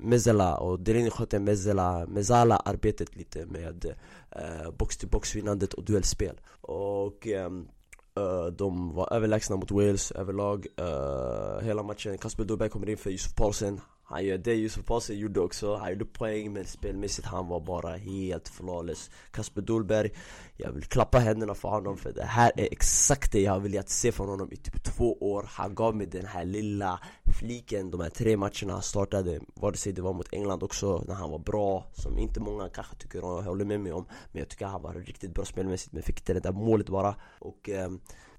Mezela. 0.00 0.56
Och 0.56 0.80
Delini 0.80 1.10
skötte 1.10 1.38
Mezela, 1.38 2.06
Mezala 2.06 2.56
arbetet 2.56 3.16
lite 3.16 3.46
med 3.46 3.84
eh, 4.30 4.60
äh, 4.60 4.70
box 4.70 4.96
till 4.96 5.08
box 5.08 5.34
vinnandet 5.34 5.74
och 5.74 5.84
duellspel. 5.84 6.40
Och 6.60 7.26
äh, 7.26 7.50
de 8.52 8.94
var 8.94 9.12
överlägsna 9.12 9.56
mot 9.56 9.70
Wales 9.70 10.10
överlag. 10.10 10.66
Hela 11.62 11.82
matchen. 11.82 12.18
Kasper 12.18 12.44
Dolberg 12.44 12.68
kommer 12.68 12.88
in 12.88 12.96
för 12.96 13.10
Yusuf 13.10 13.34
Paulsen 13.34 13.80
han 14.10 14.24
gör 14.24 14.38
det 14.38 14.54
Yusuf 14.54 14.84
Paulsen 14.84 15.18
gjorde 15.18 15.40
också, 15.40 15.76
han 15.76 15.90
gjorde 15.90 16.04
poäng 16.04 16.52
men 16.52 16.64
spelmässigt 16.64 17.26
han 17.26 17.48
var 17.48 17.60
bara 17.60 17.96
helt 17.96 18.48
flawless. 18.48 19.10
Kasper 19.30 19.62
Dolberg, 19.62 20.10
jag 20.56 20.72
vill 20.72 20.84
klappa 20.84 21.18
händerna 21.18 21.54
för 21.54 21.68
honom 21.68 21.96
för 21.96 22.12
det 22.12 22.24
här 22.24 22.52
är 22.56 22.68
exakt 22.72 23.32
det 23.32 23.40
jag 23.40 23.52
har 23.52 23.60
velat 23.60 23.88
se 23.88 24.12
från 24.12 24.28
honom 24.28 24.52
i 24.52 24.56
typ 24.56 24.84
två 24.84 25.18
år. 25.20 25.46
Han 25.48 25.74
gav 25.74 25.96
mig 25.96 26.06
den 26.06 26.26
här 26.26 26.44
lilla 26.44 27.00
fliken, 27.38 27.90
de 27.90 28.00
här 28.00 28.10
tre 28.10 28.36
matcherna 28.36 28.72
han 28.72 28.82
startade 28.82 29.40
Vare 29.54 29.76
sig 29.76 29.92
det 29.92 30.02
var 30.02 30.12
mot 30.12 30.32
England 30.32 30.62
också, 30.62 31.04
när 31.08 31.14
han 31.14 31.30
var 31.30 31.38
bra 31.38 31.86
Som 31.92 32.18
inte 32.18 32.40
många 32.40 32.68
kanske 32.68 32.96
tycker 32.96 33.24
och 33.24 33.44
håller 33.44 33.64
med 33.64 33.80
mig 33.80 33.92
om 33.92 34.06
Men 34.32 34.38
jag 34.38 34.48
tycker 34.48 34.66
han 34.66 34.82
var 34.82 34.94
riktigt 34.94 35.34
bra 35.34 35.44
spelmässigt 35.44 35.92
men 35.92 36.02
fick 36.02 36.18
inte 36.18 36.34
det 36.34 36.40
där 36.40 36.52
målet 36.52 36.88
bara. 36.88 37.14
Och 37.38 37.68
eh, 37.68 37.90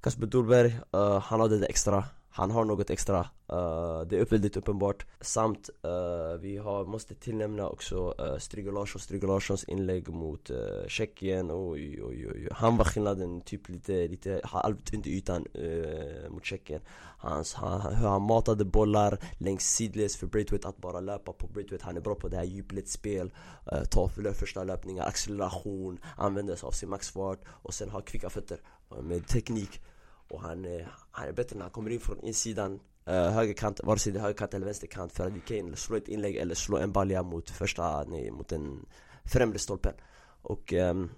Kasper 0.02 0.26
Dolberg, 0.26 0.80
eh, 0.94 1.20
han 1.20 1.40
hade 1.40 1.60
det 1.60 1.66
extra 1.66 2.04
han 2.32 2.52
har 2.52 2.66
något 2.66 2.90
extra, 2.90 3.20
uh, 3.20 4.02
det 4.02 4.20
är 4.20 4.26
väldigt 4.30 4.58
uppenbart. 4.58 5.06
Samt, 5.22 5.70
uh, 5.86 6.40
vi 6.42 6.58
har, 6.58 6.86
måste 6.86 7.16
tillnämna 7.16 7.70
också 7.70 8.16
uh, 8.20 8.38
Strigo 8.38 8.72
Larsson, 8.72 9.02
Strigo 9.02 9.28
Larssons 9.28 9.64
inlägg 9.64 10.10
mot 10.10 10.52
uh, 10.52 10.88
Tjeckien. 10.88 11.52
Oj, 11.52 12.04
oj, 12.04 12.28
oj, 12.32 12.48
Han 12.52 12.78
var 12.78 12.86
skillnaden, 12.86 13.42
typ 13.42 13.70
lite, 13.70 14.08
lite 14.08 14.42
halvt 14.44 14.94
under 14.94 15.10
ytan 15.10 15.46
uh, 15.56 16.30
mot 16.30 16.46
Tjeckien. 16.46 16.82
Hans, 17.18 17.54
han, 17.54 17.82
han 17.82 18.22
matade 18.22 18.66
bollar 18.66 19.20
längs 19.38 19.64
sidleds 19.64 20.18
för 20.18 20.28
Braithwaite 20.28 20.68
att 20.68 20.78
bara 20.78 21.00
löpa 21.00 21.34
på 21.34 21.48
Braithwaite. 21.48 21.86
Han 21.86 21.98
är 21.98 22.02
bra 22.02 22.16
på 22.16 22.28
det 22.28 22.38
här 22.38 22.44
djupledsspel, 22.44 23.32
uh, 23.74 23.84
ta 23.84 24.08
för 24.08 24.34
första 24.34 24.64
löpningar, 24.64 25.06
acceleration, 25.08 26.00
använder 26.18 26.56
sig 26.56 26.68
av 26.68 26.72
sin 26.72 26.90
maxfart 26.90 27.40
och 27.48 27.74
sen 27.74 27.90
ha 27.90 28.02
kvicka 28.02 28.30
fötter 28.30 28.62
med 29.02 29.28
teknik 29.28 29.82
och 30.30 30.42
han, 30.42 30.66
eh, 30.66 30.88
han 31.12 31.28
är 31.28 31.32
bättre 31.32 31.56
när 31.56 31.64
han 31.64 31.72
kommer 31.72 31.90
in 31.90 32.00
från 32.00 32.20
insidan 32.20 32.80
eh, 33.06 33.30
högerkant, 33.30 33.80
vare 33.84 34.00
sig 34.00 34.14
det 34.14 34.20
är 34.20 34.22
högerkant 34.22 34.54
eller 34.54 34.66
vänsterkant 34.66 35.14
för 35.14 35.28
att 35.28 35.34
vi 35.34 35.40
kan 35.40 35.76
slå 35.76 35.96
ett 35.98 36.08
inlägg 36.08 36.36
eller 36.36 36.56
slå 36.56 36.78
en 36.78 36.92
balja 36.92 37.24
mot 37.24 37.50
första, 37.50 38.04
nej, 38.04 38.32
mot 38.32 38.48
den 38.48 38.86
främre 39.24 39.60
stolpen. 39.60 39.94
Och 40.42 40.74
ehm, 40.74 41.10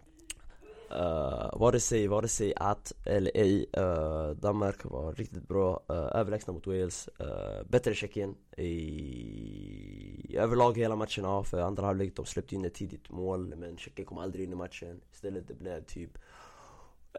Uh, 0.92 1.60
vare, 1.60 1.80
sig, 1.80 2.08
vare 2.08 2.28
sig 2.28 2.54
att 2.56 2.94
eller 3.06 3.32
ej, 3.36 3.66
uh, 3.78 4.30
Danmark 4.30 4.86
var 4.86 5.14
riktigt 5.14 5.48
bra, 5.48 5.84
uh, 5.92 5.96
överlägsna 5.96 6.54
mot 6.54 6.68
Wales 6.68 7.10
uh, 7.22 7.68
Bättre 7.70 7.94
Tjeckien 7.94 8.36
i 8.58 10.38
överlag 10.38 10.78
hela 10.78 10.96
matchen, 10.96 11.24
ja, 11.24 11.44
för 11.44 11.62
andra 11.62 11.86
halvlek 11.86 12.16
de 12.16 12.26
släppte 12.26 12.56
in 12.56 12.66
ett 12.66 12.74
tidigt 12.74 13.10
mål 13.10 13.56
Men 13.56 13.78
Tjeckien 13.78 14.06
kom 14.06 14.18
aldrig 14.18 14.46
in 14.46 14.52
i 14.52 14.56
matchen. 14.56 15.02
Istället 15.12 15.48
det 15.48 15.54
blev 15.54 15.84
typ 15.84 16.18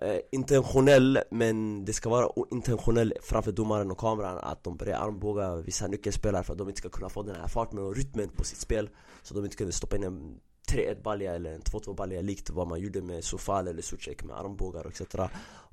Eh, 0.00 0.18
intentionell 0.30 1.18
men 1.30 1.84
det 1.84 1.92
ska 1.92 2.08
vara 2.08 2.28
intentionell 2.50 3.14
framför 3.22 3.52
domaren 3.52 3.90
och 3.90 3.98
kameran 3.98 4.38
att 4.38 4.64
de 4.64 4.76
börjar 4.76 4.98
armbåga 4.98 5.56
vissa 5.56 5.86
nyckelspelare 5.86 6.42
för 6.42 6.52
att 6.52 6.58
de 6.58 6.68
inte 6.68 6.78
ska 6.78 6.88
kunna 6.88 7.08
få 7.08 7.22
den 7.22 7.36
här 7.36 7.48
farten 7.48 7.78
och 7.78 7.96
rytmen 7.96 8.28
på 8.28 8.44
sitt 8.44 8.58
spel. 8.58 8.90
Så 9.22 9.34
de 9.34 9.44
inte 9.44 9.56
kunde 9.56 9.72
stoppa 9.72 9.96
in 9.96 10.04
en 10.04 10.40
3-1 10.68 11.02
balja 11.02 11.34
eller 11.34 11.52
en 11.52 11.60
2-2 11.60 11.94
balja 11.94 12.20
likt 12.20 12.50
vad 12.50 12.68
man 12.68 12.80
gjorde 12.80 13.02
med 13.02 13.24
Sofal 13.24 13.68
eller 13.68 13.82
Sucek 13.82 14.24
med 14.24 14.36
armbågar 14.36 14.86
etc 14.86 15.14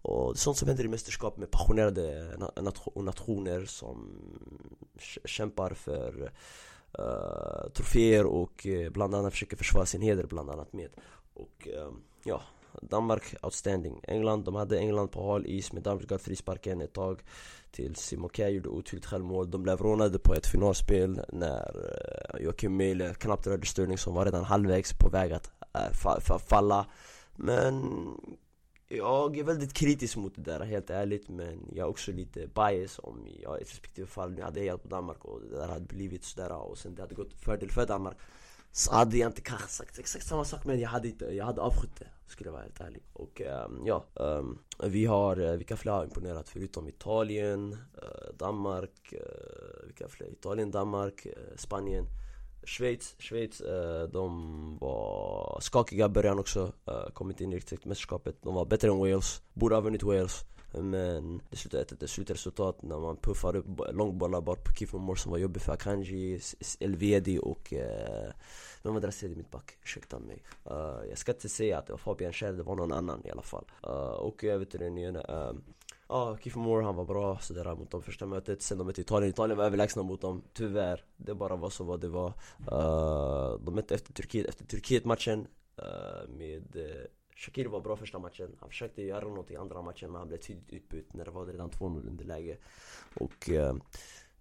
Och 0.02 0.38
sånt 0.38 0.58
som 0.58 0.68
händer 0.68 0.84
i 0.84 0.88
mästerskap 0.88 1.38
med 1.38 1.52
passionerade 1.52 2.38
nationer 2.96 3.66
som 3.66 4.22
kämpar 5.26 5.74
för 5.74 6.32
uh, 7.00 7.70
troféer 7.74 8.26
och 8.26 8.68
eh, 8.68 8.90
bland 8.90 9.16
annat 9.16 9.34
försöker 9.34 9.58
försvara 9.58 9.86
sin 9.86 10.02
heder 10.02 10.24
bland 10.24 10.50
annat 10.50 10.74
med. 10.74 10.90
Och 11.34 11.68
uh, 11.68 11.94
ja, 12.24 12.42
Danmark 12.82 13.36
outstanding. 13.42 14.00
England, 14.08 14.46
de 14.46 14.56
hade 14.56 14.80
England 14.80 15.08
på 15.08 15.32
hal 15.32 15.46
is 15.46 15.74
med 15.74 15.84
Damsgaard 15.84 16.22
frisparken 16.22 16.82
ett 16.82 16.94
tag 16.94 17.22
Tills 17.72 18.00
Simon 18.00 18.30
gjorde 18.36 18.70
otydligt 18.70 19.06
självmål. 19.06 19.52
De 19.52 19.64
blev 19.64 19.78
rånade 19.78 20.20
på 20.20 20.34
ett 20.34 20.48
finalspel 20.48 21.22
när 21.30 21.76
eh, 22.36 22.44
Joakim 22.44 22.78
Mille 22.78 23.14
knappt 23.14 23.48
rörde 23.48 23.66
Sterling 23.66 23.98
som 23.98 24.14
var 24.14 24.26
redan 24.26 24.44
halvvägs 24.44 24.94
på 24.94 25.10
väg 25.10 25.32
att 25.32 25.52
eh, 25.76 25.92
fa 25.94 26.20
fa 26.22 26.40
falla. 26.40 26.86
Men 27.36 27.84
jag 28.88 29.38
är 29.38 29.44
väldigt 29.44 29.74
kritisk 29.74 30.18
mot 30.18 30.36
det 30.36 30.42
där 30.42 30.60
helt 30.60 30.90
ärligt 30.90 31.30
men 31.30 31.70
jag 31.74 31.86
är 31.86 31.90
också 31.90 32.12
lite 32.12 32.48
bias 32.48 33.00
om 33.04 33.28
jag 33.42 33.60
i 33.60 33.62
ett 33.62 33.72
respektive 33.72 34.08
fall 34.08 34.32
nu 34.32 34.42
hade 34.42 34.60
hejat 34.60 34.84
på 34.84 34.90
Danmark 34.90 35.26
och 35.26 35.42
det 35.42 35.58
där 35.58 35.68
hade 35.68 35.86
blivit 35.86 36.24
sådär 36.24 36.52
och 36.52 36.78
sen 36.78 36.96
det 36.96 37.02
hade 37.02 37.16
gått 37.16 37.34
fördel 37.34 37.72
för 37.72 37.86
Danmark 37.86 38.18
så 38.72 38.92
hade 38.92 39.18
jag 39.18 39.30
inte 39.30 39.42
kanske 39.42 39.68
sagt 39.68 40.00
exakt 40.00 40.26
samma 40.26 40.46
sak 40.46 40.66
men 40.66 40.80
jag 40.80 40.90
hade 40.90 41.08
inte, 41.08 41.26
jag 41.26 41.46
hade 41.46 41.62
avskytt 41.62 42.00
det 42.00 42.08
Skulle 42.28 42.48
jag 42.48 42.52
vara 42.54 42.64
helt 42.64 42.82
ärlig 42.82 43.04
Och 43.14 43.42
um, 43.66 43.84
ja, 43.86 44.06
um, 44.14 44.60
vi 44.84 45.06
har, 45.06 45.38
eh, 45.38 45.52
uh, 45.52 45.58
vilka 45.58 45.78
fler 45.78 45.92
har 45.92 46.04
imponerat 46.04 46.50
förutom 46.50 46.88
Italien, 46.88 47.74
uh, 47.74 48.36
Danmark, 48.38 49.14
eh, 49.14 49.20
uh, 49.20 49.86
vilka 49.86 50.08
fler? 50.08 50.28
Italien, 50.32 50.72
Danmark, 50.72 51.28
Spanien 51.56 52.06
Schweiz, 52.64 53.16
Schweiz 53.20 53.62
de 54.12 54.78
var 54.82 55.58
skakiga 55.62 56.06
i 56.06 56.10
början 56.10 56.40
också, 56.40 56.74
kom 57.14 57.30
inte 57.30 57.44
in 57.44 57.52
riktigt 57.52 57.86
i 57.86 57.90
mästerskapet 57.90 58.36
De 58.42 58.54
var 58.56 58.66
bättre 58.66 58.88
än 58.88 58.98
Wales, 58.98 59.42
borde 59.54 59.76
ha 59.76 59.82
vunnit 59.82 60.04
Wales 60.04 60.46
men 60.72 61.42
det 61.50 61.58
slutade 61.58 61.84
ett 61.84 62.10
slutresultat 62.10 62.82
när 62.82 63.00
man 63.00 63.18
puffar 63.18 63.56
upp 63.56 63.66
långbollar 63.92 64.42
bara 64.42 64.56
på 64.56 64.74
Kifo 64.74 64.98
Moore 64.98 65.20
som 65.20 65.32
var 65.32 65.40
jobbig 65.40 65.62
för 65.62 65.74
Akanji, 65.74 66.40
Elvedi 66.80 67.40
och 67.42 67.74
eh, 67.74 68.32
vem 68.84 68.94
var 68.94 69.02
deras 69.02 69.20
tredje 69.20 69.38
mittback? 69.38 69.78
Ursäkta 69.84 70.20
mig. 70.20 70.44
Uh, 70.72 71.10
Jag 71.10 71.18
ska 71.18 71.32
inte 71.32 71.50
säga 71.50 71.78
att 71.78 71.88
det 71.88 71.94
var 71.94 71.98
Fabian 71.98 72.34
Schär, 72.34 72.54
det 72.54 72.64
var 72.64 72.76
någon 72.76 72.92
annan 72.92 73.26
i 73.26 73.32
alla 73.32 73.42
fall. 73.42 73.66
Uh, 73.88 73.92
Och 73.94 74.44
jag 74.44 74.60
vet 74.60 74.74
inte, 74.74 74.86
uh, 74.86 75.52
Ja, 76.10 76.38
Kiefer 76.44 76.60
Moore 76.60 76.84
han 76.86 76.96
var 76.96 77.06
bra 77.06 77.38
sådär 77.40 77.76
mot 77.76 77.92
dem 77.92 78.02
första 78.02 78.26
mötet. 78.26 78.62
Sen 78.62 78.78
de 78.78 78.88
mötte 78.88 79.02
Italien, 79.02 79.30
Italien 79.30 79.58
var 79.58 79.66
överlägsna 79.66 80.04
mot 80.04 80.22
dem 80.22 80.44
Tyvärr, 80.54 81.04
det 81.18 81.34
bara 81.36 81.56
var 81.56 81.70
så 81.70 81.84
vad 81.84 82.00
det 82.02 82.10
var. 82.10 82.34
Uh, 82.72 83.60
De 83.60 83.76
mötte 83.76 83.96
efter 83.96 84.14
Turkiet, 84.14 84.48
efter 84.48 84.66
Turkiet-matchen 84.66 85.48
uh, 85.82 86.30
Med 86.30 86.76
uh, 86.76 87.06
Shakir 87.40 87.66
var 87.66 87.82
bra 87.82 87.96
första 87.96 88.20
matchen, 88.20 88.56
han 88.60 88.70
försökte 88.70 89.02
göra 89.02 89.28
något 89.28 89.52
i 89.52 89.56
andra 89.56 89.82
matchen 89.82 90.12
men 90.12 90.20
han 90.20 90.28
blev 90.28 90.38
tidigt 90.38 90.70
utbytt 90.70 91.14
när 91.14 91.26
det 91.26 91.32
var 91.32 91.46
redan 91.46 91.70
2-0 91.70 92.08
underläge 92.08 92.58
Och 93.14 93.50
eh, 93.50 93.76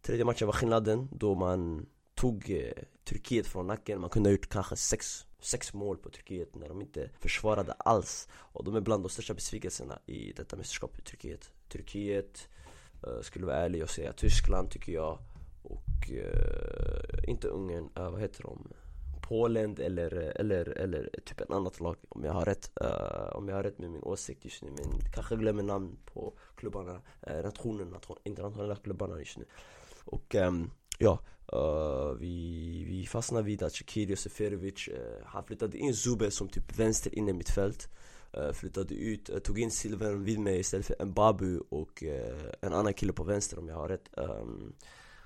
tredje 0.02 0.24
matchen 0.24 0.46
var 0.46 0.52
skillnaden 0.52 1.08
då 1.12 1.34
man 1.34 1.86
tog 2.14 2.50
eh, 2.50 2.72
Turkiet 3.04 3.46
från 3.46 3.66
nacken, 3.66 4.00
man 4.00 4.10
kunde 4.10 4.28
ha 4.28 4.32
gjort 4.32 4.48
kanske 4.48 4.76
sex, 4.76 5.26
sex 5.40 5.74
mål 5.74 5.96
på 5.96 6.10
Turkiet 6.10 6.54
när 6.54 6.68
de 6.68 6.80
inte 6.80 7.10
försvarade 7.20 7.72
alls. 7.72 8.28
Och 8.32 8.64
de 8.64 8.74
är 8.74 8.80
bland 8.80 9.04
de 9.04 9.08
största 9.08 9.34
besvikelserna 9.34 9.98
i 10.06 10.32
detta 10.32 10.56
mästerskap 10.56 10.98
i 10.98 11.02
Turkiet. 11.02 11.52
Turkiet, 11.68 12.48
eh, 13.06 13.20
skulle 13.22 13.46
vara 13.46 13.56
ärlig 13.56 13.82
och 13.82 13.90
säga 13.90 14.12
Tyskland 14.12 14.70
tycker 14.70 14.92
jag. 14.92 15.18
Och 15.62 16.10
eh, 16.10 17.30
inte 17.30 17.48
Ungern, 17.48 17.90
eh, 17.96 18.10
vad 18.10 18.20
heter 18.20 18.42
de? 18.42 18.68
Polen 19.28 19.76
eller, 19.80 20.12
eller, 20.12 20.68
eller 20.68 21.10
typ 21.24 21.40
ett 21.40 21.50
annat 21.50 21.80
lag 21.80 21.96
om 22.08 22.24
jag 22.24 22.32
har 22.32 22.44
rätt. 22.44 22.70
Uh, 22.82 23.36
Om 23.36 23.48
jag 23.48 23.56
har 23.56 23.62
rätt 23.62 23.78
med 23.78 23.90
min 23.90 24.02
åsikt 24.02 24.44
just 24.44 24.62
nu 24.62 24.70
men 24.70 25.00
kanske 25.14 25.36
glömmer 25.36 25.62
namn 25.62 25.98
på 26.04 26.32
klubbarna. 26.56 26.92
Uh, 27.30 27.42
Nationen, 27.42 27.90
nation, 27.90 28.16
internationella 28.24 28.76
klubbarna 28.76 29.18
just 29.18 29.38
nu. 29.38 29.44
Och 30.04 30.34
um, 30.34 30.70
ja, 30.98 31.18
uh, 31.52 32.12
vi, 32.18 32.84
vi 32.88 33.06
fastnar 33.06 33.42
vid 33.42 33.62
att 33.62 33.72
Shakir 33.72 34.08
Joseferovic, 34.08 34.88
uh, 34.88 34.94
Han 35.24 35.44
flyttade 35.44 35.78
in 35.78 35.94
Zube 35.94 36.30
som 36.30 36.48
typ 36.48 36.78
vänster 36.78 37.18
inne 37.18 37.32
mittfält. 37.32 37.88
Uh, 38.36 38.52
Flyttade 38.52 38.94
ut, 38.94 39.44
tog 39.44 39.58
in 39.58 39.70
Silver 39.70 40.14
vid 40.14 40.38
mig 40.38 40.58
istället 40.58 40.86
för 40.86 41.04
Mbabu 41.04 41.60
och 41.70 42.02
en 42.60 42.72
annan 42.72 42.94
kille 42.94 43.12
på 43.12 43.24
vänster 43.24 43.58
om 43.58 43.68
jag 43.68 43.76
har 43.76 43.88
rätt. 43.88 44.08
Um, 44.16 44.74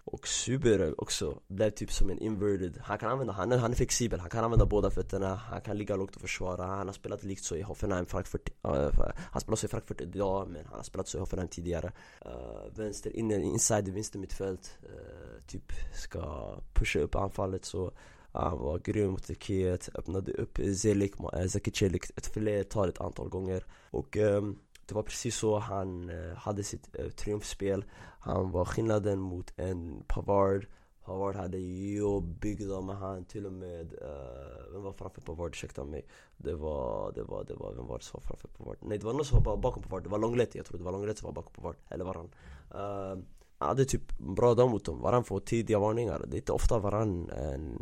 och 0.05 0.29
Suber 0.29 1.01
också. 1.01 1.41
Blev 1.49 1.71
typ 1.71 1.93
som 1.93 2.11
en 2.11 2.19
inverted. 2.19 2.79
Han 2.83 2.99
kan 2.99 3.11
använda, 3.11 3.33
han 3.33 3.53
är, 3.53 3.59
han 3.59 3.71
är 3.71 3.77
flexibel, 3.77 4.21
han 4.21 4.31
kan 4.31 4.45
använda 4.45 4.67
båda 4.67 4.91
fötterna. 4.91 5.35
Han 5.35 5.61
kan 5.61 5.79
ligga 5.79 5.97
lågt 5.97 6.17
och 6.17 6.21
försvara, 6.21 6.67
han 6.67 6.89
har 6.89 6.95
spelat 6.95 7.25
likt 7.25 7.45
så 7.45 7.57
i 7.57 7.63
Hoffenheim, 7.63 8.07
Frankfurt 8.07 8.51
uh, 8.67 8.73
eh, 8.73 8.91
Han 9.31 9.41
spelar 9.41 9.57
så 9.57 9.67
i 9.67 9.69
Frankfurt 9.69 10.01
idag 10.01 10.49
men 10.49 10.67
han 10.67 10.77
har 10.77 10.83
spelat 10.83 11.09
så 11.09 11.19
i 11.19 11.21
Hoffenheim 11.21 11.49
tidigare. 11.49 11.93
Uh, 12.27 12.77
Vänster 12.77 13.17
inne, 13.17 13.35
inside 13.35 13.89
vänster 13.89 14.19
mittfält 14.19 14.79
uh, 14.85 15.43
Typ 15.47 15.73
ska 15.95 16.55
pusha 16.75 16.99
upp 16.99 17.15
anfallet. 17.15 17.65
Så 17.65 17.93
han 18.33 18.59
var 18.59 18.79
grym 18.79 19.11
mot 19.11 19.27
Turkiet, 19.27 19.89
öppnade 19.95 20.33
upp 20.33 20.59
Zelik, 20.77 21.15
Zeki 21.49 21.71
Celik 21.71 22.05
ett 22.17 22.27
flertal 22.27 22.89
ett 22.89 23.01
antal 23.01 23.29
gånger. 23.29 23.65
Och 23.91 24.17
um, 24.17 24.59
det 24.93 24.97
var 24.97 25.03
precis 25.09 25.37
så 25.37 25.59
han 25.59 26.11
eh, 26.11 26.37
hade 26.37 26.65
sitt 26.65 26.89
eh, 26.99 27.09
triumfspel 27.09 27.85
Han 28.21 28.51
var 28.51 28.65
skillnaden 28.65 29.21
mot 29.21 29.53
en 29.57 30.05
Pavard 30.09 30.67
Pavard 31.05 31.37
hade 31.37 31.59
jobbiga 31.59 32.81
men 32.81 32.97
han 32.97 33.25
till 33.25 33.47
och 33.47 33.53
med, 33.53 33.93
uh, 33.93 34.73
vem 34.73 34.83
var 34.83 34.93
framför 34.93 35.21
Pavard? 35.21 35.51
Ursäkta 35.51 35.85
mig 35.85 36.07
Det 36.37 36.55
var, 36.55 37.13
det 37.13 37.23
var, 37.23 37.45
det 37.45 37.55
var, 37.55 37.73
vem 37.73 37.87
var 37.87 37.99
det 37.99 38.05
som 38.05 38.21
var 38.21 38.27
framför 38.27 38.49
Pavard? 38.49 38.77
Nej 38.81 38.99
det 38.99 39.07
var 39.07 39.13
någon 39.13 39.25
som 39.25 39.43
var 39.43 39.57
bakom 39.57 39.83
Pavard, 39.83 40.03
det 40.03 40.09
var 40.09 40.19
Longlet. 40.19 40.55
jag 40.55 40.67
tror 40.67 40.79
det 40.79 40.85
var 40.85 40.93
Longlet 40.93 41.19
som 41.19 41.27
var 41.27 41.33
bakom 41.33 41.53
Pavard, 41.55 41.77
eller 41.89 42.05
var 42.05 42.15
han? 42.15 42.31
Uh, 42.75 43.25
hade 43.63 43.85
typ 43.85 44.19
bra 44.19 44.55
dag 44.55 44.71
mot 44.71 44.85
dem, 44.85 45.01
Varann 45.01 45.25
får 45.25 45.41
tidiga 45.41 45.79
varningar. 45.79 46.25
Det 46.27 46.37
är 46.37 46.39
inte 46.39 46.53
ofta 46.53 46.79
Varann, 46.79 47.31
en, 47.31 47.79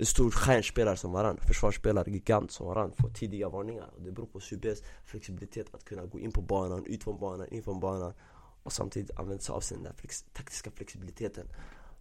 stor 0.00 0.30
stjärnspelare 0.30 0.96
som 0.96 1.12
Varann, 1.12 1.36
försvarsspelare, 1.36 2.10
gigant 2.10 2.50
som 2.50 2.66
Varann 2.66 2.92
får 2.92 3.08
tidiga 3.08 3.48
varningar. 3.48 3.90
Och 3.96 4.02
Det 4.02 4.12
beror 4.12 4.26
på 4.26 4.40
Subes 4.40 4.82
flexibilitet 5.04 5.74
att 5.74 5.84
kunna 5.84 6.06
gå 6.06 6.18
in 6.18 6.32
på 6.32 6.42
banan, 6.42 6.86
ut 6.86 7.04
från 7.04 7.20
banan, 7.20 7.48
in 7.48 7.62
från 7.62 7.80
banan 7.80 8.12
Och 8.62 8.72
samtidigt 8.72 9.18
använda 9.18 9.42
sig 9.42 9.52
av 9.52 9.60
sin 9.60 9.82
där 9.82 9.92
flex, 9.92 10.24
taktiska 10.32 10.70
flexibiliteten 10.70 11.46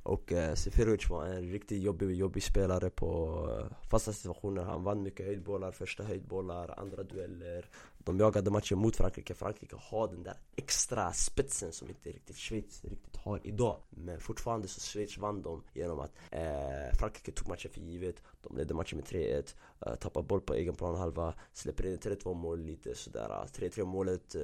och 0.04 0.32
eh, 0.32 0.54
Seferovic 0.56 1.10
var 1.10 1.26
en 1.26 1.41
riktigt 1.52 1.82
jobbig, 1.82 2.12
jobbig 2.12 2.43
spelare 2.43 2.89
på 2.89 3.39
eh, 3.60 3.88
fasta 3.89 4.14
situationer. 4.14 4.64
Han 4.64 4.84
vann 4.84 5.04
mycket 5.04 5.26
höjdbollar, 5.26 5.72
första 5.72 6.04
höjdbollar, 6.04 6.80
andra 6.80 7.04
dueller. 7.04 7.66
De 7.97 8.20
jagade 8.20 8.52
matchen 8.52 8.78
mot 8.78 8.95
Frankrike, 8.95 9.34
Frankrike 9.34 9.76
har 9.80 10.08
den 10.08 10.24
där 10.24 10.34
extra 10.56 11.14
spetsen 11.14 11.72
som 11.72 11.89
inte 11.89 12.10
riktigt 12.10 12.38
Schweiz 12.38 12.84
riktigt 12.84 13.16
har 13.16 13.39
idag. 13.43 13.78
Men 13.89 14.20
fortfarande 14.20 14.68
så 14.68 14.82
Schweiz 14.82 15.18
vann 15.18 15.41
de 15.41 15.64
genom 15.74 15.99
att 15.99 16.12
eh, 16.32 16.97
Frankrike 16.99 17.32
tog 17.32 17.47
matchen 17.47 17.72
för 17.72 17.82
givet. 17.82 18.16
De 18.41 18.58
ledde 18.58 18.74
matchen 18.74 18.97
med 18.97 19.06
3-1, 19.06 19.56
eh, 19.86 19.95
tappade 19.95 20.28
boll 20.28 20.41
på 20.41 20.54
egen 20.54 20.76
planhalva 20.76 21.34
Släpper 21.54 21.86
in 21.86 21.97
3-2 21.97 22.34
mål 22.34 22.60
lite 22.60 22.95
sådär 22.95 23.30
eh, 23.30 23.70
3-3 23.70 23.86
målet, 23.86 24.36
eh, 24.36 24.41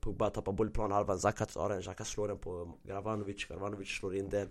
Pogba 0.00 0.30
tappar 0.30 0.52
boll 0.52 0.68
på 0.68 0.74
planhalvan, 0.74 1.18
Zaka 1.18 1.46
tar 1.46 1.68
den, 1.68 1.82
Zaka 1.82 2.04
slår 2.04 2.28
den 2.28 2.38
på 2.38 2.74
Gravanovic, 2.82 3.44
Gravanovic 3.44 3.88
slår 3.88 4.14
in 4.16 4.28
den. 4.28 4.48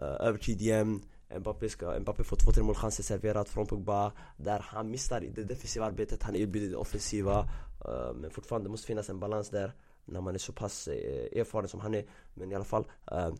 Eh, 0.00 0.26
övertid 0.26 0.60
igen 0.60 1.02
Mbappé, 1.38 1.68
ska, 1.68 2.00
Mbappé 2.00 2.24
får 2.24 2.36
två, 2.36 2.52
tre 2.52 2.62
målchanser 2.62 3.02
serverat 3.02 3.48
från 3.48 3.66
Pogba. 3.66 4.12
Där 4.36 4.58
han 4.58 4.90
missar 4.90 5.24
i 5.24 5.30
det 5.30 5.44
defensiva 5.44 5.86
arbetet, 5.86 6.22
han 6.22 6.36
erbjuder 6.36 6.68
det 6.68 6.76
offensiva. 6.76 7.48
Uh, 7.88 8.14
Men 8.14 8.30
fortfarande 8.30 8.68
måste 8.68 8.86
finnas 8.86 9.10
en 9.10 9.20
balans 9.20 9.50
där 9.50 9.72
När 10.04 10.20
man 10.20 10.34
är 10.34 10.38
så 10.38 10.52
pass 10.52 10.88
uh, 10.88 11.40
erfaren 11.40 11.68
som 11.68 11.80
han 11.80 11.94
är. 11.94 12.04
Men 12.34 12.52
i 12.52 12.54
alla 12.54 12.64
fall 12.64 12.84
uh, 13.12 13.34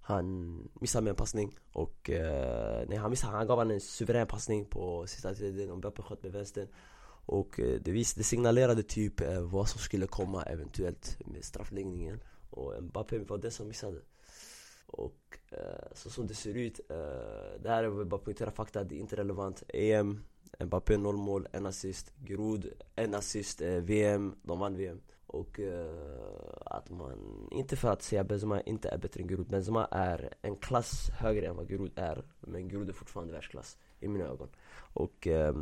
han 0.00 0.56
missade 0.80 1.04
med 1.04 1.10
en 1.10 1.16
passning 1.16 1.58
och 1.72 2.10
uh, 2.12 2.88
nej, 2.88 2.98
han, 2.98 3.10
missade, 3.10 3.36
han 3.36 3.46
gav 3.46 3.58
han 3.58 3.70
en 3.70 3.80
suverän 3.80 4.26
passning 4.26 4.64
på 4.66 5.06
sista 5.06 5.34
tiden 5.34 5.70
och 5.70 5.78
Mbappé 5.78 6.02
sköt 6.02 6.22
med 6.22 6.32
vänstern. 6.32 6.68
Och 7.26 7.58
uh, 7.58 7.80
det, 7.80 7.90
vis, 7.90 8.14
det 8.14 8.24
signalerade 8.24 8.82
typ 8.82 9.20
uh, 9.20 9.40
vad 9.40 9.68
som 9.68 9.80
skulle 9.80 10.06
komma 10.06 10.42
eventuellt 10.42 11.18
med 11.26 11.44
straffläggningen. 11.44 12.20
Och 12.50 12.82
Mbappé 12.82 13.18
var 13.18 13.38
den 13.38 13.50
som 13.50 13.68
missade 13.68 14.00
och 14.92 15.38
eh, 15.50 15.92
så 15.92 16.10
som 16.10 16.26
det 16.26 16.34
ser 16.34 16.54
ut, 16.54 16.80
eh, 16.88 16.96
det 17.62 17.68
här 17.68 17.84
är 17.84 18.04
bara 18.04 18.20
poängtera 18.20 18.50
fakta, 18.50 18.84
det 18.84 18.94
är 18.94 19.00
inte 19.00 19.16
relevant. 19.16 19.62
EM, 19.68 20.24
Mbappé 20.60 20.96
noll 20.96 21.16
mål, 21.16 21.48
en 21.52 21.66
assist, 21.66 22.12
Grod 22.16 22.66
en 22.96 23.14
assist, 23.14 23.60
eh, 23.60 23.68
VM, 23.68 24.34
de 24.42 24.58
vann 24.58 24.76
VM 24.76 25.00
och 25.26 25.60
eh, 25.60 26.56
att 26.66 26.90
man, 26.90 27.48
inte 27.50 27.76
för 27.76 27.88
att 27.88 28.02
säga 28.02 28.24
Benzema 28.24 28.60
inte 28.60 28.88
är 28.88 28.98
bättre 28.98 29.20
än 29.20 29.26
Grod, 29.26 29.48
Benzema 29.48 29.88
är 29.90 30.34
en 30.42 30.56
klass 30.56 31.10
högre 31.10 31.46
än 31.46 31.56
vad 31.56 31.68
Grod 31.68 31.90
är 31.96 32.24
Men 32.40 32.68
Grod 32.68 32.88
är 32.88 32.92
fortfarande 32.92 33.32
världsklass 33.32 33.78
i 34.00 34.08
mina 34.08 34.24
ögon. 34.24 34.48
Och 34.94 35.26
eh, 35.26 35.54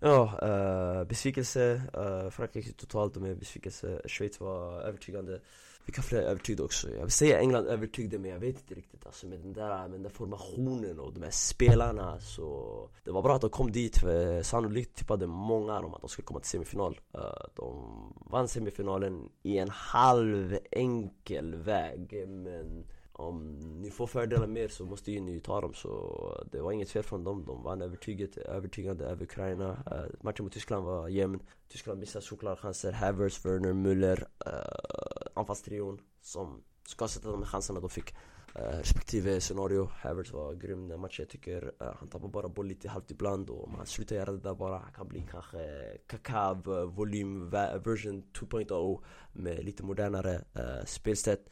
ja, 0.00 0.38
eh, 0.42 1.04
besvikelse, 1.04 1.82
Frankrike 2.30 2.72
totalt 2.72 3.16
med 3.16 3.38
besvikelse. 3.38 4.02
Schweiz 4.06 4.40
var 4.40 4.80
övertygande. 4.80 5.40
Vi 5.86 5.92
kan 5.92 6.04
flera 6.04 6.22
övertygade 6.22 6.62
också? 6.62 6.90
Jag 6.90 7.02
vill 7.02 7.10
säga 7.10 7.40
England 7.40 7.66
övertygade 7.66 8.18
men 8.18 8.30
jag 8.30 8.38
vet 8.38 8.56
inte 8.56 8.74
riktigt 8.74 9.06
alltså 9.06 9.26
med 9.26 9.40
den 9.40 9.52
där, 9.52 9.68
med 9.68 9.90
den 9.90 10.02
där 10.02 10.10
formationen 10.10 11.00
och 11.00 11.12
de 11.14 11.22
här 11.22 11.30
spelarna 11.30 12.20
så 12.20 12.88
Det 13.04 13.10
var 13.10 13.22
bra 13.22 13.34
att 13.34 13.40
de 13.40 13.50
kom 13.50 13.72
dit 13.72 13.96
för 13.96 14.42
sannolikt 14.42 14.96
tippade 14.96 15.26
många 15.26 15.78
om 15.78 15.94
att 15.94 16.00
de 16.00 16.10
skulle 16.10 16.26
komma 16.26 16.40
till 16.40 16.50
semifinal 16.50 17.00
eh, 17.14 17.20
De 17.54 18.12
vann 18.30 18.48
semifinalen 18.48 19.28
i 19.42 19.58
en 19.58 19.70
halv 19.70 20.58
enkel 20.70 21.54
väg 21.54 22.28
men 22.28 22.84
om 23.16 23.58
ni 23.80 23.90
får 23.90 24.06
fördelar 24.06 24.46
mer 24.46 24.68
så 24.68 24.84
måste 24.84 25.12
ju 25.12 25.20
ni 25.20 25.40
ta 25.40 25.60
dem 25.60 25.74
så 25.74 26.44
det 26.52 26.60
var 26.60 26.72
inget 26.72 26.90
fel 26.90 27.02
från 27.02 27.24
dem. 27.24 27.44
De 27.46 27.62
vann 27.62 27.82
övertyget, 27.82 28.36
övertygande 28.36 29.04
över 29.04 29.24
Ukraina. 29.24 29.70
Uh, 29.70 30.06
Matchen 30.20 30.44
mot 30.44 30.52
Tyskland 30.52 30.84
var 30.84 31.08
jämn. 31.08 31.42
Tyskland 31.68 32.00
missade 32.00 32.24
såklart 32.24 32.58
chanser 32.58 32.92
Havertz, 32.92 33.46
Werner, 33.46 33.72
Müller 33.72 34.20
uh, 34.46 35.26
Anfallstrion 35.34 36.00
som 36.20 36.62
ska 36.86 37.08
sätta 37.08 37.30
de 37.30 37.44
chanserna 37.44 37.80
de 37.80 37.90
fick. 37.90 38.14
Uh, 38.58 38.78
Respektive 38.78 39.40
scenario 39.40 39.88
Havertz 39.92 40.32
var 40.32 40.54
grym 40.54 40.88
den 40.88 41.00
matchen. 41.00 41.22
Jag 41.22 41.28
tycker 41.28 41.64
uh, 41.64 41.94
Han 41.98 42.08
tappar 42.08 42.28
bara 42.28 42.48
boll 42.48 42.66
lite 42.66 42.88
halvt 42.88 43.10
ibland 43.10 43.50
och 43.50 43.64
om 43.64 43.74
han 43.74 43.86
slutar 43.86 44.16
göra 44.16 44.32
det 44.32 44.38
där 44.38 44.54
bara 44.54 44.78
Han 44.78 44.92
kan 44.92 45.08
bli 45.08 45.26
kanske 45.30 45.58
Kakav 46.06 46.64
volym 46.94 47.50
version 47.50 48.22
2.0 48.32 49.00
Med 49.32 49.64
lite 49.64 49.82
modernare 49.82 50.34
uh, 50.34 50.84
spelsätt 50.84 51.50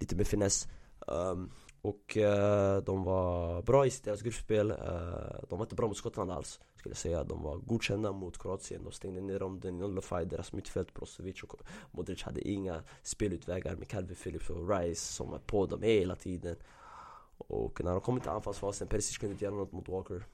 Lite 0.00 0.16
mer 0.16 0.24
finess. 0.24 0.68
Um, 1.06 1.50
och 1.82 2.16
uh, 2.16 2.76
de 2.84 3.04
var 3.04 3.62
bra 3.62 3.86
i 3.86 3.90
deras 4.04 4.22
gruppspel, 4.22 4.70
uh, 4.70 4.76
de 5.48 5.58
var 5.58 5.62
inte 5.62 5.74
bra 5.74 5.88
mot 5.88 5.96
Skottland 5.96 6.30
alls 6.30 6.60
skulle 6.80 6.90
jag 6.90 6.98
säga. 6.98 7.24
De 7.24 7.42
var 7.42 7.56
godkända 7.56 8.12
mot 8.12 8.38
Kroatien, 8.38 8.84
de 8.84 8.92
stängde 8.92 9.20
ner 9.20 9.38
dem, 9.38 9.60
den 9.60 9.78
nullified. 9.78 10.28
Deras 10.28 10.52
mittfält 10.52 10.94
Brozovic 10.94 11.42
och 11.42 11.54
Modric 11.90 12.22
hade 12.22 12.48
inga 12.48 12.82
spelutvägar. 13.02 13.76
Med 13.76 13.88
Calvin 13.88 14.16
Phillips 14.16 14.50
och 14.50 14.70
Rice 14.70 15.12
som 15.12 15.32
är 15.34 15.38
på 15.38 15.66
dem 15.66 15.82
hela 15.82 16.16
tiden. 16.16 16.56
Och 17.38 17.84
när 17.84 17.90
de 17.90 18.00
kom 18.00 18.20
till 18.20 18.30
anfallsfasen, 18.30 18.88
Perisic 18.88 19.18
kunde 19.18 19.32
inte 19.32 19.44
göra 19.44 19.54
något 19.54 19.72
mot 19.72 19.88
Walker. 19.88 20.24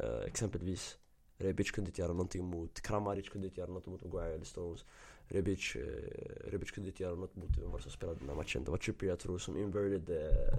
Uh, 0.00 0.24
Exempelvis 0.26 0.98
Rebic 1.38 1.70
kunde 1.70 1.88
inte 1.88 2.00
göra 2.00 2.12
någonting 2.12 2.44
mot 2.44 2.80
Kramaric 2.80 3.28
kunde 3.28 3.46
inte 3.46 3.60
göra 3.60 3.70
något 3.70 3.86
mot 3.86 4.04
Maguire 4.04 4.34
eller 4.34 4.44
Stones. 4.44 4.84
Rebic, 5.28 5.76
Rebic 6.44 6.70
kunde 6.70 6.90
inte 6.90 7.02
göra 7.02 7.14
något 7.14 7.36
mot 7.36 7.58
vem 7.58 7.70
var 7.70 7.78
som 7.78 7.90
spelade 7.90 8.18
den 8.18 8.28
här 8.28 8.36
matchen 8.36 8.64
Det 8.64 8.70
var 8.70 8.78
Trippier 8.78 9.10
jag 9.10 9.18
tror 9.18 9.38
som 9.38 9.56
inverted 9.56 10.10
uh, 10.10 10.58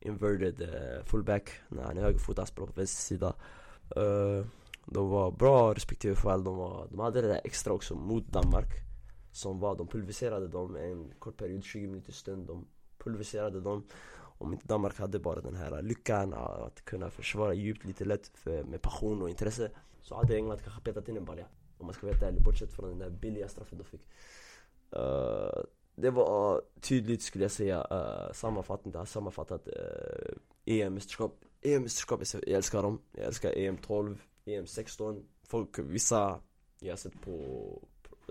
Inverted 0.00 0.62
uh, 0.62 1.04
fullback 1.04 1.50
när 1.68 1.82
han 1.82 1.98
är 1.98 2.02
högerfotad, 2.02 2.46
spelar 2.46 2.66
på 2.66 2.72
vänster 2.72 3.02
sida. 3.02 3.34
Uh, 3.96 4.46
De 4.86 5.08
var 5.08 5.30
bra 5.30 5.74
respektive 5.74 6.14
fall, 6.14 6.44
de, 6.44 6.56
var, 6.56 6.88
de 6.90 6.98
hade 7.00 7.20
det 7.20 7.28
där 7.28 7.40
extra 7.44 7.72
också 7.72 7.94
mot 7.94 8.28
Danmark 8.28 8.68
Som 9.32 9.60
var, 9.60 9.76
de 9.76 9.86
pulveriserade 9.86 10.48
dem 10.48 10.76
en 10.76 11.12
kort 11.18 11.36
period, 11.36 11.64
20 11.64 11.86
minuter 11.86 12.12
stund 12.12 12.46
De 12.46 12.66
pulveriserade 12.98 13.60
dem 13.60 13.84
Om 14.38 14.52
inte 14.52 14.66
Danmark 14.66 14.98
hade 14.98 15.18
bara 15.18 15.40
den 15.40 15.56
här 15.56 15.82
lyckan 15.82 16.34
att 16.34 16.84
kunna 16.84 17.10
försvara 17.10 17.54
djupt 17.54 17.84
lite 17.84 18.04
lätt 18.04 18.30
för, 18.34 18.64
med 18.64 18.82
passion 18.82 19.22
och 19.22 19.30
intresse. 19.30 19.70
Så 20.00 20.16
hade 20.16 20.36
England 20.36 20.58
kanske 20.58 20.80
petat 20.80 21.08
in 21.08 21.16
en 21.16 21.24
balja. 21.24 21.46
Om 21.82 21.86
man 21.86 21.94
ska 21.94 22.06
vara 22.06 22.14
helt 22.14 22.22
ärlig, 22.22 22.42
bortsett 22.42 22.72
från 22.72 22.88
den 22.88 22.98
där 22.98 23.10
billiga 23.10 23.48
straffen 23.48 23.78
de 23.78 23.84
fick. 23.84 24.00
Uh, 24.96 25.64
Det 25.94 26.10
var 26.10 26.62
tydligt 26.80 27.22
skulle 27.22 27.44
jag 27.44 27.50
säga, 27.50 27.86
uh, 27.92 28.32
sammanfattning, 28.32 28.94
har 28.94 29.04
sammanfattat 29.04 29.68
uh, 29.68 30.34
EM-mästerskap. 30.64 31.44
EM-mästerskap, 31.62 32.20
jag 32.32 32.48
älskar 32.48 32.82
dem, 32.82 32.98
jag 33.12 33.24
älskar 33.24 33.52
EM 33.58 33.76
12, 33.76 34.22
EM 34.44 34.66
16 34.66 35.26
Folk, 35.44 35.78
vissa 35.78 36.40
jag 36.80 36.92
har 36.92 36.96
sett 36.96 37.20
på 37.22 37.82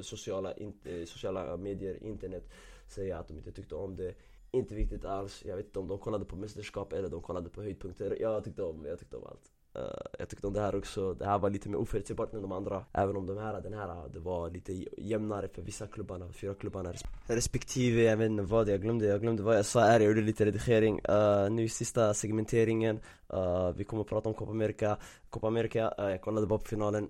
sociala, 0.02 0.54
in, 0.54 0.74
sociala 1.06 1.58
medier, 1.58 2.04
internet 2.04 2.44
Säga 2.92 3.18
att 3.18 3.28
de 3.28 3.38
inte 3.38 3.52
tyckte 3.52 3.76
om 3.76 3.96
det. 3.96 4.14
Inte 4.52 4.76
viktigt 4.76 5.06
alls, 5.06 5.44
jag 5.46 5.58
vet 5.58 5.66
inte 5.66 5.80
om 5.80 5.88
de 5.88 5.98
kollade 6.00 6.26
på 6.26 6.36
mästerskap 6.36 6.94
eller 6.94 7.10
de 7.10 7.22
kollade 7.22 7.50
på 7.50 7.62
höjdpunkter. 7.62 8.18
Jag 8.22 8.44
tyckte 8.44 8.64
om, 8.64 8.86
jag 8.86 9.00
tyckte 9.00 9.18
om 9.18 9.24
allt. 9.24 9.52
Uh, 9.76 9.84
jag 10.20 10.30
tyckte 10.30 10.48
om 10.48 10.54
det 10.54 10.62
här 10.62 10.76
också, 10.76 11.14
det 11.14 11.26
här 11.26 11.40
var 11.40 11.50
lite 11.50 11.70
mer 11.70 11.78
oförutsägbart 11.78 12.34
än 12.34 12.42
de 12.42 12.52
andra. 12.52 12.86
Även 12.94 13.18
om 13.18 13.26
de 13.26 13.38
här, 13.38 13.62
den 13.62 13.74
här, 13.74 14.10
det 14.14 14.20
var 14.20 14.50
lite 14.50 14.86
jämnare 14.98 15.48
för 15.48 15.62
vissa 15.62 15.88
klubbarna, 15.88 16.32
fyra 16.32 16.54
klubbarna 16.54 16.94
Respektive, 17.28 18.02
jag 18.02 18.18
vet 18.18 18.30
inte 18.30 18.44
vad, 18.44 18.70
jag 18.70 18.82
glömde, 18.82 19.06
jag 19.06 19.22
glömde 19.22 19.44
vad 19.44 19.58
jag 19.58 19.66
sa. 19.66 19.80
Här, 19.80 20.00
jag 20.00 20.08
gjorde 20.08 20.22
lite 20.22 20.46
redigering. 20.46 21.02
Uh, 21.10 21.50
Nu 21.50 21.68
sista 21.70 22.14
segmenteringen, 22.14 23.00
uh, 23.34 23.72
vi 23.76 23.84
kommer 23.84 24.02
att 24.02 24.10
prata 24.10 24.30
om 24.30 24.36
Copa 24.36 24.52
America. 24.52 24.98
Copa 25.30 25.48
America, 25.48 25.94
jag 25.98 26.22
kollade 26.22 26.48
bara 26.48 26.60
på 26.60 26.66
finalen, 26.66 27.10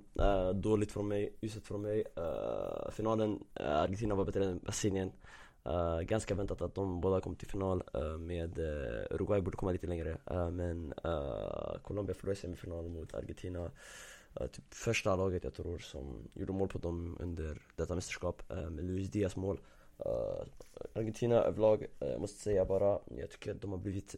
dåligt 0.53 0.91
från 0.91 1.07
mig, 1.07 1.37
uselt 1.41 1.65
från 1.67 1.81
mig. 1.81 2.03
Finalen, 2.91 3.39
Argentina 3.53 4.15
var 4.15 4.25
bättre 4.25 4.45
än 4.45 4.59
Brasilien. 4.59 5.11
Uh, 5.67 6.01
ganska 6.01 6.35
väntat 6.35 6.61
att 6.61 6.75
de 6.75 7.01
båda 7.01 7.21
kom 7.21 7.35
till 7.35 7.47
final 7.47 7.83
uh, 7.95 8.17
med 8.17 8.59
uh, 8.59 9.15
Uruguay 9.15 9.41
borde 9.41 9.57
komma 9.57 9.71
lite 9.71 9.87
längre 9.87 10.17
men 10.51 10.93
Colombia 11.83 12.15
förlorade 12.15 12.39
semifinalen 12.39 12.93
mot 12.93 13.13
Argentina. 13.13 13.71
Typ 14.51 14.73
första 14.73 15.15
laget 15.15 15.43
jag 15.43 15.53
tror 15.53 15.77
som 15.77 16.29
gjorde 16.33 16.53
mål 16.53 16.67
på 16.67 16.77
dem 16.77 17.17
under 17.19 17.61
detta 17.75 17.95
mästerskap 17.95 18.43
med 18.49 18.85
Luis 18.85 19.09
Diaz 19.11 19.35
mål. 19.35 19.59
Argentina 20.93 21.35
överlag, 21.35 21.87
jag 21.99 22.21
måste 22.21 22.39
säga 22.39 22.65
bara, 22.65 22.99
jag 23.17 23.29
tycker 23.29 23.51
att 23.51 23.61
de 23.61 23.71
har 23.71 23.77
blivit 23.77 24.15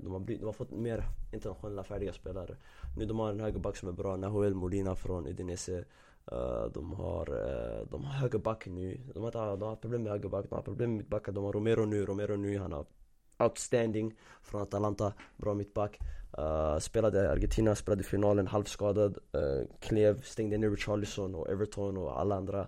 de 0.00 0.12
har, 0.12 0.18
blivit, 0.18 0.40
de 0.40 0.46
har 0.46 0.52
fått 0.52 0.70
mer 0.70 1.04
internationella 1.32 1.84
färdiga 1.84 2.12
spelare. 2.12 2.56
Nu 2.96 3.04
de 3.04 3.18
har 3.18 3.30
en 3.30 3.40
högerback 3.40 3.76
som 3.76 3.88
är 3.88 3.92
bra, 3.92 4.16
Nahuel 4.16 4.54
Molina 4.54 4.94
från 4.94 5.26
Udinese. 5.26 5.84
Uh, 6.32 6.72
de 6.72 6.92
har, 6.92 7.30
uh, 7.30 7.86
de 7.90 8.04
har 8.04 8.12
högerback 8.12 8.66
nu, 8.66 9.00
de 9.14 9.22
har, 9.22 9.56
de 9.56 9.62
har 9.62 9.76
problem 9.76 10.02
med 10.02 10.12
högerback, 10.12 10.48
de 10.48 10.54
har 10.54 10.62
problem 10.62 10.90
med 10.90 10.98
mittbackar, 10.98 11.32
de 11.32 11.44
har 11.44 11.52
Romero 11.52 11.84
nu, 11.84 12.06
Romero 12.06 12.36
nu, 12.36 12.58
han 12.58 12.72
har 12.72 12.86
outstanding 13.38 14.14
från 14.42 14.62
Atalanta, 14.62 15.12
bra 15.36 15.54
mittback. 15.54 15.98
Uh, 16.38 16.78
Spelade 16.78 17.30
Argentina, 17.30 17.74
spelade 17.74 18.02
finalen 18.02 18.46
halvskadad, 18.46 19.18
uh, 19.36 19.66
klev, 19.80 20.22
stängde 20.22 20.58
ner 20.58 20.70
Richarlison 20.70 21.34
och 21.34 21.50
Everton 21.50 21.96
och 21.96 22.20
alla 22.20 22.34
andra. 22.36 22.66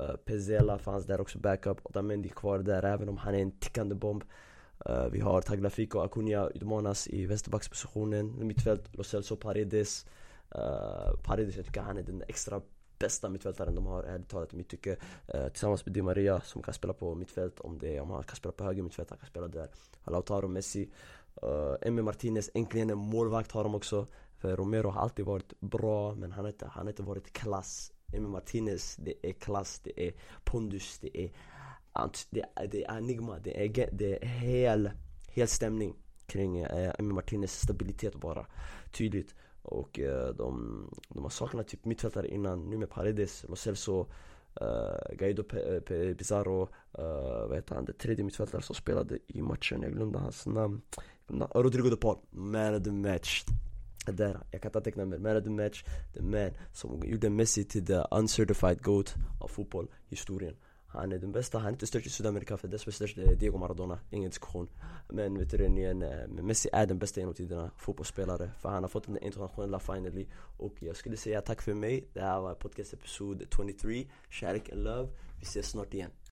Uh, 0.00 0.16
Pezella 0.16 0.78
fanns 0.78 1.06
där 1.06 1.20
också 1.20 1.38
backup, 1.38 1.78
Otamendi 1.82 2.28
kvar 2.28 2.58
där 2.58 2.82
även 2.82 3.08
om 3.08 3.16
han 3.16 3.34
är 3.34 3.38
en 3.42 3.58
tickande 3.58 3.94
bomb. 3.94 4.24
Uh, 4.88 5.06
Vi 5.12 5.20
har 5.20 5.40
Tagliafico 5.40 5.98
och 5.98 6.04
Acuna 6.04 6.48
utmanas 6.54 7.08
i 7.08 7.26
vänsterbackspositionen, 7.26 8.46
mittfält, 8.46 8.96
Lo 8.96 9.04
Celso 9.04 9.36
Paredes. 9.36 10.06
Uh, 10.56 11.16
Paredes 11.22 11.56
jag 11.56 11.66
tycker 11.66 11.80
han 11.80 11.98
är 11.98 12.02
den 12.02 12.22
extra 12.28 12.60
bästa 12.98 13.28
mittfältaren 13.28 13.74
de 13.74 13.86
har 13.86 14.02
ärligt 14.02 14.28
talat 14.28 14.54
i 14.54 14.56
mitt 14.56 14.68
tycke 14.68 14.96
Tillsammans 15.52 15.86
med 15.86 15.94
Di 15.94 16.02
Maria 16.02 16.40
som 16.40 16.62
kan 16.62 16.74
spela 16.74 16.92
på 16.92 17.14
mittfält 17.14 17.60
om, 17.60 17.78
det, 17.78 18.00
om 18.00 18.10
han 18.10 18.24
kan 18.24 18.36
spela 18.36 18.52
på 18.52 18.64
höger 18.64 18.82
mittfält, 18.82 19.10
han 19.10 19.18
kan 19.18 19.28
spela 19.28 19.48
där. 19.48 19.68
Lautaro, 20.04 20.48
Messi 20.48 20.90
uh, 21.86 21.90
Martinez, 21.90 22.50
äntligen 22.54 22.90
en 22.90 22.98
målvakt 22.98 23.52
har 23.52 23.64
de 23.64 23.74
också. 23.74 24.06
För 24.36 24.56
Romero 24.56 24.88
har 24.88 25.02
alltid 25.02 25.24
varit 25.24 25.60
bra 25.60 26.14
men 26.14 26.32
han 26.32 26.44
har 26.44 26.52
inte, 26.52 26.66
han 26.66 26.86
har 26.86 26.92
inte 26.92 27.02
varit 27.02 27.32
klass. 27.32 27.92
Emi 28.12 28.28
Martinez, 28.28 28.96
det 28.96 29.26
är 29.26 29.32
klass, 29.32 29.80
det 29.84 30.08
är 30.08 30.12
pondus, 30.44 30.98
det 30.98 31.20
är 31.20 31.30
det 32.30 32.44
är, 32.54 32.66
det 32.66 32.84
är 32.84 32.96
enigma, 32.96 33.38
det 33.38 33.64
är, 33.64 33.88
det 33.92 34.24
är 34.24 34.26
hel, 34.26 34.90
hel 35.28 35.48
stämning 35.48 35.96
kring 36.26 36.58
eh, 36.58 37.02
Martinez 37.02 37.60
stabilitet 37.60 38.14
bara. 38.14 38.46
Tydligt 38.92 39.34
och 39.64 39.98
eh, 39.98 40.28
de, 40.28 40.90
de 41.08 41.22
har 41.22 41.30
saknat 41.30 41.68
typ 41.68 41.84
mittfältare 41.84 42.28
innan, 42.28 42.70
nu 42.70 42.76
med 42.78 42.90
Paredes, 42.90 43.44
Lo 43.48 43.56
Celso 43.56 44.06
uh, 44.62 45.16
Guido 45.16 45.42
P 45.42 45.80
P 45.80 46.14
Pizarro, 46.14 46.62
uh, 46.98 47.48
vad 47.48 47.54
heter 47.54 47.74
han, 47.74 47.84
det 47.84 47.92
tredje 47.92 48.24
mittfältare 48.24 48.62
som 48.62 48.74
spelade 48.74 49.18
i 49.26 49.42
matchen, 49.42 49.82
jag 49.82 49.92
glömde 49.92 50.18
hans 50.18 50.46
namn. 50.46 50.82
Rodrigo 51.54 51.90
de 51.90 51.96
Paul, 51.96 52.18
man 52.30 52.74
of 52.74 52.82
the 52.82 52.90
match. 52.90 53.44
Där, 54.06 54.40
jag 54.50 54.62
kan 54.62 54.68
inte 54.68 54.80
teckna 54.80 55.04
mer, 55.04 55.18
man 55.18 55.36
of 55.36 55.44
the 55.44 55.50
match, 55.50 55.84
the 56.14 56.22
man 56.22 56.50
som 56.72 57.02
gjorde 57.04 57.30
Messi 57.30 57.64
till 57.64 57.86
the 57.86 58.04
uncertified 58.10 58.82
GOAT 58.82 59.14
av 59.40 59.48
fotboll, 59.48 59.88
historien 60.06 60.56
han 60.94 61.12
är 61.12 61.18
den 61.18 61.32
bästa, 61.32 61.58
han 61.58 61.66
är 61.66 61.72
inte 61.72 61.86
störst 61.86 62.06
i 62.06 62.10
Sydamerika 62.10 62.56
för 62.56 62.68
dess 62.68 62.94
störst 62.94 63.18
är 63.18 63.34
Diego 63.34 63.58
Maradona, 63.58 63.98
ingen 64.10 64.30
diskussion 64.30 64.68
Men 65.08 65.38
vet 65.38 65.50
du 65.50 65.66
igen, 65.66 66.02
eh, 66.02 66.28
Messi 66.28 66.68
är 66.72 66.86
den 66.86 66.98
bästa 66.98 67.20
genom 67.20 67.34
tiderna, 67.34 67.70
fotbollsspelare 67.76 68.50
För 68.60 68.68
han 68.68 68.82
har 68.82 68.88
fått 68.88 69.06
den 69.06 69.18
internationella 69.18 69.78
finally. 69.78 70.26
Och 70.58 70.72
jag 70.78 70.96
skulle 70.96 71.16
säga 71.16 71.40
tack 71.40 71.62
för 71.62 71.74
mig, 71.74 72.08
det 72.12 72.20
här 72.20 72.40
var 72.40 72.54
podcast 72.54 72.92
episod 72.92 73.42
23 73.56 74.06
Kärlek 74.30 74.72
and 74.72 74.84
love, 74.84 75.08
vi 75.38 75.42
ses 75.42 75.70
snart 75.70 75.94
igen. 75.94 76.10